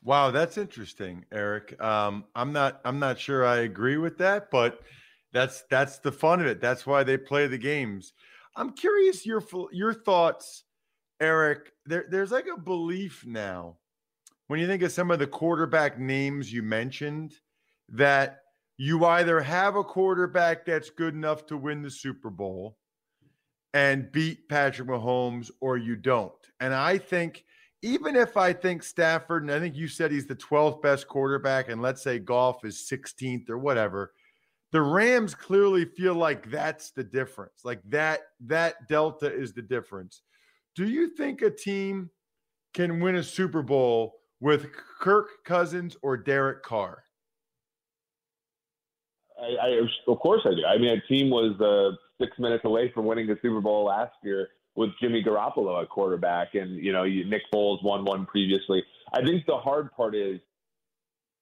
Wow, 0.03 0.29
that's 0.29 0.57
interesting, 0.57 1.25
Eric. 1.31 1.81
Um, 1.81 2.25
I'm 2.35 2.53
not 2.53 2.79
I'm 2.85 2.99
not 2.99 3.19
sure 3.19 3.45
I 3.45 3.57
agree 3.57 3.97
with 3.97 4.19
that, 4.19 4.51
but 4.51 4.81
that's 5.33 5.63
that's 5.69 5.97
the 5.97 6.11
fun 6.11 6.39
of 6.39 6.45
it. 6.45 6.61
That's 6.61 6.85
why 6.85 7.03
they 7.03 7.17
play 7.17 7.47
the 7.47 7.57
games. 7.57 8.13
I'm 8.55 8.73
curious 8.73 9.25
your 9.25 9.43
your 9.71 9.93
thoughts, 9.93 10.63
Eric. 11.19 11.71
There, 11.85 12.05
there's 12.09 12.31
like 12.31 12.47
a 12.53 12.59
belief 12.59 13.25
now 13.25 13.77
when 14.47 14.59
you 14.59 14.67
think 14.67 14.83
of 14.83 14.91
some 14.91 15.11
of 15.11 15.19
the 15.19 15.27
quarterback 15.27 15.99
names 15.99 16.51
you 16.51 16.63
mentioned 16.63 17.33
that 17.89 18.39
you 18.77 19.05
either 19.05 19.41
have 19.41 19.75
a 19.75 19.83
quarterback 19.83 20.65
that's 20.65 20.89
good 20.89 21.13
enough 21.13 21.45
to 21.47 21.57
win 21.57 21.81
the 21.81 21.89
Super 21.89 22.29
Bowl 22.29 22.77
and 23.73 24.11
beat 24.11 24.47
Patrick 24.47 24.87
Mahomes 24.87 25.51
or 25.61 25.77
you 25.77 25.95
don't. 25.95 26.31
And 26.59 26.73
I 26.73 26.97
think 26.97 27.43
even 27.81 28.15
if 28.15 28.37
I 28.37 28.53
think 28.53 28.83
Stafford, 28.83 29.43
and 29.43 29.51
I 29.51 29.59
think 29.59 29.75
you 29.75 29.87
said 29.87 30.11
he's 30.11 30.27
the 30.27 30.35
12th 30.35 30.81
best 30.81 31.07
quarterback, 31.07 31.69
and 31.69 31.81
let's 31.81 32.01
say 32.01 32.19
Goff 32.19 32.65
is 32.65 32.89
16th 32.91 33.49
or 33.49 33.57
whatever, 33.57 34.13
the 34.71 34.81
Rams 34.81 35.35
clearly 35.35 35.85
feel 35.85 36.15
like 36.15 36.49
that's 36.49 36.91
the 36.91 37.03
difference. 37.03 37.61
Like 37.63 37.81
that, 37.89 38.21
that 38.41 38.87
delta 38.87 39.31
is 39.31 39.53
the 39.53 39.61
difference. 39.61 40.21
Do 40.77 40.87
you 40.87 41.09
think 41.09 41.41
a 41.41 41.49
team 41.49 42.11
can 42.75 42.99
win 42.99 43.15
a 43.15 43.23
Super 43.23 43.63
Bowl 43.63 44.13
with 44.39 44.67
Kirk 45.01 45.43
Cousins 45.43 45.97
or 46.03 46.15
Derek 46.15 46.61
Carr? 46.61 47.03
I, 49.41 49.67
I, 49.69 49.81
of 50.07 50.19
course 50.19 50.41
I 50.45 50.51
do. 50.51 50.63
I 50.67 50.77
mean, 50.77 50.91
a 50.91 51.01
team 51.07 51.31
was 51.31 51.59
uh, 51.59 51.95
six 52.23 52.37
minutes 52.37 52.63
away 52.63 52.91
from 52.93 53.05
winning 53.05 53.25
the 53.25 53.39
Super 53.41 53.59
Bowl 53.59 53.85
last 53.85 54.13
year 54.23 54.49
with 54.75 54.91
Jimmy 55.01 55.23
Garoppolo 55.23 55.81
at 55.81 55.89
quarterback, 55.89 56.53
and 56.53 56.75
you 56.75 56.93
know 56.93 57.05
Nick 57.05 57.41
Foles 57.51 57.83
won 57.83 58.05
one 58.05 58.27
previously. 58.27 58.83
I 59.13 59.23
think 59.23 59.47
the 59.47 59.57
hard 59.57 59.91
part 59.93 60.13
is 60.13 60.39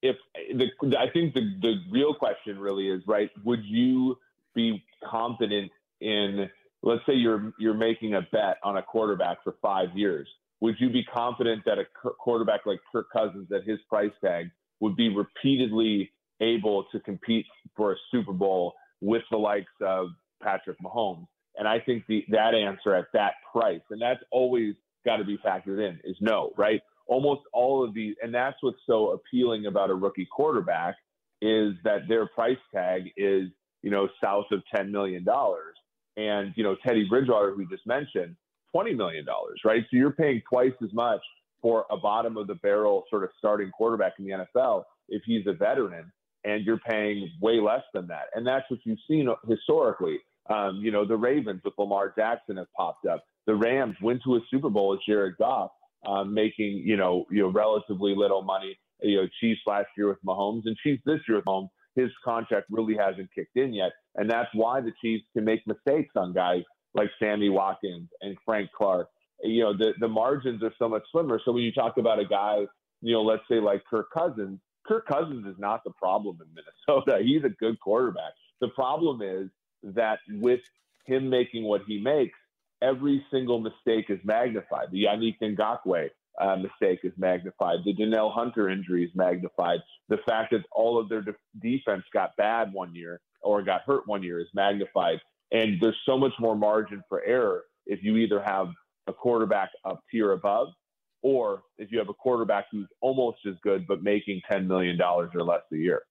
if 0.02 0.16
the 0.34 0.98
I 0.98 1.10
think 1.10 1.34
the 1.34 1.42
the 1.62 1.76
real 1.92 2.14
question 2.14 2.58
really 2.58 2.88
is 2.88 3.02
right. 3.06 3.30
Would 3.44 3.66
you 3.66 4.18
be 4.54 4.82
confident 5.04 5.72
in 6.00 6.50
let's 6.86 7.02
say 7.06 7.14
you're 7.14 7.52
you're 7.60 7.74
making 7.74 8.14
a 8.14 8.22
bet 8.32 8.58
on 8.64 8.78
a 8.78 8.82
quarterback 8.82 9.44
for 9.44 9.56
five 9.62 9.90
years? 9.96 10.28
Would 10.62 10.76
you 10.80 10.90
be 10.90 11.04
confident 11.04 11.64
that 11.66 11.78
a 11.80 11.86
quarterback 12.20 12.66
like 12.66 12.80
Kirk 12.92 13.08
Cousins 13.12 13.52
at 13.54 13.64
his 13.66 13.80
price 13.90 14.14
tag 14.24 14.50
would 14.80 14.96
be 14.96 15.10
repeatedly 15.10 16.12
able 16.42 16.86
to 16.92 17.00
compete 17.02 17.46
for 17.76 17.92
a 17.92 17.96
Super 18.12 18.32
Bowl 18.32 18.74
with 19.02 19.24
the 19.32 19.38
likes 19.38 19.72
of 19.82 20.08
Patrick 20.42 20.78
Mahomes? 20.80 21.28
And 21.58 21.68
I 21.68 21.80
think 21.80 22.06
the, 22.08 22.24
that 22.30 22.54
answer 22.54 22.94
at 22.96 23.06
that 23.14 23.34
price, 23.52 23.82
and 23.90 24.02
that's 24.02 24.22
always 24.32 24.76
got 25.06 25.18
to 25.18 25.24
be 25.24 25.38
factored 25.38 25.88
in, 25.88 26.00
is 26.04 26.18
no, 26.20 26.52
right? 26.58 26.82
Almost 27.08 27.42
all 27.54 27.84
of 27.84 27.94
these, 27.94 28.16
and 28.22 28.34
that's 28.34 28.58
what's 28.62 28.80
so 28.88 29.12
appealing 29.12 29.66
about 29.66 29.90
a 29.90 29.94
rookie 29.94 30.28
quarterback 30.30 30.96
is 31.42 31.74
that 31.84 32.08
their 32.08 32.28
price 32.28 32.58
tag 32.74 33.12
is, 33.16 33.50
you 33.84 33.92
know, 33.92 34.10
south 34.24 34.46
of 34.52 34.64
$10 34.76 34.90
million. 34.90 35.26
And, 36.18 36.54
you 36.56 36.64
know, 36.64 36.76
Teddy 36.86 37.06
Bridgewater, 37.10 37.52
who 37.52 37.58
we 37.58 37.66
just 37.68 37.86
mentioned, 37.86 38.36
$20 38.76 38.96
million, 38.96 39.26
right? 39.64 39.84
So 39.84 39.98
you're 39.98 40.12
paying 40.12 40.42
twice 40.50 40.74
as 40.84 40.94
much 40.94 41.22
for 41.62 41.86
a 41.90 41.98
bottom 41.98 42.38
of 42.38 42.48
the 42.48 42.56
barrel 42.56 43.04
sort 43.10 43.24
of 43.24 43.30
starting 43.38 43.72
quarterback 43.72 44.14
in 44.20 44.26
the 44.26 44.46
NFL 44.58 44.84
if 45.10 45.22
he's 45.26 45.46
a 45.48 45.54
veteran 45.54 46.12
and 46.44 46.64
you're 46.64 46.80
paying 46.80 47.30
way 47.42 47.60
less 47.60 47.82
than 47.94 48.08
that. 48.08 48.26
And 48.34 48.46
that's 48.46 48.70
what 48.70 48.80
you've 48.84 49.00
seen 49.08 49.28
historically. 49.48 50.20
Um, 50.50 50.80
you 50.82 50.92
know, 50.92 51.06
the 51.06 51.18
Ravens 51.18 51.62
with 51.66 51.74
Lamar 51.78 52.14
Jackson 52.16 52.58
have 52.58 52.72
popped 52.78 53.08
up. 53.08 53.24
The 53.48 53.56
Rams 53.56 53.96
went 54.02 54.22
to 54.24 54.36
a 54.36 54.40
Super 54.52 54.70
Bowl 54.70 54.90
with 54.90 55.00
Jared 55.08 55.38
Goff, 55.38 55.72
um, 56.06 56.34
making 56.34 56.84
you 56.86 56.98
know 56.98 57.26
you 57.32 57.42
know 57.42 57.50
relatively 57.50 58.14
little 58.16 58.44
money. 58.44 58.78
You 59.02 59.22
know, 59.22 59.28
Chiefs 59.40 59.62
last 59.66 59.88
year 59.98 60.08
with 60.08 60.24
Mahomes, 60.24 60.64
and 60.66 60.78
Chiefs 60.78 61.02
this 61.06 61.20
year 61.28 61.38
with 61.38 61.46
Mahomes. 61.46 61.70
His 61.96 62.10
contract 62.24 62.68
really 62.70 62.96
hasn't 62.96 63.30
kicked 63.34 63.56
in 63.56 63.74
yet, 63.74 63.92
and 64.16 64.30
that's 64.30 64.50
why 64.54 64.82
the 64.82 64.92
Chiefs 65.02 65.26
can 65.34 65.46
make 65.46 65.66
mistakes 65.66 66.14
on 66.16 66.34
guys 66.34 66.64
like 66.94 67.10
Sammy 67.20 67.50
Watkins 67.50 68.10
and 68.22 68.38
Frank 68.46 68.70
Clark. 68.76 69.10
You 69.44 69.64
know, 69.64 69.78
the 69.78 69.94
the 70.00 70.08
margins 70.08 70.64
are 70.64 70.74
so 70.80 70.90
much 70.90 71.04
slimmer. 71.12 71.40
So 71.44 71.52
when 71.52 71.64
you 71.64 71.72
talk 71.72 71.98
about 71.98 72.20
a 72.20 72.26
guy, 72.26 72.66
you 73.02 73.14
know, 73.14 73.22
let's 73.22 73.44
say 73.50 73.60
like 73.60 73.84
Kirk 73.90 74.08
Cousins, 74.12 74.60
Kirk 74.88 75.08
Cousins 75.08 75.46
is 75.46 75.56
not 75.58 75.84
the 75.84 75.92
problem 75.92 76.38
in 76.42 76.48
Minnesota. 76.54 77.24
He's 77.24 77.44
a 77.44 77.50
good 77.50 77.80
quarterback. 77.80 78.34
The 78.62 78.70
problem 78.70 79.22
is 79.22 79.50
that 79.96 80.20
with 80.30 80.62
him 81.06 81.30
making 81.30 81.64
what 81.64 81.82
he 81.88 82.00
makes, 82.02 82.38
every 82.82 83.24
single 83.32 83.60
mistake 83.60 84.06
is 84.10 84.20
magnified. 84.24 84.92
The 84.92 85.04
Yannick 85.06 85.36
Ngakoue 85.42 86.10
uh, 86.40 86.56
mistake 86.56 87.00
is 87.04 87.14
magnified. 87.18 87.80
The 87.86 87.94
Danielle 87.94 88.30
Hunter 88.30 88.70
injury 88.70 89.06
is 89.06 89.12
magnified. 89.16 89.80
The 90.10 90.18
fact 90.28 90.52
that 90.52 90.62
all 90.72 91.00
of 91.00 91.10
their 91.10 91.22
de- 91.22 91.36
defense 91.62 92.04
got 92.14 92.36
bad 92.38 92.74
one 92.74 92.94
year 92.94 93.22
or 93.42 93.62
got 93.62 93.82
hurt 93.82 94.08
one 94.08 94.24
year 94.24 94.40
is 94.40 94.48
magnified. 94.54 95.20
And 95.52 95.80
there's 95.80 95.98
so 96.06 96.18
much 96.18 96.34
more 96.40 96.56
margin 96.56 97.02
for 97.08 97.24
error 97.24 97.64
if 97.86 98.04
you 98.04 98.18
either 98.18 98.42
have 98.42 98.68
a 99.08 99.14
quarterback 99.14 99.70
up 99.86 100.02
tier 100.12 100.32
above 100.32 100.70
or 101.22 101.64
if 101.78 101.92
you 101.92 102.00
have 102.00 102.10
a 102.10 102.14
quarterback 102.14 102.66
who's 102.72 102.88
almost 103.02 103.38
as 103.48 103.56
good 103.64 103.86
but 103.88 104.04
making 104.04 104.42
$10 104.52 104.68
million 104.68 105.00
or 105.02 105.28
less 105.44 105.62
a 105.72 105.78
year. 105.78 106.02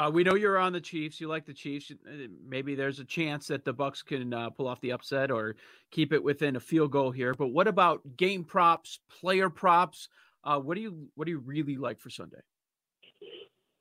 Uh, 0.00 0.08
we 0.08 0.24
know 0.24 0.34
you're 0.34 0.56
on 0.56 0.72
the 0.72 0.80
Chiefs. 0.80 1.20
You 1.20 1.28
like 1.28 1.44
the 1.44 1.52
Chiefs. 1.52 1.90
Uh, 1.90 2.28
maybe 2.48 2.74
there's 2.74 3.00
a 3.00 3.04
chance 3.04 3.48
that 3.48 3.66
the 3.66 3.72
Bucks 3.72 4.02
can 4.02 4.32
uh, 4.32 4.48
pull 4.48 4.66
off 4.66 4.80
the 4.80 4.92
upset 4.92 5.30
or 5.30 5.56
keep 5.90 6.14
it 6.14 6.24
within 6.24 6.56
a 6.56 6.60
field 6.60 6.90
goal 6.90 7.10
here. 7.10 7.34
But 7.34 7.48
what 7.48 7.68
about 7.68 8.16
game 8.16 8.42
props, 8.42 8.98
player 9.20 9.50
props? 9.50 10.08
Uh, 10.42 10.58
what 10.58 10.76
do 10.76 10.80
you 10.80 11.08
what 11.16 11.26
do 11.26 11.32
you 11.32 11.38
really 11.40 11.76
like 11.76 12.00
for 12.00 12.08
Sunday? 12.08 12.40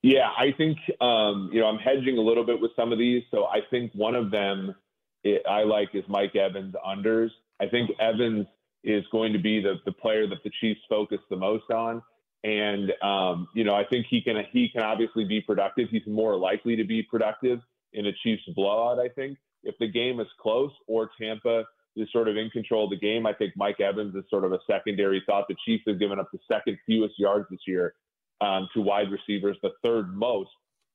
Yeah, 0.02 0.30
I 0.38 0.54
think 0.58 0.78
um, 1.00 1.52
you 1.54 1.62
know 1.62 1.68
I'm 1.68 1.78
hedging 1.78 2.18
a 2.18 2.22
little 2.22 2.46
bit 2.46 2.60
with 2.60 2.72
some 2.76 2.92
of 2.92 3.00
these. 3.00 3.24
So 3.32 3.46
I 3.46 3.60
think 3.70 3.94
one 3.94 4.16
of 4.16 4.30
them 4.30 4.76
it, 5.24 5.42
I 5.50 5.64
like 5.64 5.90
is 5.94 6.04
Mike 6.10 6.36
Evans 6.36 6.76
unders. 6.86 7.30
I 7.62 7.68
think 7.68 7.92
Evans 7.98 8.46
is 8.84 9.06
going 9.14 9.32
to 9.32 9.40
be 9.40 9.62
the 9.62 9.76
the 9.86 9.94
player 9.94 10.28
that 10.28 10.44
the 10.44 10.52
Chiefs 10.60 10.82
focus 10.90 11.20
the 11.30 11.38
most 11.38 11.72
on. 11.72 12.02
And 12.44 12.94
um, 13.02 13.48
you 13.54 13.64
know, 13.64 13.76
I 13.76 13.84
think 13.86 14.06
he 14.10 14.22
can 14.22 14.44
he 14.52 14.70
can 14.70 14.82
obviously 14.82 15.26
be 15.26 15.42
productive. 15.42 15.90
He's 15.90 16.08
more 16.08 16.38
likely 16.38 16.76
to 16.78 16.84
be 16.84 17.04
productive 17.04 17.60
in 17.94 18.06
a 18.06 18.12
Chiefs 18.24 18.44
blowout. 18.56 19.00
I 19.00 19.10
think 19.10 19.38
if 19.64 19.76
the 19.80 19.88
game 19.88 20.20
is 20.20 20.28
close 20.42 20.72
or 20.88 21.10
Tampa 21.20 21.66
is 21.96 22.08
sort 22.12 22.30
of 22.30 22.38
in 22.38 22.50
control 22.50 22.86
of 22.86 22.92
the 22.92 22.98
game, 22.98 23.26
I 23.26 23.34
think 23.34 23.54
Mike 23.58 23.82
Evans 23.82 24.16
is 24.16 24.24
sort 24.30 24.46
of 24.46 24.54
a 24.54 24.60
secondary 24.70 25.22
thought. 25.26 25.46
The 25.50 25.56
Chiefs 25.66 25.84
have 25.88 26.00
given 26.00 26.20
up 26.20 26.30
the 26.32 26.40
second 26.50 26.78
fewest 26.86 27.16
yards 27.18 27.48
this 27.50 27.60
year 27.68 27.94
um, 28.42 28.70
to 28.74 28.82
wide 28.82 29.12
receivers, 29.12 29.58
the 29.62 29.72
third 29.84 30.16
most 30.16 30.50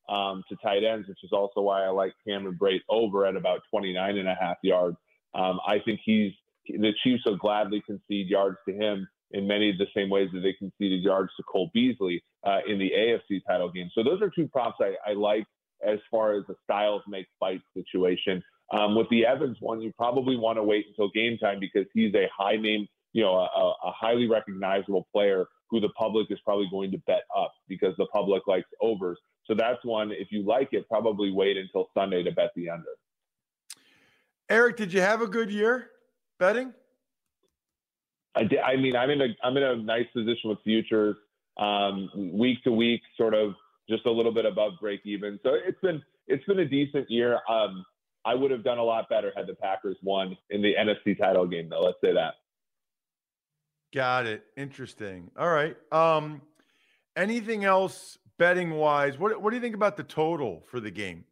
um, 0.08 0.42
to 0.48 0.56
tight 0.62 0.84
ends, 0.84 1.08
which 1.08 1.22
is 1.22 1.32
also 1.32 1.60
why 1.60 1.84
I 1.84 1.88
like 1.88 2.14
Cameron 2.26 2.58
Brate 2.60 2.82
over 2.88 3.26
at 3.26 3.36
about 3.36 3.60
29 3.70 4.18
and 4.18 4.28
a 4.28 4.34
half 4.34 4.56
yards. 4.62 4.96
Um, 5.34 5.60
I 5.66 5.78
think 5.84 6.00
he's 6.04 6.32
the 6.66 6.92
Chiefs 7.02 7.24
will 7.26 7.36
gladly 7.36 7.82
concede 7.84 8.28
yards 8.28 8.56
to 8.66 8.74
him 8.74 9.06
in 9.34 9.46
many 9.46 9.68
of 9.68 9.78
the 9.78 9.86
same 9.94 10.08
ways 10.08 10.30
that 10.32 10.40
they 10.40 10.52
conceded 10.52 11.02
yards 11.02 11.30
to 11.36 11.42
Cole 11.42 11.70
Beasley 11.74 12.22
uh, 12.46 12.60
in 12.68 12.78
the 12.78 12.90
AFC 12.96 13.40
title 13.46 13.70
game. 13.70 13.90
So 13.92 14.02
those 14.02 14.22
are 14.22 14.30
two 14.30 14.48
props 14.48 14.76
I, 14.80 14.94
I 15.08 15.14
like 15.14 15.44
as 15.86 15.98
far 16.10 16.34
as 16.34 16.44
the 16.46 16.54
styles 16.62 17.02
make 17.08 17.26
fight 17.40 17.60
situation. 17.76 18.42
Um, 18.72 18.94
with 18.94 19.08
the 19.10 19.26
Evans 19.26 19.58
one, 19.60 19.82
you 19.82 19.92
probably 19.98 20.36
want 20.36 20.56
to 20.56 20.62
wait 20.62 20.86
until 20.88 21.10
game 21.10 21.36
time 21.36 21.58
because 21.60 21.86
he's 21.92 22.14
a 22.14 22.30
high 22.36 22.56
name, 22.56 22.86
you 23.12 23.22
know, 23.22 23.34
a, 23.34 23.74
a 23.84 23.92
highly 23.92 24.28
recognizable 24.28 25.06
player 25.12 25.46
who 25.68 25.80
the 25.80 25.90
public 25.90 26.28
is 26.30 26.38
probably 26.44 26.68
going 26.70 26.92
to 26.92 26.98
bet 27.06 27.22
up 27.36 27.52
because 27.68 27.94
the 27.98 28.06
public 28.06 28.46
likes 28.46 28.68
overs. 28.80 29.18
So 29.46 29.54
that's 29.54 29.84
one. 29.84 30.12
If 30.12 30.28
you 30.30 30.46
like 30.46 30.68
it, 30.72 30.88
probably 30.88 31.32
wait 31.32 31.56
until 31.56 31.88
Sunday 31.92 32.22
to 32.22 32.30
bet 32.30 32.50
the 32.54 32.70
under. 32.70 32.84
Eric, 34.48 34.76
did 34.76 34.92
you 34.92 35.00
have 35.00 35.22
a 35.22 35.26
good 35.26 35.50
year 35.50 35.90
betting? 36.38 36.72
I, 38.36 38.48
I 38.64 38.76
mean, 38.76 38.96
I'm 38.96 39.10
in 39.10 39.20
a 39.20 39.26
I'm 39.42 39.56
in 39.56 39.62
a 39.62 39.76
nice 39.76 40.06
position 40.12 40.50
with 40.50 40.58
futures. 40.64 41.16
Um, 41.56 42.10
week 42.32 42.62
to 42.64 42.72
week, 42.72 43.00
sort 43.16 43.32
of 43.34 43.54
just 43.88 44.06
a 44.06 44.10
little 44.10 44.32
bit 44.32 44.44
above 44.44 44.72
break 44.80 45.00
even. 45.04 45.38
So 45.42 45.50
it's 45.54 45.80
been 45.80 46.02
it's 46.26 46.44
been 46.44 46.58
a 46.58 46.64
decent 46.64 47.10
year. 47.10 47.38
Um, 47.48 47.84
I 48.24 48.34
would 48.34 48.50
have 48.50 48.64
done 48.64 48.78
a 48.78 48.82
lot 48.82 49.08
better 49.08 49.32
had 49.36 49.46
the 49.46 49.54
Packers 49.54 49.96
won 50.02 50.36
in 50.50 50.62
the 50.62 50.74
NFC 50.74 51.16
title 51.18 51.46
game, 51.46 51.68
though. 51.68 51.82
Let's 51.82 51.98
say 52.02 52.14
that. 52.14 52.34
Got 53.94 54.26
it. 54.26 54.44
Interesting. 54.56 55.30
All 55.38 55.50
right. 55.50 55.76
Um, 55.92 56.42
anything 57.16 57.64
else 57.64 58.18
betting 58.38 58.70
wise? 58.70 59.18
What 59.18 59.40
What 59.40 59.50
do 59.50 59.56
you 59.56 59.62
think 59.62 59.74
about 59.74 59.96
the 59.96 60.02
total 60.02 60.64
for 60.66 60.80
the 60.80 60.90
game? 60.90 61.24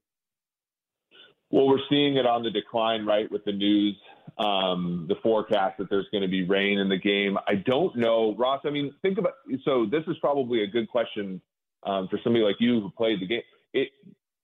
Well, 1.50 1.68
we're 1.68 1.80
seeing 1.90 2.16
it 2.16 2.26
on 2.26 2.42
the 2.42 2.50
decline, 2.50 3.04
right, 3.04 3.30
with 3.30 3.44
the 3.44 3.52
news, 3.52 3.96
um, 4.38 5.06
the 5.08 5.16
forecast 5.22 5.78
that 5.78 5.90
there's 5.90 6.06
going 6.10 6.22
to 6.22 6.28
be 6.28 6.44
rain 6.44 6.78
in 6.78 6.88
the 6.88 6.98
game. 6.98 7.36
I 7.46 7.56
don't 7.56 7.96
know, 7.96 8.34
Ross. 8.36 8.60
I 8.64 8.70
mean, 8.70 8.94
think 9.02 9.18
about 9.18 9.34
so. 9.64 9.86
This 9.90 10.02
is 10.06 10.16
probably 10.20 10.62
a 10.62 10.66
good 10.66 10.88
question 10.88 11.40
um, 11.84 12.08
for 12.08 12.18
somebody 12.24 12.44
like 12.44 12.56
you 12.58 12.80
who 12.80 12.90
played 12.90 13.20
the 13.20 13.26
game. 13.26 13.42
It 13.72 13.88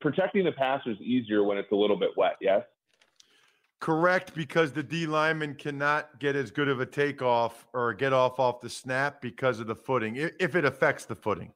protecting 0.00 0.44
the 0.44 0.52
passer 0.52 0.90
is 0.90 1.00
easier 1.00 1.42
when 1.42 1.58
it's 1.58 1.70
a 1.72 1.76
little 1.76 1.96
bit 1.96 2.10
wet. 2.16 2.36
Yes. 2.40 2.62
Correct, 3.80 4.34
because 4.34 4.72
the 4.72 4.82
D 4.82 5.06
lineman 5.06 5.54
cannot 5.54 6.18
get 6.18 6.34
as 6.34 6.50
good 6.50 6.68
of 6.68 6.80
a 6.80 6.86
takeoff 6.86 7.66
or 7.72 7.94
get 7.94 8.12
off 8.12 8.40
off 8.40 8.60
the 8.60 8.68
snap 8.68 9.20
because 9.22 9.60
of 9.60 9.68
the 9.68 9.76
footing, 9.76 10.16
if 10.16 10.56
it 10.56 10.64
affects 10.64 11.04
the 11.04 11.14
footing. 11.14 11.52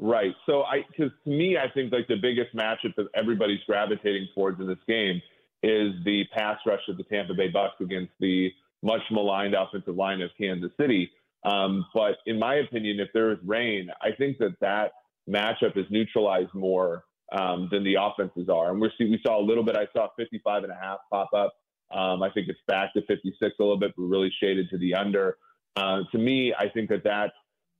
Right. 0.00 0.34
So 0.46 0.62
I, 0.62 0.82
because 0.90 1.12
to 1.24 1.30
me, 1.30 1.56
I 1.56 1.70
think 1.70 1.92
like 1.92 2.08
the 2.08 2.16
biggest 2.16 2.54
matchup 2.54 2.94
that 2.96 3.06
everybody's 3.14 3.60
gravitating 3.66 4.28
towards 4.34 4.60
in 4.60 4.66
this 4.66 4.78
game 4.88 5.20
is 5.62 5.92
the 6.04 6.24
pass 6.32 6.58
rush 6.66 6.80
of 6.88 6.96
the 6.96 7.04
Tampa 7.04 7.34
Bay 7.34 7.48
Bucks 7.48 7.74
against 7.80 8.12
the 8.20 8.50
much 8.82 9.00
maligned 9.10 9.54
offensive 9.54 9.96
line 9.96 10.20
of 10.20 10.30
Kansas 10.38 10.70
City. 10.80 11.10
Um, 11.44 11.84
but 11.94 12.18
in 12.26 12.38
my 12.38 12.56
opinion, 12.56 13.00
if 13.00 13.08
there 13.12 13.32
is 13.32 13.38
rain, 13.44 13.90
I 14.02 14.10
think 14.16 14.38
that 14.38 14.54
that 14.60 14.92
matchup 15.28 15.76
is 15.76 15.86
neutralized 15.90 16.54
more 16.54 17.04
um, 17.32 17.68
than 17.70 17.84
the 17.84 17.96
offenses 18.00 18.48
are. 18.48 18.70
And 18.70 18.80
we're 18.80 18.90
see, 18.98 19.04
we 19.04 19.20
saw 19.24 19.40
a 19.40 19.44
little 19.44 19.64
bit. 19.64 19.76
I 19.76 19.86
saw 19.92 20.08
55 20.16 20.64
and 20.64 20.72
a 20.72 20.76
half 20.76 20.98
pop 21.10 21.30
up. 21.34 21.54
Um, 21.90 22.22
I 22.22 22.30
think 22.30 22.48
it's 22.48 22.60
back 22.66 22.92
to 22.94 23.02
56 23.02 23.40
a 23.40 23.62
little 23.62 23.78
bit, 23.78 23.92
but 23.96 24.02
really 24.02 24.32
shaded 24.40 24.68
to 24.70 24.78
the 24.78 24.94
under. 24.94 25.36
Uh, 25.76 26.00
to 26.12 26.18
me, 26.18 26.54
I 26.58 26.68
think 26.68 26.90
that 26.90 27.04
that 27.04 27.32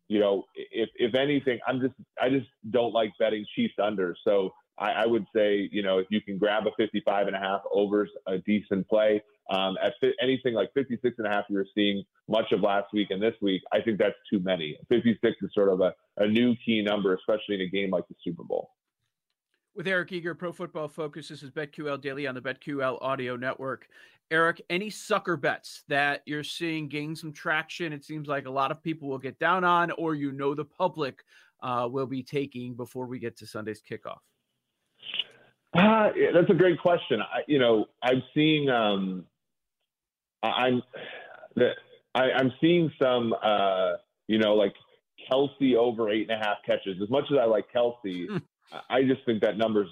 you 0.08 0.18
know, 0.20 0.44
if 0.54 0.88
if 0.96 1.14
anything, 1.14 1.58
I'm 1.66 1.80
just 1.80 1.94
I 2.20 2.30
just 2.30 2.46
don't 2.70 2.94
like 2.94 3.12
betting 3.18 3.44
Chiefs 3.54 3.74
under. 3.82 4.16
So 4.24 4.54
I, 4.78 4.92
I 4.92 5.06
would 5.06 5.26
say, 5.34 5.68
you 5.72 5.82
know, 5.82 5.98
if 5.98 6.06
you 6.10 6.20
can 6.20 6.38
grab 6.38 6.66
a 6.66 6.70
55 6.76 7.26
and 7.26 7.36
a 7.36 7.38
half 7.38 7.62
overs, 7.72 8.10
a 8.26 8.38
decent 8.38 8.88
play. 8.88 9.22
Um, 9.50 9.76
at 9.82 9.94
fi- 10.00 10.14
anything 10.22 10.54
like 10.54 10.70
56 10.74 11.16
and 11.18 11.26
a 11.26 11.30
half, 11.30 11.44
you 11.48 11.56
were 11.56 11.66
seeing 11.74 12.04
much 12.28 12.52
of 12.52 12.60
last 12.60 12.86
week 12.92 13.08
and 13.10 13.22
this 13.22 13.34
week. 13.40 13.62
I 13.72 13.80
think 13.80 13.98
that's 13.98 14.16
too 14.30 14.40
many. 14.40 14.78
56 14.88 15.36
is 15.42 15.50
sort 15.54 15.70
of 15.70 15.80
a, 15.80 15.94
a 16.18 16.26
new 16.26 16.54
key 16.64 16.82
number, 16.82 17.14
especially 17.14 17.56
in 17.56 17.62
a 17.62 17.68
game 17.68 17.90
like 17.90 18.06
the 18.08 18.14
Super 18.22 18.44
Bowl. 18.44 18.70
With 19.74 19.88
Eric 19.88 20.12
Eager, 20.12 20.34
Pro 20.34 20.52
Football 20.52 20.88
Focus, 20.88 21.28
this 21.28 21.42
is 21.42 21.50
BetQL 21.50 22.00
Daily 22.00 22.26
on 22.26 22.34
the 22.34 22.40
BetQL 22.40 22.98
Audio 23.00 23.36
Network. 23.36 23.86
Eric, 24.30 24.60
any 24.68 24.90
sucker 24.90 25.36
bets 25.36 25.84
that 25.88 26.22
you're 26.26 26.44
seeing 26.44 26.88
gain 26.88 27.16
some 27.16 27.32
traction? 27.32 27.92
It 27.92 28.04
seems 28.04 28.28
like 28.28 28.46
a 28.46 28.50
lot 28.50 28.70
of 28.70 28.82
people 28.82 29.08
will 29.08 29.18
get 29.18 29.38
down 29.38 29.64
on, 29.64 29.90
or 29.92 30.14
you 30.14 30.32
know 30.32 30.54
the 30.54 30.64
public 30.64 31.24
uh, 31.62 31.88
will 31.90 32.06
be 32.06 32.22
taking 32.22 32.74
before 32.74 33.06
we 33.06 33.18
get 33.18 33.38
to 33.38 33.46
Sunday's 33.46 33.80
kickoff. 33.80 34.18
Uh, 35.74 36.10
that's 36.34 36.50
a 36.50 36.54
great 36.54 36.80
question. 36.80 37.20
I, 37.20 37.40
you 37.46 37.58
know, 37.58 37.86
I'm 38.02 38.22
seeing, 38.34 38.70
um, 38.70 39.26
I'm, 40.42 40.82
I, 42.14 42.30
I'm 42.36 42.52
seeing 42.60 42.90
some, 43.00 43.34
uh, 43.42 43.92
you 44.28 44.38
know, 44.38 44.54
like 44.54 44.74
Kelce 45.30 45.76
over 45.76 46.10
eight 46.10 46.30
and 46.30 46.40
a 46.40 46.44
half 46.44 46.58
catches. 46.64 47.00
As 47.02 47.10
much 47.10 47.24
as 47.30 47.38
I 47.38 47.44
like 47.44 47.66
Kelce, 47.74 48.28
hmm. 48.28 48.36
I 48.88 49.02
just 49.02 49.24
think 49.26 49.42
that 49.42 49.56
number's 49.56 49.88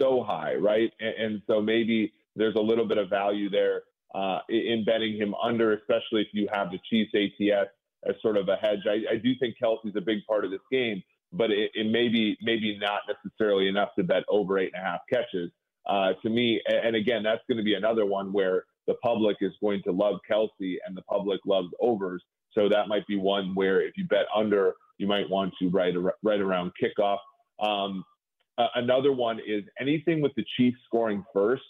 so 0.00 0.22
high, 0.22 0.54
right? 0.54 0.92
And, 1.00 1.14
and, 1.18 1.42
so 1.46 1.60
maybe 1.60 2.12
there's 2.36 2.54
a 2.56 2.60
little 2.60 2.86
bit 2.86 2.98
of 2.98 3.10
value 3.10 3.50
there 3.50 3.82
uh, 4.14 4.38
in 4.48 4.84
betting 4.84 5.16
him 5.16 5.34
under, 5.42 5.72
especially 5.74 6.22
if 6.22 6.28
you 6.32 6.48
have 6.52 6.70
the 6.70 6.78
Chiefs 6.88 7.12
ATS 7.14 7.70
as 8.08 8.14
sort 8.22 8.36
of 8.36 8.48
a 8.48 8.56
hedge. 8.56 8.80
I, 8.86 9.14
I 9.14 9.16
do 9.16 9.34
think 9.38 9.56
Kelce's 9.62 9.96
a 9.96 10.00
big 10.00 10.18
part 10.26 10.44
of 10.44 10.50
this 10.50 10.60
game, 10.70 11.02
but 11.32 11.50
it, 11.50 11.70
it 11.74 11.90
may 11.90 12.08
be 12.08 12.36
maybe 12.42 12.78
not 12.78 13.00
necessarily 13.08 13.68
enough 13.68 13.90
to 13.96 14.04
bet 14.04 14.24
over 14.28 14.58
eight 14.58 14.72
and 14.74 14.82
a 14.82 14.86
half 14.86 15.00
catches. 15.12 15.50
Uh, 15.86 16.12
to 16.22 16.28
me, 16.28 16.60
and 16.66 16.94
again, 16.96 17.22
that's 17.22 17.42
going 17.48 17.56
to 17.56 17.64
be 17.64 17.74
another 17.74 18.04
one 18.04 18.32
where 18.32 18.64
the 18.86 18.94
public 19.02 19.36
is 19.40 19.52
going 19.60 19.82
to 19.84 19.92
love 19.92 20.16
Kelce 20.30 20.76
and 20.86 20.96
the 20.96 21.02
public 21.02 21.40
loves 21.46 21.68
overs. 21.80 22.22
So 22.52 22.68
that 22.68 22.88
might 22.88 23.06
be 23.06 23.16
one 23.16 23.54
where 23.54 23.80
if 23.80 23.92
you 23.96 24.06
bet 24.06 24.26
under, 24.34 24.74
you 24.96 25.06
might 25.06 25.28
want 25.28 25.54
to 25.60 25.68
right, 25.68 25.94
right 26.22 26.40
around 26.40 26.72
kickoff. 26.82 27.18
Um, 27.60 28.04
uh, 28.56 28.66
another 28.74 29.12
one 29.12 29.38
is 29.46 29.62
anything 29.80 30.20
with 30.20 30.34
the 30.34 30.44
Chiefs 30.56 30.78
scoring 30.86 31.24
first. 31.32 31.62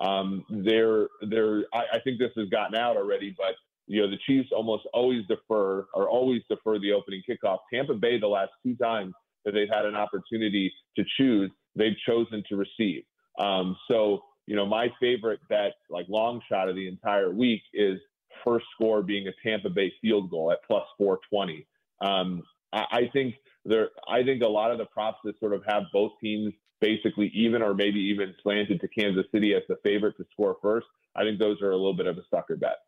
Um, 0.00 0.44
they're, 0.50 1.06
they're, 1.28 1.64
I, 1.72 1.84
I, 1.94 2.00
think 2.02 2.18
this 2.18 2.32
has 2.36 2.48
gotten 2.48 2.74
out 2.74 2.96
already, 2.96 3.34
but 3.36 3.54
you 3.86 4.00
know 4.00 4.10
the 4.10 4.18
Chiefs 4.26 4.50
almost 4.54 4.84
always 4.92 5.22
defer 5.26 5.86
or 5.94 6.08
always 6.08 6.42
defer 6.48 6.78
the 6.78 6.92
opening 6.92 7.22
kickoff. 7.28 7.58
Tampa 7.72 7.94
Bay, 7.94 8.18
the 8.18 8.26
last 8.26 8.50
two 8.64 8.74
times 8.76 9.12
that 9.44 9.52
they've 9.52 9.68
had 9.68 9.86
an 9.86 9.96
opportunity 9.96 10.72
to 10.96 11.04
choose, 11.16 11.50
they've 11.74 11.96
chosen 12.06 12.42
to 12.48 12.56
receive. 12.56 13.02
Um, 13.38 13.76
so 13.88 14.22
you 14.46 14.56
know 14.56 14.66
my 14.66 14.88
favorite 15.00 15.40
bet, 15.48 15.72
like 15.90 16.06
long 16.08 16.40
shot 16.48 16.68
of 16.68 16.76
the 16.76 16.88
entire 16.88 17.30
week, 17.30 17.62
is 17.72 17.98
first 18.44 18.66
score 18.74 19.02
being 19.02 19.28
a 19.28 19.32
Tampa 19.46 19.70
Bay 19.70 19.92
field 20.00 20.30
goal 20.30 20.52
at 20.52 20.58
plus 20.66 20.84
420. 20.98 21.66
Um, 22.00 22.42
I, 22.72 22.84
I 22.90 23.10
think 23.12 23.34
there, 23.64 23.90
I 24.08 24.22
think 24.22 24.42
a 24.42 24.48
lot 24.48 24.70
of 24.70 24.78
the 24.78 24.86
props 24.86 25.18
that 25.24 25.38
sort 25.38 25.52
of 25.52 25.62
have 25.66 25.84
both 25.92 26.12
teams 26.20 26.52
basically 26.80 27.30
even 27.34 27.62
or 27.62 27.74
maybe 27.74 28.00
even 28.00 28.34
slanted 28.42 28.80
to 28.80 28.88
Kansas 28.88 29.24
City 29.32 29.54
as 29.54 29.62
the 29.68 29.76
favorite 29.84 30.16
to 30.16 30.26
score 30.32 30.56
first, 30.60 30.86
I 31.14 31.22
think 31.22 31.38
those 31.38 31.62
are 31.62 31.70
a 31.70 31.76
little 31.76 31.94
bit 31.94 32.06
of 32.06 32.18
a 32.18 32.22
sucker 32.28 32.56
bet. 32.56 32.78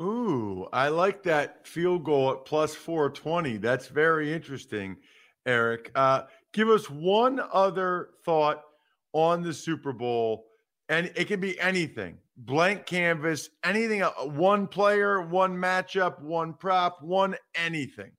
Ooh, 0.00 0.68
I 0.72 0.88
like 0.88 1.24
that 1.24 1.66
field 1.66 2.04
goal 2.04 2.32
at 2.32 2.44
plus 2.44 2.74
420. 2.74 3.56
That's 3.56 3.88
very 3.88 4.32
interesting, 4.32 4.96
Eric. 5.44 5.90
Uh, 5.94 6.22
give 6.52 6.68
us 6.68 6.88
one 6.88 7.40
other 7.52 8.10
thought 8.24 8.62
on 9.12 9.42
the 9.42 9.52
Super 9.52 9.92
Bowl, 9.92 10.46
and 10.88 11.10
it 11.16 11.26
can 11.26 11.40
be 11.40 11.58
anything 11.58 12.18
blank 12.38 12.86
canvas, 12.86 13.50
anything, 13.64 14.02
uh, 14.02 14.10
one 14.24 14.66
player, 14.66 15.20
one 15.20 15.56
matchup, 15.56 16.22
one 16.22 16.54
prop, 16.54 17.02
one 17.02 17.34
anything. 17.54 18.12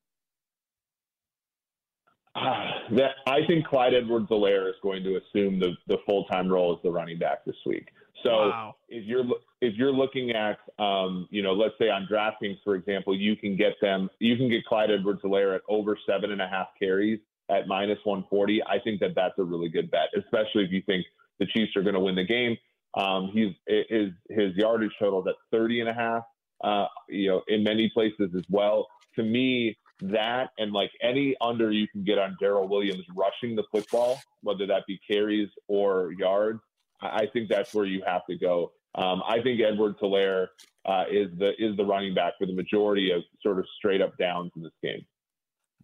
that 2.36 3.12
I 3.26 3.46
think 3.48 3.66
Clyde 3.68 3.94
Edwards-Helaire 3.94 4.70
is 4.70 4.76
going 4.84 5.04
to 5.04 5.18
assume 5.18 5.60
the, 5.60 5.72
the 5.88 5.98
full 6.06 6.26
time 6.26 6.50
role 6.50 6.74
as 6.76 6.84
the 6.84 6.92
running 6.92 7.18
back 7.18 7.46
this 7.46 7.56
week. 7.66 7.88
So 8.24 8.30
wow. 8.30 8.76
if 8.90 9.06
you're 9.06 9.26
if 9.62 9.76
you're 9.76 9.92
looking 9.92 10.32
at 10.32 10.58
um, 10.78 11.28
you 11.30 11.42
know 11.42 11.54
let's 11.54 11.76
say 11.80 11.90
on 11.90 12.08
DraftKings 12.12 12.58
for 12.64 12.76
example, 12.76 13.16
you 13.16 13.36
can 13.36 13.56
get 13.56 13.74
them 13.82 14.10
you 14.20 14.36
can 14.38 14.50
get 14.50 14.66
Clyde 14.66 14.92
Edwards-Helaire 14.92 15.56
at 15.56 15.62
over 15.70 15.98
seven 16.08 16.32
and 16.32 16.42
a 16.42 16.48
half 16.48 16.68
carries 16.80 17.20
at 17.50 17.68
minus 17.68 18.00
140. 18.04 18.62
I 18.64 18.80
think 18.80 19.00
that 19.00 19.16
that's 19.16 19.38
a 19.38 19.44
really 19.44 19.70
good 19.70 19.90
bet, 19.90 20.10
especially 20.18 20.64
if 20.64 20.72
you 20.72 20.82
think 20.86 21.06
the 21.40 21.48
Chiefs 21.48 21.76
are 21.76 21.82
going 21.82 21.96
to 21.96 22.00
win 22.00 22.16
the 22.16 22.26
game. 22.26 22.58
Um, 22.96 23.32
he's 23.34 23.54
his 23.68 24.12
his 24.30 24.56
yardage 24.56 24.92
total 25.00 25.28
at 25.28 25.36
30 25.52 25.82
and 25.82 25.90
a 25.90 25.94
half. 25.94 26.24
Uh, 26.64 26.88
you 27.08 27.30
know, 27.30 27.42
in 27.48 27.64
many 27.64 27.90
places 27.94 28.32
as 28.36 28.44
well. 28.50 28.88
To 29.16 29.24
me, 29.24 29.78
that 30.02 30.52
and 30.58 30.72
like 30.72 30.92
any 31.02 31.36
under 31.42 31.72
you 31.72 31.88
can 31.88 32.04
get 32.04 32.18
on 32.18 32.38
Darrel 32.40 32.68
Williams 32.68 33.06
rushing 33.16 33.56
the 33.56 33.64
football, 33.72 34.20
whether 34.42 34.66
that 34.68 34.86
be 34.88 35.00
carries 35.10 35.50
or 35.68 36.14
yards, 36.18 36.60
I 37.02 37.28
think 37.32 37.50
that's 37.50 37.74
where 37.74 37.86
you 37.86 38.04
have 38.06 38.26
to 38.30 38.38
go. 38.38 38.72
Um, 38.95 39.22
I 39.28 39.41
think 39.41 39.62
Edwards-Helaire 39.62 40.47
uh, 40.86 41.04
is 41.10 41.28
the 41.38 41.52
is 41.60 41.78
the 41.78 41.86
running 41.86 42.14
back 42.14 42.34
for 42.39 42.45
the 42.45 42.54
majority 42.54 43.12
of 43.12 43.22
sort 43.41 43.60
of 43.60 43.66
straight 43.78 44.02
up 44.02 44.18
downs 44.18 44.52
in 44.56 44.64
this 44.64 44.72
game. 44.82 45.06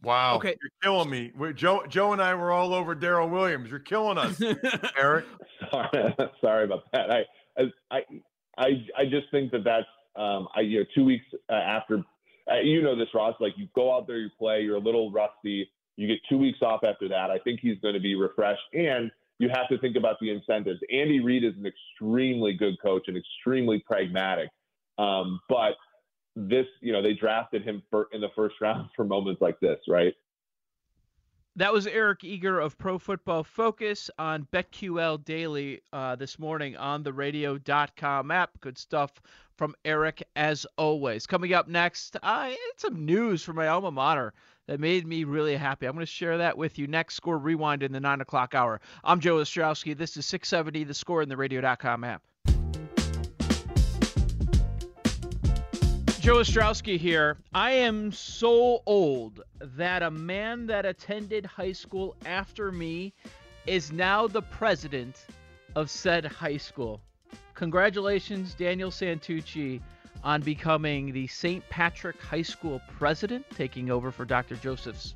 Wow. 0.02 0.36
Okay. 0.36 0.56
You're 0.62 0.72
killing 0.82 1.10
me. 1.10 1.32
We're, 1.38 1.54
Joe 1.54 1.84
Joe 1.88 2.14
and 2.14 2.22
I 2.22 2.34
were 2.36 2.52
all 2.52 2.74
over 2.74 2.96
Darrel 2.96 3.30
Williams. 3.30 3.70
You're 3.70 3.80
killing 3.80 4.18
us, 4.18 4.42
Eric. 4.98 5.26
Sorry, 5.72 6.16
sorry 6.42 6.64
about 6.66 6.84
that. 6.94 7.12
I 7.12 7.26
I 7.58 8.02
I 8.58 8.68
I 8.98 9.06
just 9.06 9.30
think 9.32 9.52
that 9.52 9.64
that's 9.64 9.88
um, 10.16 10.48
I 10.56 10.62
you 10.62 10.80
know 10.80 10.86
two 10.96 11.06
weeks 11.06 11.26
uh, 11.50 11.54
after. 11.54 12.04
Uh, 12.52 12.60
you 12.60 12.82
know 12.84 12.96
this, 12.96 13.08
Ross. 13.14 13.36
Like 13.40 13.54
you 13.58 13.68
go 13.76 13.96
out 13.96 14.06
there, 14.06 14.18
you 14.18 14.30
play, 14.38 14.62
you're 14.62 14.76
a 14.76 14.80
little 14.80 15.12
rusty. 15.12 15.70
You 15.98 16.08
get 16.08 16.20
two 16.30 16.38
weeks 16.38 16.60
off 16.62 16.84
after 16.84 17.08
that. 17.10 17.32
I 17.32 17.40
think 17.40 17.60
he's 17.60 17.80
going 17.80 17.96
to 17.96 18.00
be 18.00 18.16
refreshed, 18.16 18.62
and 18.74 19.10
you 19.40 19.50
have 19.50 19.68
to 19.70 19.78
think 19.80 19.96
about 19.96 20.18
the 20.20 20.30
incentives. 20.30 20.80
Andy 20.92 21.20
Reid 21.20 21.44
is 21.44 21.54
an 21.58 21.66
extremely 21.66 22.54
good 22.54 22.76
coach 22.82 23.04
and 23.08 23.18
extremely 23.18 23.84
pragmatic, 23.86 24.50
um, 24.98 25.40
but 25.50 25.74
this, 26.36 26.66
you 26.82 26.94
know, 26.94 27.02
they 27.02 27.14
drafted 27.14 27.64
him 27.64 27.82
for, 27.90 28.08
in 28.12 28.22
the 28.22 28.30
first 28.36 28.56
round 28.62 28.90
for 28.96 29.04
moments 29.06 29.42
like 29.42 29.60
this, 29.60 29.80
right? 29.88 30.14
That 31.58 31.72
was 31.72 31.88
Eric 31.88 32.26
Eager 32.26 32.60
of 32.60 32.78
Pro 32.78 32.98
Football 32.98 33.46
Focus 33.46 34.10
on 34.20 34.46
BetQL 34.52 35.24
Daily 35.24 35.80
uh, 35.94 36.18
this 36.18 36.38
morning 36.38 36.76
on 36.76 37.02
the 37.02 37.14
radio.com 37.14 38.30
app. 38.30 38.60
Good 38.60 38.78
stuff 38.78 39.22
from 39.56 39.74
Eric 39.86 40.22
as 40.36 40.68
always. 40.78 41.26
Coming 41.26 41.54
up 41.54 41.70
next, 41.70 42.18
had 42.22 42.58
some 42.76 43.06
news 43.06 43.42
from 43.42 43.56
my 43.56 43.70
alma 43.70 43.90
mater 43.90 44.34
that 44.68 44.80
made 44.80 45.06
me 45.06 45.24
really 45.24 45.56
happy. 45.56 45.86
I'm 45.86 45.94
going 45.94 46.06
to 46.06 46.12
share 46.12 46.40
that 46.40 46.58
with 46.58 46.80
you 46.80 46.88
next. 46.88 47.16
Score 47.16 47.38
Rewind 47.38 47.84
in 47.84 47.92
the 47.92 48.00
9 48.00 48.22
o'clock 48.22 48.56
hour. 48.56 48.82
I'm 49.04 49.20
Joe 49.20 49.36
Ostrowski. 49.36 49.96
This 49.96 50.18
is 50.18 50.26
670 50.26 50.84
The 50.86 50.94
Score 50.94 51.22
in 51.22 51.30
the 51.30 51.38
radio.com 51.38 52.04
app. 52.04 52.24
Joe 56.20 56.38
Ostrowski 56.38 56.98
here. 56.98 57.38
I 57.54 57.72
am 57.72 58.12
so 58.12 58.82
old 58.88 59.44
that 59.62 60.02
a 60.02 60.10
man 60.10 60.66
that 60.66 60.84
attended 60.84 61.46
high 61.46 61.72
school 61.72 62.16
after 62.26 62.72
me 62.72 63.14
is 63.68 63.92
now 63.92 64.28
the 64.28 64.42
president 64.42 65.28
of 65.76 65.92
said 65.92 66.26
high 66.26 66.58
school. 66.58 67.00
Congratulations, 67.54 68.56
Daniel 68.56 68.90
Santucci, 68.90 69.82
on 70.26 70.42
becoming 70.42 71.14
the 71.14 71.28
St. 71.28 71.68
Patrick 71.70 72.20
High 72.20 72.42
School 72.42 72.82
president, 72.98 73.46
taking 73.52 73.92
over 73.92 74.12
for 74.12 74.26
Dr. 74.26 74.56
Joseph 74.56 75.14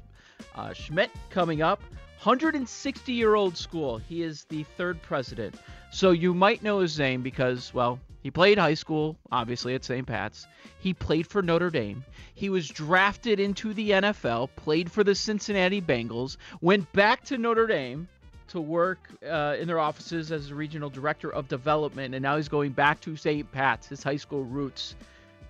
uh, 0.55 0.71
Schmidt 0.71 1.09
coming 1.31 1.61
up. 1.63 1.81
160 2.21 3.11
year 3.11 3.33
old 3.33 3.57
school. 3.57 3.97
He 3.97 4.21
is 4.21 4.43
the 4.45 4.63
third 4.77 5.01
president. 5.01 5.55
So 5.91 6.11
you 6.11 6.33
might 6.33 6.61
know 6.61 6.79
his 6.79 6.99
name 6.99 7.23
because, 7.23 7.73
well, 7.73 7.99
he 8.21 8.29
played 8.29 8.57
high 8.57 8.73
school, 8.73 9.17
obviously, 9.31 9.73
at 9.73 9.85
St. 9.85 10.05
Pat's. 10.05 10.45
He 10.79 10.93
played 10.93 11.25
for 11.25 11.41
Notre 11.41 11.69
Dame. 11.69 12.03
He 12.35 12.49
was 12.49 12.67
drafted 12.67 13.39
into 13.39 13.73
the 13.73 13.91
NFL, 13.91 14.49
played 14.57 14.91
for 14.91 15.03
the 15.03 15.15
Cincinnati 15.15 15.81
Bengals, 15.81 16.37
went 16.61 16.91
back 16.91 17.23
to 17.25 17.37
Notre 17.37 17.67
Dame 17.67 18.09
to 18.49 18.61
work 18.61 18.99
uh, 19.27 19.55
in 19.59 19.67
their 19.67 19.79
offices 19.79 20.31
as 20.31 20.49
a 20.49 20.55
regional 20.55 20.89
director 20.89 21.31
of 21.31 21.47
development, 21.47 22.15
and 22.15 22.21
now 22.21 22.35
he's 22.35 22.49
going 22.49 22.71
back 22.71 22.99
to 23.01 23.15
St. 23.15 23.49
Pat's, 23.51 23.87
his 23.87 24.03
high 24.03 24.17
school 24.17 24.43
roots, 24.43 24.95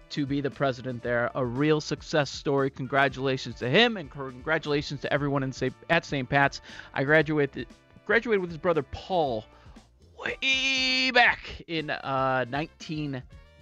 to 0.10 0.26
be 0.26 0.42
the 0.42 0.50
president 0.50 1.04
there. 1.04 1.30
A 1.36 1.46
real 1.46 1.80
success 1.80 2.30
story. 2.30 2.70
Congratulations 2.70 3.56
to 3.56 3.70
him, 3.70 3.98
and 3.98 4.10
congratulations 4.10 5.02
to 5.02 5.14
everyone 5.14 5.44
in 5.44 5.52
St. 5.52 5.74
at 5.90 6.06
St. 6.06 6.28
Pat's. 6.28 6.62
I 6.94 7.04
graduated 7.04 7.68
graduated 8.06 8.42
with 8.42 8.50
his 8.50 8.58
brother 8.58 8.84
Paul 8.84 9.46
way 10.18 11.12
back 11.12 11.62
in 11.68 11.92
uh, 11.92 12.46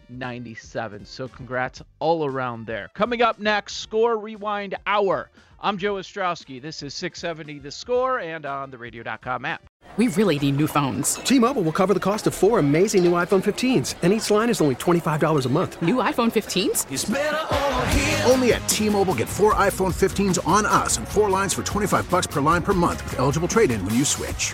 1997. 0.09 1.05
So 1.05 1.27
congrats 1.27 1.81
all 1.99 2.25
around 2.25 2.65
there. 2.65 2.89
Coming 2.93 3.21
up 3.21 3.39
next, 3.39 3.77
Score 3.77 4.17
Rewind 4.17 4.75
Hour. 4.85 5.29
I'm 5.59 5.77
Joe 5.77 5.95
Ostrowski. 5.95 6.61
This 6.61 6.83
is 6.83 6.93
670 6.93 7.59
The 7.59 7.71
Score 7.71 8.19
and 8.19 8.45
on 8.45 8.69
the 8.69 8.77
radio.com 8.77 9.45
app. 9.45 9.63
We 9.95 10.09
really 10.09 10.37
need 10.37 10.57
new 10.57 10.67
phones. 10.67 11.15
T-Mobile 11.15 11.63
will 11.63 11.71
cover 11.71 11.95
the 11.95 11.99
cost 11.99 12.27
of 12.27 12.35
four 12.35 12.59
amazing 12.59 13.03
new 13.03 13.13
iPhone 13.13 13.43
15s, 13.43 13.95
and 14.03 14.13
each 14.13 14.29
line 14.29 14.49
is 14.49 14.61
only 14.61 14.75
$25 14.75 15.45
a 15.45 15.49
month. 15.49 15.81
New 15.81 15.95
iPhone 15.95 16.31
15s? 16.31 18.29
Only 18.29 18.53
at 18.53 18.69
T-Mobile 18.69 19.15
get 19.15 19.27
four 19.27 19.55
iPhone 19.55 19.95
15s 19.95 20.45
on 20.47 20.67
us 20.67 20.97
and 20.97 21.07
four 21.07 21.31
lines 21.31 21.55
for 21.55 21.63
25 21.63 22.07
bucks 22.11 22.27
per 22.27 22.41
line 22.41 22.61
per 22.61 22.73
month 22.73 23.03
with 23.05 23.17
eligible 23.17 23.47
trade-in 23.47 23.83
when 23.83 23.95
you 23.95 24.05
switch. 24.05 24.53